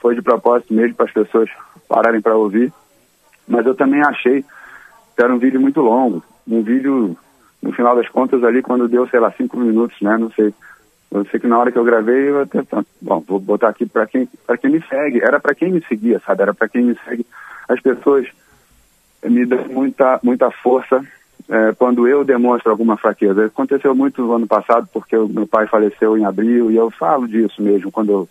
foi 0.00 0.16
de 0.16 0.20
propósito 0.22 0.74
mesmo 0.74 0.96
para 0.96 1.06
as 1.06 1.12
pessoas 1.12 1.48
pararem 1.88 2.20
para 2.20 2.34
ouvir 2.36 2.72
mas 3.46 3.66
eu 3.66 3.74
também 3.74 4.00
achei 4.00 4.42
que 4.42 5.22
era 5.22 5.34
um 5.34 5.38
vídeo 5.38 5.60
muito 5.60 5.80
longo 5.80 6.22
um 6.46 6.62
vídeo 6.62 7.16
no 7.62 7.72
final 7.72 7.94
das 7.94 8.08
contas 8.08 8.42
ali 8.42 8.62
quando 8.62 8.88
deu 8.88 9.06
sei 9.08 9.20
lá 9.20 9.30
cinco 9.32 9.56
minutos 9.56 9.96
né 10.00 10.16
não 10.16 10.30
sei 10.30 10.52
eu 11.12 11.26
sei 11.26 11.38
que 11.38 11.46
na 11.46 11.58
hora 11.58 11.70
que 11.70 11.76
eu 11.76 11.84
gravei, 11.84 12.30
eu 12.30 12.40
até, 12.40 12.62
bom, 13.00 13.22
vou 13.28 13.38
botar 13.38 13.68
aqui 13.68 13.84
para 13.84 14.06
quem, 14.06 14.26
quem 14.58 14.70
me 14.70 14.82
segue. 14.88 15.22
Era 15.22 15.38
para 15.38 15.54
quem 15.54 15.70
me 15.70 15.84
seguia, 15.86 16.18
sabe? 16.24 16.42
Era 16.42 16.54
para 16.54 16.68
quem 16.70 16.82
me 16.84 16.96
segue. 17.04 17.26
As 17.68 17.78
pessoas 17.80 18.26
me 19.22 19.44
dão 19.44 19.62
muita, 19.68 20.18
muita 20.22 20.50
força 20.50 21.04
eh, 21.50 21.74
quando 21.78 22.08
eu 22.08 22.24
demonstro 22.24 22.70
alguma 22.70 22.96
fraqueza. 22.96 23.44
Aconteceu 23.44 23.94
muito 23.94 24.22
no 24.22 24.32
ano 24.32 24.46
passado, 24.46 24.88
porque 24.90 25.14
o 25.14 25.28
meu 25.28 25.46
pai 25.46 25.66
faleceu 25.66 26.16
em 26.16 26.24
abril, 26.24 26.70
e 26.70 26.76
eu 26.76 26.90
falo 26.90 27.28
disso 27.28 27.60
mesmo 27.60 27.92
quando 27.92 28.10
eu, 28.10 28.28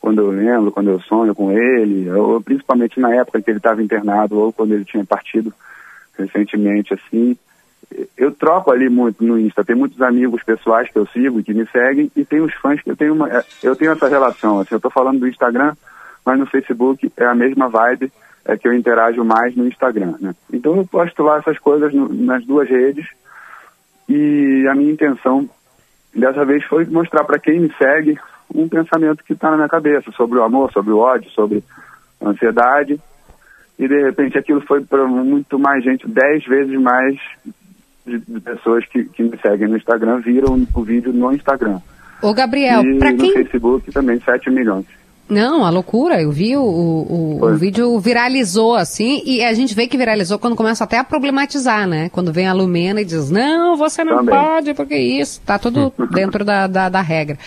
quando 0.00 0.20
eu 0.22 0.30
lembro, 0.30 0.70
quando 0.72 0.90
eu 0.90 1.00
sonho 1.00 1.34
com 1.34 1.50
ele, 1.50 2.10
ou 2.10 2.40
principalmente 2.40 3.00
na 3.00 3.14
época 3.14 3.42
que 3.42 3.50
ele 3.50 3.58
estava 3.58 3.82
internado, 3.82 4.38
ou 4.38 4.52
quando 4.52 4.72
ele 4.72 4.84
tinha 4.84 5.04
partido 5.04 5.52
recentemente, 6.16 6.94
assim 6.94 7.36
eu 8.16 8.32
troco 8.32 8.70
ali 8.70 8.88
muito 8.88 9.24
no 9.24 9.38
Insta. 9.38 9.64
Tem 9.64 9.74
muitos 9.74 10.00
amigos 10.02 10.42
pessoais 10.42 10.90
que 10.90 10.98
eu 10.98 11.06
sigo 11.06 11.42
que 11.42 11.54
me 11.54 11.66
seguem 11.68 12.10
e 12.14 12.24
tem 12.24 12.40
os 12.40 12.52
fãs 12.54 12.80
que 12.82 12.90
eu 12.90 12.96
tenho 12.96 13.14
uma, 13.14 13.30
é, 13.30 13.44
eu 13.62 13.74
tenho 13.74 13.92
essa 13.92 14.08
relação. 14.08 14.60
Assim, 14.60 14.74
eu 14.74 14.78
estou 14.78 14.90
falando 14.90 15.20
do 15.20 15.28
Instagram, 15.28 15.74
mas 16.24 16.38
no 16.38 16.46
Facebook 16.46 17.10
é 17.16 17.24
a 17.24 17.34
mesma 17.34 17.68
vibe 17.68 18.12
é 18.44 18.56
que 18.56 18.66
eu 18.66 18.72
interajo 18.72 19.24
mais 19.24 19.54
no 19.56 19.66
Instagram. 19.66 20.14
Né? 20.20 20.34
Então 20.52 20.76
eu 20.76 20.86
posto 20.86 21.22
lá 21.22 21.38
essas 21.38 21.58
coisas 21.58 21.92
no- 21.92 22.08
nas 22.08 22.44
duas 22.44 22.68
redes 22.68 23.06
e 24.08 24.66
a 24.70 24.74
minha 24.74 24.92
intenção 24.92 25.48
dessa 26.14 26.44
vez 26.44 26.64
foi 26.64 26.84
mostrar 26.86 27.24
para 27.24 27.38
quem 27.38 27.60
me 27.60 27.72
segue 27.76 28.18
um 28.54 28.68
pensamento 28.68 29.24
que 29.24 29.32
está 29.32 29.50
na 29.50 29.56
minha 29.56 29.68
cabeça 29.68 30.10
sobre 30.12 30.38
o 30.38 30.42
amor, 30.42 30.72
sobre 30.72 30.92
o 30.92 30.98
ódio, 30.98 31.30
sobre 31.30 31.62
a 32.20 32.28
ansiedade. 32.28 33.00
E 33.78 33.86
de 33.86 34.02
repente 34.02 34.36
aquilo 34.36 34.60
foi 34.62 34.82
para 34.82 35.06
muito 35.06 35.58
mais 35.58 35.84
gente, 35.84 36.08
dez 36.08 36.44
vezes 36.44 36.80
mais 36.80 37.16
de, 38.04 38.18
de 38.18 38.40
pessoas 38.40 38.84
que, 38.86 39.04
que 39.04 39.22
me 39.22 39.38
seguem 39.38 39.68
no 39.68 39.76
Instagram 39.76 40.20
viram 40.20 40.66
o 40.74 40.82
vídeo 40.82 41.12
no 41.12 41.32
Instagram. 41.32 41.80
Ô, 42.20 42.34
Gabriel, 42.34 42.82
e 42.82 42.98
pra 42.98 43.12
no 43.12 43.18
quem 43.18 43.32
Facebook 43.32 43.92
também 43.92 44.18
7 44.20 44.50
milhões. 44.50 44.86
Não, 45.28 45.64
a 45.64 45.70
loucura. 45.70 46.22
Eu 46.22 46.30
vi 46.30 46.56
o, 46.56 46.62
o, 46.62 47.44
o 47.44 47.56
vídeo 47.56 47.98
viralizou 48.00 48.74
assim 48.74 49.22
e 49.24 49.44
a 49.44 49.52
gente 49.52 49.74
vê 49.74 49.86
que 49.86 49.96
viralizou 49.96 50.38
quando 50.38 50.56
começa 50.56 50.84
até 50.84 50.98
a 50.98 51.04
problematizar, 51.04 51.86
né? 51.86 52.08
Quando 52.08 52.32
vem 52.32 52.46
a 52.46 52.52
Lumena 52.52 53.00
e 53.00 53.04
diz, 53.04 53.30
não, 53.30 53.76
você 53.76 54.02
não 54.02 54.18
Também. 54.18 54.34
pode, 54.34 54.74
porque 54.74 54.96
isso. 54.96 55.40
Tá 55.44 55.58
tudo 55.58 55.92
dentro 56.12 56.44
da, 56.44 56.66
da, 56.66 56.88
da 56.88 57.00
regra. 57.02 57.38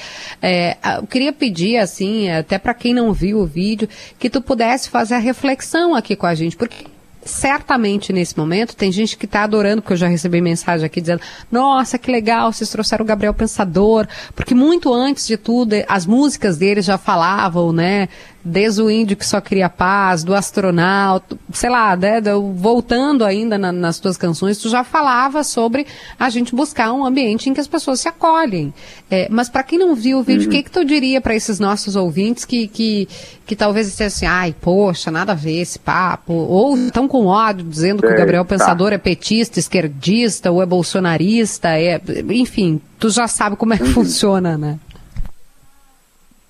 É, 0.41 0.77
eu 0.99 1.07
queria 1.07 1.33
pedir, 1.33 1.77
assim, 1.77 2.29
até 2.29 2.59
para 2.59 2.73
quem 2.73 2.93
não 2.93 3.11
viu 3.11 3.39
o 3.39 3.45
vídeo, 3.45 3.89
que 4.19 4.29
tu 4.29 4.41
pudesse 4.41 4.89
fazer 4.89 5.15
a 5.15 5.19
reflexão 5.19 5.95
aqui 5.95 6.15
com 6.15 6.27
a 6.27 6.35
gente, 6.35 6.55
porque 6.55 6.85
certamente 7.23 8.11
nesse 8.11 8.37
momento 8.37 8.75
tem 8.75 8.91
gente 8.91 9.17
que 9.17 9.25
está 9.25 9.43
adorando, 9.43 9.81
porque 9.81 9.93
eu 9.93 9.97
já 9.97 10.07
recebi 10.07 10.41
mensagem 10.41 10.85
aqui 10.85 10.99
dizendo, 11.01 11.21
nossa, 11.51 11.97
que 11.97 12.11
legal, 12.11 12.51
vocês 12.51 12.69
trouxeram 12.69 13.03
o 13.03 13.07
Gabriel 13.07 13.33
Pensador, 13.33 14.07
porque 14.35 14.55
muito 14.55 14.93
antes 14.93 15.27
de 15.27 15.37
tudo, 15.37 15.75
as 15.87 16.05
músicas 16.05 16.57
dele 16.57 16.81
já 16.81 16.97
falavam, 16.97 17.71
né, 17.71 18.09
desde 18.43 18.81
o 18.81 18.89
índio 18.89 19.15
que 19.15 19.25
só 19.25 19.39
queria 19.39 19.69
paz, 19.69 20.23
do 20.23 20.33
astronauta, 20.33 21.37
sei 21.53 21.69
lá, 21.69 21.95
né, 21.95 22.19
do- 22.21 22.53
voltando 22.53 23.23
ainda 23.23 23.57
na- 23.57 23.71
nas 23.71 23.99
tuas 23.99 24.17
canções, 24.17 24.57
tu 24.57 24.69
já 24.69 24.83
falava 24.83 25.43
sobre 25.43 25.85
a 26.19 26.29
gente 26.29 26.55
buscar 26.55 26.91
um 26.91 27.05
ambiente 27.05 27.49
em 27.49 27.53
que 27.53 27.59
as 27.61 27.67
pessoas 27.67 27.99
se 27.99 28.07
acolhem. 28.07 28.73
Eh, 29.09 29.27
mas 29.29 29.49
para 29.49 29.63
quem 29.63 29.77
não 29.77 29.93
viu 29.95 30.19
o 30.19 30.23
vídeo, 30.23 30.43
o 30.43 30.45
Uhum. 30.45 30.51
que 30.51 30.63
que 30.63 30.71
tu 30.71 30.83
diria 30.85 31.21
para 31.21 31.35
esses 31.35 31.59
nossos 31.59 31.95
ouvintes 31.95 32.45
que, 32.45 32.67
que, 32.67 33.07
que 33.45 33.55
talvez 33.55 33.87
dissessem 33.87 34.27
assim, 34.27 34.35
ai, 34.35 34.55
poxa, 34.59 35.11
nada 35.11 35.33
a 35.33 35.35
ver 35.35 35.59
esse 35.61 35.77
papo, 35.79 36.33
ou 36.33 36.75
estão 36.77 37.07
com 37.07 37.25
ódio 37.25 37.65
dizendo 37.65 38.01
que 38.01 38.07
o 38.07 38.17
Gabriel 38.17 38.43
tá. 38.45 38.49
Pensador 38.57 38.93
é 38.93 38.97
petista, 38.97 39.59
esquerdista, 39.59 40.49
ou 40.51 40.61
é 40.61 40.65
bolsonarista, 40.65 41.69
é, 41.77 42.01
enfim, 42.29 42.79
tu 42.99 43.09
já 43.09 43.27
sabe 43.27 43.55
como 43.55 43.73
é 43.73 43.77
que 43.77 43.83
Uhum. 43.83 43.89
funciona, 43.93 44.57
né? 44.57 44.79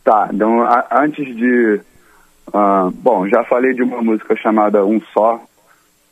Tá, 0.04 0.30
então 0.34 0.62
a- 0.64 0.88
antes 1.04 1.26
de. 1.36 1.80
ah, 2.54 2.90
bom, 2.94 3.28
já 3.28 3.44
falei 3.44 3.74
de 3.74 3.84
uma 3.84 4.02
música 4.02 4.36
chamada 4.36 4.86
Um 4.86 5.00
Só. 5.14 5.40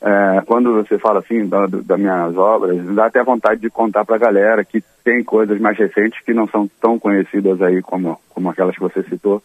É, 0.01 0.41
quando 0.45 0.75
você 0.75 0.97
fala 0.97 1.19
assim 1.19 1.45
da, 1.45 1.65
das 1.67 1.99
minhas 1.99 2.37
obras, 2.37 2.81
dá 2.95 3.07
até 3.07 3.21
vontade 3.21 3.59
de 3.59 3.69
contar 3.69 4.05
pra 4.05 4.17
galera 4.17 4.63
que 4.63 4.81
tem 5.03 5.21
coisas 5.21 5.59
mais 5.59 5.77
recentes 5.77 6.21
que 6.23 6.33
não 6.33 6.47
são 6.47 6.69
tão 6.79 6.97
conhecidas 6.97 7.61
aí 7.61 7.81
como, 7.81 8.17
como 8.29 8.49
aquelas 8.49 8.73
que 8.75 8.81
você 8.81 9.03
citou, 9.03 9.43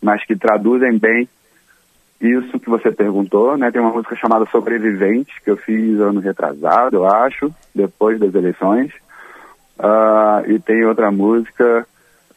mas 0.00 0.24
que 0.24 0.36
traduzem 0.36 0.96
bem 0.96 1.28
isso 2.20 2.60
que 2.60 2.70
você 2.70 2.92
perguntou, 2.92 3.56
né? 3.56 3.70
Tem 3.72 3.80
uma 3.80 3.92
música 3.92 4.14
chamada 4.14 4.46
Sobrevivente, 4.46 5.32
que 5.42 5.50
eu 5.50 5.56
fiz 5.56 5.98
ano 5.98 6.20
retrasado, 6.20 6.98
eu 6.98 7.06
acho, 7.06 7.52
depois 7.74 8.20
das 8.20 8.32
eleições. 8.32 8.92
Ah, 9.76 10.42
e 10.46 10.58
tem 10.60 10.84
outra 10.84 11.10
música, 11.10 11.84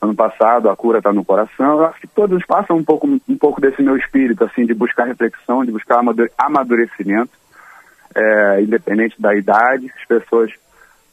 ano 0.03 0.15
passado, 0.15 0.69
A 0.69 0.75
Cura 0.75 0.97
Está 0.97 1.13
no 1.13 1.23
Coração. 1.23 1.79
Eu 1.79 1.85
acho 1.85 1.99
que 2.01 2.07
todos 2.07 2.45
passam 2.45 2.75
um 2.77 2.83
pouco, 2.83 3.07
um 3.07 3.37
pouco 3.37 3.61
desse 3.61 3.81
meu 3.81 3.95
espírito, 3.97 4.43
assim, 4.43 4.65
de 4.65 4.73
buscar 4.73 5.05
reflexão, 5.05 5.63
de 5.63 5.71
buscar 5.71 5.99
amadu- 5.99 6.29
amadurecimento, 6.37 7.31
é, 8.13 8.61
independente 8.61 9.19
da 9.21 9.33
idade. 9.35 9.91
As 9.99 10.05
pessoas 10.05 10.51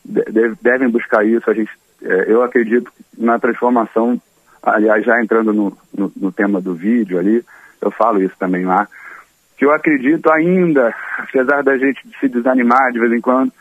de- 0.04 0.24
de- 0.24 0.54
devem 0.60 0.88
buscar 0.88 1.24
isso. 1.24 1.48
A 1.50 1.54
gente, 1.54 1.70
é, 2.02 2.24
eu 2.32 2.42
acredito 2.42 2.92
na 3.16 3.38
transformação, 3.38 4.20
aliás, 4.62 5.04
já 5.04 5.20
entrando 5.22 5.52
no, 5.52 5.76
no, 5.96 6.12
no 6.16 6.32
tema 6.32 6.60
do 6.60 6.74
vídeo 6.74 7.18
ali, 7.18 7.44
eu 7.80 7.90
falo 7.90 8.20
isso 8.22 8.34
também 8.38 8.64
lá, 8.64 8.88
que 9.56 9.64
eu 9.64 9.72
acredito 9.72 10.30
ainda, 10.32 10.94
apesar 11.18 11.62
da 11.62 11.76
gente 11.78 12.00
se 12.18 12.28
desanimar 12.28 12.92
de 12.92 12.98
vez 12.98 13.12
em 13.12 13.20
quando, 13.20 13.52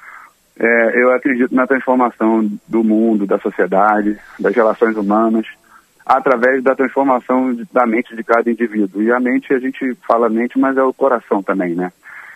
é, 0.60 1.02
eu 1.02 1.14
acredito 1.14 1.56
na 1.56 1.66
transformação 1.66 2.50
do 2.68 2.84
mundo, 2.84 3.26
da 3.26 3.40
sociedade, 3.40 4.20
das 4.38 4.54
relações 4.54 4.98
humanas, 4.98 5.48
através 6.06 6.62
da 6.62 6.76
transformação 6.76 7.54
de- 7.54 7.66
da 7.72 7.86
mente 7.86 8.16
de 8.16 8.24
cada 8.24 8.50
indivíduo. 8.52 9.02
E 9.02 9.12
a 9.12 9.20
mente, 9.20 9.54
a 9.54 9.60
gente 9.60 9.96
fala 10.08 10.28
mente, 10.28 10.60
mas 10.60 10.76
é 10.76 10.84
o 10.84 10.94
coração 10.94 11.42
também, 11.42 11.76
né? 11.76 11.92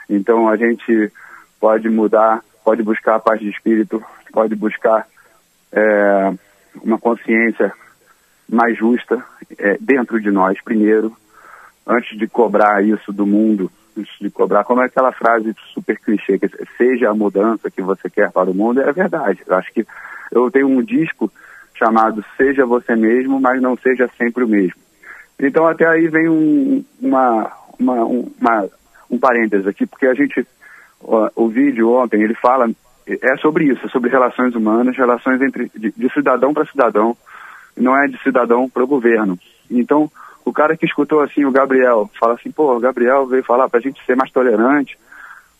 Então 0.09 0.47
a 0.47 0.55
gente 0.55 1.11
pode 1.59 1.89
mudar, 1.89 2.41
pode 2.63 2.81
buscar 2.81 3.15
a 3.15 3.19
paz 3.19 3.39
de 3.39 3.49
espírito, 3.49 4.01
pode 4.31 4.55
buscar 4.55 5.05
é, 5.71 6.33
uma 6.81 6.97
consciência 6.99 7.73
mais 8.49 8.77
justa 8.77 9.23
é, 9.57 9.77
dentro 9.81 10.21
de 10.21 10.29
nós 10.29 10.61
primeiro, 10.61 11.11
antes 11.85 12.17
de 12.17 12.27
cobrar 12.27 12.83
isso 12.83 13.11
do 13.11 13.25
mundo, 13.25 13.71
de 14.19 14.29
cobrar, 14.29 14.63
como 14.63 14.81
é 14.81 14.85
aquela 14.85 15.11
frase 15.11 15.55
super 15.73 15.99
clichê, 15.99 16.39
que 16.39 16.49
seja 16.77 17.09
a 17.09 17.13
mudança 17.13 17.69
que 17.69 17.81
você 17.81 18.09
quer 18.09 18.31
para 18.31 18.49
o 18.49 18.53
mundo, 18.53 18.81
é 18.81 18.91
verdade. 18.91 19.41
Eu 19.45 19.55
acho 19.55 19.71
que 19.73 19.85
eu 20.31 20.49
tenho 20.49 20.67
um 20.67 20.81
disco 20.81 21.31
chamado 21.75 22.23
Seja 22.37 22.65
Você 22.65 22.95
Mesmo, 22.95 23.39
mas 23.39 23.61
não 23.61 23.77
seja 23.77 24.09
sempre 24.17 24.43
o 24.43 24.47
mesmo. 24.47 24.81
Então 25.39 25.67
até 25.67 25.87
aí 25.87 26.07
vem 26.07 26.29
um, 26.29 26.83
uma, 27.01 27.51
uma, 27.79 28.05
um, 28.05 28.31
uma, 28.39 28.69
um 29.09 29.17
parênteses 29.19 29.67
aqui, 29.67 29.85
porque 29.85 30.07
a 30.07 30.13
gente, 30.13 30.45
ó, 31.01 31.29
o 31.35 31.49
vídeo 31.49 31.91
ontem, 31.91 32.21
ele 32.21 32.35
fala, 32.35 32.69
é 33.07 33.37
sobre 33.37 33.65
isso, 33.65 33.85
é 33.85 33.89
sobre 33.89 34.09
relações 34.09 34.55
humanas, 34.55 34.95
relações 34.95 35.41
entre 35.41 35.69
de, 35.75 35.91
de 35.91 36.13
cidadão 36.13 36.53
para 36.53 36.65
cidadão, 36.65 37.17
não 37.75 37.97
é 37.97 38.07
de 38.07 38.21
cidadão 38.21 38.69
para 38.69 38.83
o 38.83 38.87
governo. 38.87 39.37
Então, 39.69 40.09
o 40.45 40.51
cara 40.51 40.75
que 40.75 40.85
escutou 40.85 41.21
assim, 41.21 41.45
o 41.45 41.51
Gabriel, 41.51 42.09
fala 42.19 42.33
assim, 42.33 42.51
pô, 42.51 42.75
o 42.75 42.79
Gabriel 42.79 43.25
veio 43.25 43.43
falar 43.43 43.69
para 43.69 43.79
a 43.79 43.81
gente 43.81 44.03
ser 44.05 44.15
mais 44.15 44.31
tolerante, 44.31 44.97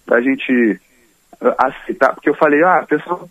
para 0.05 0.17
a 0.17 0.21
gente 0.21 0.79
eh, 1.41 1.55
aceitar, 1.57 2.13
porque 2.13 2.29
eu 2.29 2.35
falei, 2.35 2.63
ah, 2.63 2.79
a 2.79 2.85
pessoa 2.85 3.27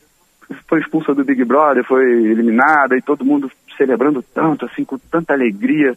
foi 0.69 0.81
expulsa 0.81 1.15
do 1.15 1.25
Big 1.25 1.45
Brother, 1.45 1.85
foi 1.85 2.05
eliminada 2.05 2.97
e 2.97 3.03
todo 3.03 3.25
mundo 3.25 3.51
celebrando 3.77 4.23
tanto, 4.23 4.67
assim, 4.67 4.85
com 4.85 4.99
tanta 4.99 5.33
alegria, 5.33 5.97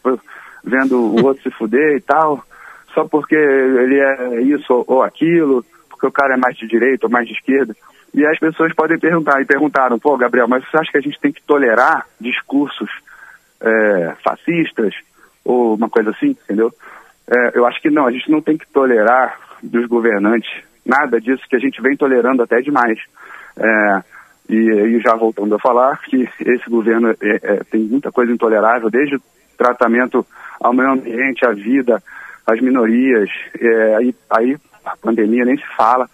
vendo 0.64 0.98
o 0.98 1.24
outro 1.24 1.42
se 1.42 1.50
fuder 1.50 1.96
e 1.96 2.00
tal, 2.00 2.44
só 2.92 3.04
porque 3.06 3.34
ele 3.34 3.98
é 3.98 4.40
isso 4.42 4.84
ou 4.86 5.02
aquilo, 5.02 5.64
porque 5.88 6.06
o 6.06 6.12
cara 6.12 6.34
é 6.34 6.38
mais 6.38 6.56
de 6.56 6.66
direita 6.66 7.06
ou 7.06 7.12
mais 7.12 7.26
de 7.26 7.34
esquerda. 7.34 7.74
E 8.14 8.24
as 8.24 8.38
pessoas 8.38 8.72
podem 8.74 8.98
perguntar, 8.98 9.40
e 9.42 9.44
perguntaram, 9.44 9.98
pô, 9.98 10.16
Gabriel, 10.16 10.48
mas 10.48 10.64
você 10.64 10.78
acha 10.78 10.90
que 10.90 10.98
a 10.98 11.02
gente 11.02 11.20
tem 11.20 11.32
que 11.32 11.42
tolerar 11.42 12.06
discursos 12.18 12.90
é, 13.60 14.14
fascistas 14.24 14.94
ou 15.46 15.74
uma 15.74 15.88
coisa 15.88 16.10
assim, 16.10 16.30
entendeu? 16.30 16.72
É, 17.28 17.58
eu 17.58 17.66
acho 17.66 17.80
que 17.80 17.90
não, 17.90 18.06
a 18.06 18.10
gente 18.10 18.30
não 18.30 18.42
tem 18.42 18.58
que 18.58 18.66
tolerar 18.68 19.38
dos 19.62 19.86
governantes 19.86 20.50
nada 20.84 21.20
disso 21.20 21.42
que 21.48 21.56
a 21.56 21.58
gente 21.58 21.80
vem 21.82 21.96
tolerando 21.96 22.42
até 22.42 22.60
demais. 22.60 22.98
É, 23.58 24.02
e, 24.48 24.54
e 24.54 25.00
já 25.00 25.14
voltando 25.16 25.54
a 25.54 25.58
falar 25.58 25.98
que 26.02 26.28
esse 26.40 26.70
governo 26.70 27.10
é, 27.10 27.16
é, 27.20 27.64
tem 27.70 27.80
muita 27.80 28.12
coisa 28.12 28.32
intolerável, 28.32 28.88
desde 28.90 29.16
o 29.16 29.22
tratamento 29.58 30.24
ao 30.60 30.72
meio 30.72 30.90
ambiente, 30.90 31.44
à 31.44 31.50
vida, 31.50 32.02
às 32.46 32.60
minorias, 32.60 33.28
é, 33.58 33.96
aí, 33.96 34.14
aí 34.30 34.56
a 34.84 34.96
pandemia 34.96 35.44
nem 35.44 35.56
se 35.56 35.66
fala, 35.76 36.08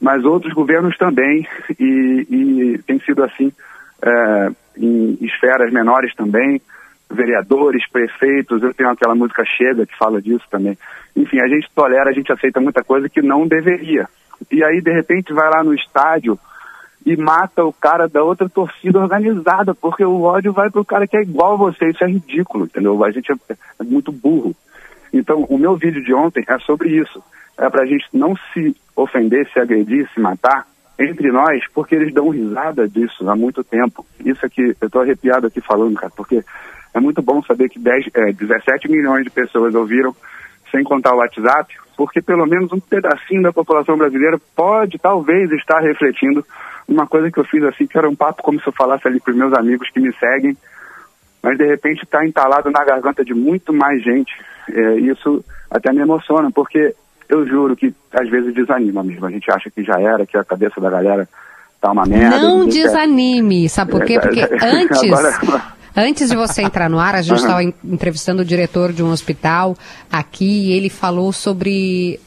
mas 0.00 0.24
outros 0.24 0.52
governos 0.52 0.96
também, 0.98 1.46
e, 1.78 2.26
e 2.28 2.82
tem 2.84 2.98
sido 3.00 3.22
assim 3.22 3.52
é, 4.02 4.48
em 4.76 5.18
esferas 5.20 5.72
menores 5.72 6.12
também, 6.16 6.60
vereadores, 7.12 7.88
prefeitos, 7.90 8.62
eu 8.62 8.74
tenho 8.74 8.90
aquela 8.90 9.14
música 9.14 9.44
Chega 9.44 9.86
que 9.86 9.96
fala 9.96 10.20
disso 10.20 10.44
também. 10.50 10.76
Enfim, 11.16 11.40
a 11.40 11.48
gente 11.48 11.70
tolera, 11.74 12.10
a 12.10 12.12
gente 12.12 12.32
aceita 12.32 12.60
muita 12.60 12.82
coisa 12.82 13.08
que 13.08 13.22
não 13.22 13.46
deveria. 13.46 14.08
E 14.50 14.62
aí, 14.64 14.80
de 14.80 14.92
repente, 14.92 15.32
vai 15.32 15.48
lá 15.50 15.62
no 15.62 15.74
estádio 15.74 16.38
e 17.04 17.16
mata 17.16 17.64
o 17.64 17.72
cara 17.72 18.08
da 18.08 18.22
outra 18.22 18.48
torcida 18.48 18.98
organizada, 18.98 19.74
porque 19.74 20.04
o 20.04 20.22
ódio 20.22 20.52
vai 20.52 20.70
pro 20.70 20.84
cara 20.84 21.06
que 21.06 21.16
é 21.16 21.22
igual 21.22 21.54
a 21.54 21.56
você, 21.56 21.88
isso 21.88 22.04
é 22.04 22.08
ridículo, 22.08 22.64
entendeu? 22.64 23.02
A 23.04 23.10
gente 23.10 23.30
é, 23.32 23.54
é 23.80 23.84
muito 23.84 24.12
burro. 24.12 24.54
Então, 25.12 25.44
o 25.48 25.58
meu 25.58 25.76
vídeo 25.76 26.02
de 26.02 26.14
ontem 26.14 26.44
é 26.48 26.58
sobre 26.60 26.90
isso. 26.90 27.22
É 27.58 27.68
pra 27.68 27.86
gente 27.86 28.06
não 28.12 28.34
se 28.52 28.74
ofender, 28.96 29.48
se 29.52 29.60
agredir, 29.60 30.08
se 30.12 30.20
matar 30.20 30.66
entre 30.98 31.30
nós, 31.30 31.62
porque 31.74 31.94
eles 31.94 32.14
dão 32.14 32.28
risada 32.28 32.88
disso 32.88 33.28
há 33.28 33.34
muito 33.34 33.64
tempo. 33.64 34.06
Isso 34.24 34.44
aqui, 34.46 34.74
eu 34.80 34.90
tô 34.90 35.00
arrepiado 35.00 35.46
aqui 35.46 35.60
falando, 35.60 35.94
cara, 35.96 36.12
porque 36.16 36.42
é 36.94 37.00
muito 37.00 37.22
bom 37.22 37.42
saber 37.42 37.68
que 37.68 37.78
10, 37.78 38.06
é, 38.14 38.32
17 38.32 38.90
milhões 38.90 39.24
de 39.24 39.30
pessoas 39.30 39.74
ouviram, 39.74 40.14
sem 40.70 40.82
contar 40.84 41.14
o 41.14 41.18
WhatsApp, 41.18 41.74
porque 41.96 42.22
pelo 42.22 42.46
menos 42.46 42.72
um 42.72 42.80
pedacinho 42.80 43.42
da 43.42 43.52
população 43.52 43.96
brasileira 43.96 44.38
pode, 44.56 44.98
talvez, 44.98 45.50
estar 45.52 45.80
refletindo 45.80 46.44
uma 46.88 47.06
coisa 47.06 47.30
que 47.30 47.38
eu 47.38 47.44
fiz 47.44 47.62
assim, 47.64 47.86
que 47.86 47.96
era 47.96 48.08
um 48.08 48.16
papo 48.16 48.42
como 48.42 48.60
se 48.60 48.66
eu 48.66 48.72
falasse 48.72 49.06
ali 49.06 49.20
para 49.20 49.30
os 49.32 49.36
meus 49.36 49.52
amigos 49.54 49.88
que 49.90 50.00
me 50.00 50.12
seguem, 50.14 50.56
mas 51.42 51.58
de 51.58 51.66
repente 51.66 52.04
está 52.04 52.24
entalado 52.26 52.70
na 52.70 52.84
garganta 52.84 53.24
de 53.24 53.34
muito 53.34 53.72
mais 53.72 54.02
gente. 54.02 54.32
É, 54.70 54.94
isso 55.00 55.44
até 55.70 55.92
me 55.92 56.00
emociona, 56.00 56.50
porque 56.50 56.94
eu 57.28 57.46
juro 57.46 57.74
que 57.76 57.94
às 58.12 58.28
vezes 58.28 58.54
desanima 58.54 59.02
mesmo. 59.02 59.26
A 59.26 59.30
gente 59.30 59.50
acha 59.50 59.70
que 59.70 59.82
já 59.82 59.98
era, 60.00 60.24
que 60.26 60.36
a 60.36 60.44
cabeça 60.44 60.80
da 60.80 60.90
galera 60.90 61.28
tá 61.80 61.90
uma 61.92 62.04
merda. 62.06 62.38
Não 62.38 62.60
ninguém 62.60 62.82
quer- 62.82 62.86
desanime, 62.88 63.68
sabe 63.68 63.90
por 63.90 64.04
quê? 64.04 64.20
Porque 64.20 64.40
antes, 64.62 65.02
Agora- 65.02 65.62
antes 65.96 66.28
de 66.30 66.36
você 66.36 66.62
entrar 66.62 66.88
no 66.88 66.98
ar, 66.98 67.14
a 67.14 67.22
gente 67.22 67.38
estava 67.38 67.62
en- 67.62 67.74
entrevistando 67.84 68.42
o 68.42 68.44
diretor 68.44 68.92
de 68.92 69.02
um 69.02 69.10
hospital 69.10 69.76
aqui 70.10 70.68
e 70.68 70.72
ele 70.72 70.88
falou 70.88 71.32
sobre 71.32 72.18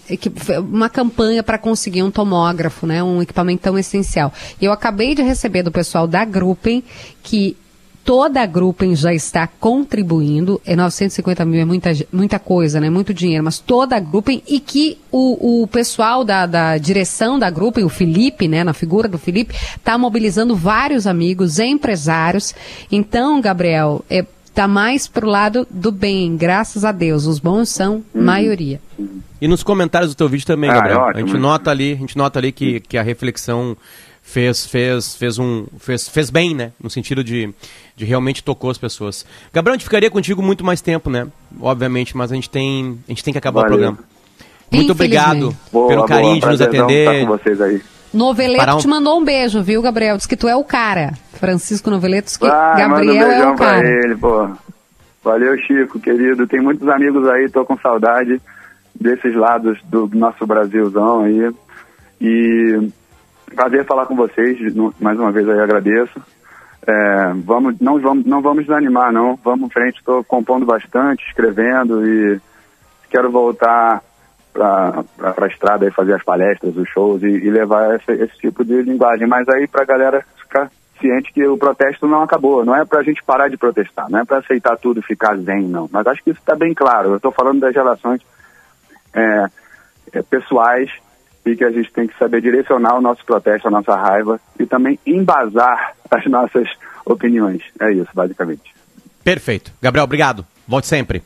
uma 0.69 0.89
campanha 0.89 1.41
para 1.43 1.57
conseguir 1.57 2.03
um 2.03 2.11
tomógrafo, 2.11 2.85
né, 2.85 3.01
um 3.03 3.21
equipamento 3.21 3.63
tão 3.63 3.77
essencial. 3.77 4.31
E 4.61 4.65
eu 4.65 4.71
acabei 4.71 5.15
de 5.15 5.21
receber 5.21 5.63
do 5.63 5.71
pessoal 5.71 6.07
da 6.07 6.23
Gruppen 6.25 6.83
que 7.23 7.57
toda 8.05 8.39
a 8.41 8.45
Gruppen 8.45 8.95
já 8.95 9.11
está 9.11 9.47
contribuindo, 9.47 10.61
é 10.63 10.75
950 10.75 11.43
mil, 11.43 11.59
é 11.59 11.65
muita, 11.65 11.91
muita 12.13 12.37
coisa, 12.37 12.79
né? 12.79 12.89
Muito 12.89 13.13
dinheiro, 13.13 13.43
mas 13.43 13.57
toda 13.59 13.97
a 13.97 13.99
Gruppen 13.99 14.43
e 14.47 14.59
que 14.59 14.99
o, 15.11 15.63
o 15.63 15.67
pessoal 15.67 16.23
da, 16.23 16.45
da 16.45 16.77
direção 16.77 17.39
da 17.39 17.49
Gruppen, 17.49 17.83
o 17.83 17.89
Felipe, 17.89 18.47
né? 18.47 18.63
Na 18.63 18.73
figura 18.73 19.09
do 19.09 19.17
Felipe, 19.17 19.55
está 19.75 19.97
mobilizando 19.97 20.55
vários 20.55 21.07
amigos, 21.07 21.57
empresários. 21.59 22.53
Então, 22.91 23.41
Gabriel, 23.41 24.05
é, 24.07 24.23
tá 24.53 24.67
mais 24.67 25.07
pro 25.07 25.27
lado 25.27 25.67
do 25.69 25.91
bem, 25.91 26.37
graças 26.37 26.85
a 26.85 26.91
Deus. 26.91 27.25
Os 27.25 27.39
bons 27.39 27.69
são 27.69 28.03
maioria. 28.13 28.79
E 29.41 29.47
nos 29.47 29.63
comentários 29.63 30.13
do 30.13 30.15
teu 30.15 30.29
vídeo 30.29 30.45
também, 30.45 30.69
Ah, 30.69 30.75
Gabriel. 30.75 31.09
é 31.09 31.17
a 31.17 31.19
gente 31.19 31.37
nota 31.37 31.71
ali, 31.71 31.93
a 31.93 31.97
gente 31.97 32.17
nota 32.17 32.39
ali 32.39 32.51
que, 32.51 32.79
que 32.81 32.97
a 32.97 33.01
reflexão 33.03 33.75
fez 34.27 34.65
fez 34.65 35.15
fez 35.15 35.37
um 35.39 35.65
fez, 35.79 36.09
fez 36.09 36.29
bem, 36.29 36.53
né? 36.55 36.71
No 36.81 36.89
sentido 36.89 37.23
de, 37.23 37.53
de 37.95 38.03
realmente 38.05 38.43
tocou 38.43 38.69
as 38.71 38.77
pessoas. 38.77 39.25
Gabriel, 39.53 39.75
a 39.75 39.77
gente 39.77 39.85
ficaria 39.85 40.09
contigo 40.09 40.41
muito 40.41 40.63
mais 40.65 40.81
tempo, 40.81 41.09
né? 41.09 41.27
Obviamente, 41.61 42.17
mas 42.17 42.31
a 42.31 42.35
gente 42.35 42.49
tem 42.49 42.99
a 43.07 43.11
gente 43.11 43.23
tem 43.23 43.31
que 43.31 43.37
acabar 43.37 43.61
Valeu. 43.61 43.75
o 43.75 43.79
programa. 43.79 43.99
Muito 44.71 44.91
obrigado. 44.91 45.55
Boa, 45.71 45.87
pelo 45.87 46.05
carinho 46.05 46.39
boa, 46.39 46.41
de 46.41 46.47
nos 46.47 46.61
atender. 46.61 47.07
estar 47.07 47.19
com 47.27 47.37
vocês 47.37 47.61
aí. 47.61 47.81
Noveleto 48.13 48.59
Parar 48.59 48.75
um- 48.75 48.79
te 48.79 48.87
mandou 48.87 49.19
um 49.19 49.23
beijo, 49.23 49.61
viu, 49.61 49.81
Gabriel? 49.81 50.17
Diz 50.17 50.25
que 50.25 50.35
tu 50.35 50.47
é 50.47 50.55
o 50.55 50.63
cara. 50.63 51.13
Francisco 51.33 51.89
Noveleto 51.91 52.25
diz 52.25 52.37
que 52.37 52.45
Ah, 52.45 52.73
manda 52.73 52.85
um 52.85 52.89
Gabriel 52.89 53.25
é 53.25 53.29
beijão 53.29 53.53
o 53.53 53.55
pra 53.57 53.65
cara. 53.67 53.87
ele, 53.87 54.15
pô. 54.15 54.49
Valeu, 55.23 55.57
Chico, 55.59 55.99
querido. 55.99 56.47
Tem 56.47 56.59
muitos 56.61 56.87
amigos 56.87 57.27
aí, 57.27 57.49
tô 57.49 57.63
com 57.65 57.77
saudade 57.77 58.41
desses 58.99 59.35
lados 59.35 59.77
do 59.85 60.09
nosso 60.13 60.45
Brasilzão 60.47 61.21
aí. 61.25 61.51
E 62.21 62.89
prazer 63.53 63.85
falar 63.85 64.05
com 64.05 64.15
vocês, 64.15 64.57
mais 64.99 65.19
uma 65.19 65.31
vez 65.31 65.47
aí 65.47 65.59
agradeço. 65.59 66.21
É, 66.87 67.33
vamos, 67.43 67.79
não, 67.79 67.99
vamos, 67.99 68.25
não 68.25 68.41
vamos 68.41 68.65
desanimar, 68.65 69.11
não. 69.11 69.35
Vamos 69.43 69.67
em 69.67 69.73
frente, 69.73 69.97
estou 69.97 70.23
compondo 70.23 70.65
bastante, 70.65 71.25
escrevendo 71.27 72.05
e 72.07 72.39
quero 73.09 73.31
voltar 73.31 74.01
para 74.53 75.03
a 75.21 75.47
estrada 75.47 75.85
e 75.85 75.91
fazer 75.91 76.13
as 76.13 76.23
palestras, 76.23 76.77
os 76.77 76.87
shows 76.89 77.21
e, 77.23 77.27
e 77.27 77.49
levar 77.49 77.95
esse, 77.95 78.11
esse 78.11 78.37
tipo 78.37 78.63
de 78.63 78.81
linguagem. 78.81 79.27
Mas 79.27 79.47
aí 79.49 79.67
para 79.67 79.83
a 79.83 79.85
galera 79.85 80.25
ficar 80.37 80.69
ciente 80.99 81.33
que 81.33 81.45
o 81.45 81.57
protesto 81.57 82.07
não 82.07 82.23
acabou. 82.23 82.63
Não 82.63 82.75
é 82.75 82.85
para 82.85 82.99
a 82.99 83.03
gente 83.03 83.23
parar 83.23 83.49
de 83.49 83.57
protestar, 83.57 84.09
não 84.09 84.19
é 84.19 84.25
para 84.25 84.37
aceitar 84.37 84.77
tudo 84.77 84.99
e 84.99 85.03
ficar 85.03 85.35
zen, 85.37 85.63
não. 85.63 85.89
Mas 85.91 86.07
acho 86.07 86.23
que 86.23 86.31
isso 86.31 86.39
está 86.39 86.55
bem 86.55 86.73
claro. 86.73 87.09
Eu 87.09 87.17
estou 87.17 87.31
falando 87.31 87.59
das 87.59 87.75
relações 87.75 88.21
é, 89.13 89.45
é, 90.13 90.21
pessoais 90.21 90.89
e 91.45 91.55
que 91.55 91.63
a 91.63 91.71
gente 91.71 91.91
tem 91.91 92.07
que 92.07 92.17
saber 92.17 92.41
direcionar 92.41 92.97
o 92.97 93.01
nosso 93.01 93.23
protesto, 93.25 93.67
a 93.67 93.71
nossa 93.71 93.95
raiva 93.95 94.39
e 94.59 94.65
também 94.65 94.99
embasar 95.05 95.93
as 96.09 96.25
nossas 96.29 96.67
opiniões. 97.05 97.61
É 97.79 97.91
isso, 97.91 98.09
basicamente. 98.13 98.73
Perfeito. 99.23 99.71
Gabriel, 99.81 100.05
obrigado. 100.05 100.45
Volte 100.67 100.87
sempre. 100.87 101.21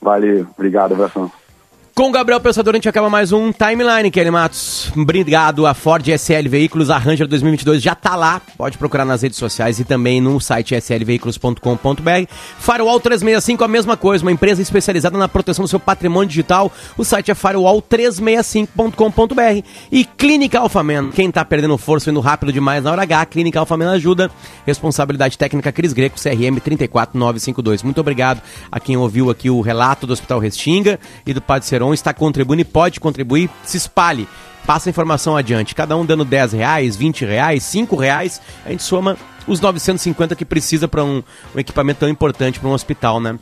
Valeu, 0.00 0.46
obrigado, 0.56 0.92
abração. 0.92 1.30
Com 1.94 2.10
Gabriel 2.10 2.40
Pensador, 2.40 2.74
a 2.74 2.76
gente 2.76 2.88
acaba 2.88 3.08
mais 3.08 3.30
um 3.30 3.52
Timeline, 3.52 4.10
Kelly 4.10 4.28
Matos. 4.28 4.90
Obrigado. 4.96 5.64
A 5.64 5.74
Ford 5.74 6.04
SL 6.04 6.48
Veículos, 6.48 6.90
a 6.90 6.98
Ranger 6.98 7.28
2022 7.28 7.80
já 7.80 7.94
tá 7.94 8.16
lá. 8.16 8.42
Pode 8.58 8.76
procurar 8.76 9.04
nas 9.04 9.22
redes 9.22 9.38
sociais 9.38 9.78
e 9.78 9.84
também 9.84 10.20
no 10.20 10.40
site 10.40 10.74
slveículos.com.br. 10.74 11.60
Firewall 12.58 12.98
365, 12.98 13.62
a 13.62 13.68
mesma 13.68 13.96
coisa, 13.96 14.24
uma 14.24 14.32
empresa 14.32 14.60
especializada 14.60 15.16
na 15.16 15.28
proteção 15.28 15.64
do 15.64 15.68
seu 15.68 15.78
patrimônio 15.78 16.28
digital. 16.28 16.72
O 16.98 17.04
site 17.04 17.30
é 17.30 17.34
firewall365.com.br. 17.34 19.64
E 19.92 20.04
Clínica 20.04 20.58
Alphaman, 20.58 21.12
quem 21.12 21.30
tá 21.30 21.44
perdendo 21.44 21.78
força 21.78 22.10
indo 22.10 22.18
rápido 22.18 22.52
demais 22.52 22.82
na 22.82 22.90
hora 22.90 23.02
H, 23.02 23.24
Clínica 23.26 23.60
Alphaman 23.60 23.92
ajuda. 23.92 24.32
Responsabilidade 24.66 25.38
técnica 25.38 25.70
Cris 25.70 25.92
Greco, 25.92 26.20
CRM 26.20 26.58
34952. 26.58 27.84
Muito 27.84 28.00
obrigado 28.00 28.42
a 28.72 28.80
quem 28.80 28.96
ouviu 28.96 29.30
aqui 29.30 29.48
o 29.48 29.60
relato 29.60 30.08
do 30.08 30.12
Hospital 30.12 30.40
Restinga 30.40 30.98
e 31.24 31.32
do 31.32 31.40
Padre 31.40 31.68
Seron. 31.68 31.83
Está 31.92 32.14
contribuindo 32.14 32.62
e 32.62 32.64
pode 32.64 33.00
contribuir. 33.00 33.50
Se 33.64 33.76
espalhe. 33.76 34.28
Passa 34.66 34.88
a 34.88 34.90
informação 34.90 35.36
adiante. 35.36 35.74
Cada 35.74 35.94
um 35.96 36.06
dando 36.06 36.24
10 36.24 36.52
reais, 36.52 36.96
20 36.96 37.24
reais, 37.26 37.62
5 37.64 37.96
reais. 37.96 38.40
A 38.64 38.70
gente 38.70 38.82
soma 38.82 39.18
os 39.46 39.60
950 39.60 40.34
que 40.34 40.44
precisa 40.44 40.88
para 40.88 41.04
um, 41.04 41.22
um 41.54 41.58
equipamento 41.58 42.00
tão 42.00 42.08
importante 42.08 42.58
para 42.58 42.68
um 42.68 42.72
hospital, 42.72 43.20
né? 43.20 43.38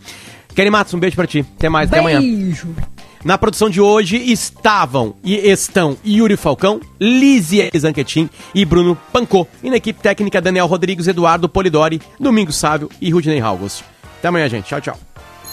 Kelly 0.55 0.71
Matos, 0.71 0.93
um 0.95 0.99
beijo 0.99 1.17
para 1.17 1.27
ti. 1.27 1.47
Até 1.57 1.69
mais, 1.69 1.89
até 1.89 2.01
amanhã. 2.01 2.21
Beijo. 2.21 2.75
Na 3.25 3.39
produção 3.39 3.71
de 3.71 3.81
hoje 3.81 4.17
estavam 4.17 5.15
e 5.23 5.37
estão 5.37 5.97
Yuri 6.05 6.37
Falcão, 6.37 6.81
Lízia 7.01 7.71
Zanquetin 7.77 8.29
e 8.53 8.65
Bruno 8.65 8.99
Pancô. 9.13 9.47
E 9.63 9.71
na 9.71 9.77
equipe 9.77 10.01
técnica 10.01 10.41
Daniel 10.41 10.67
Rodrigues, 10.67 11.07
Eduardo 11.07 11.49
Polidori, 11.49 12.03
Domingos 12.19 12.57
Sávio 12.57 12.91
e 13.01 13.11
Rudney 13.11 13.41
August. 13.41 13.85
Até 14.19 14.29
amanhã, 14.29 14.49
gente. 14.49 14.67
Tchau, 14.67 14.81
tchau. 14.81 15.12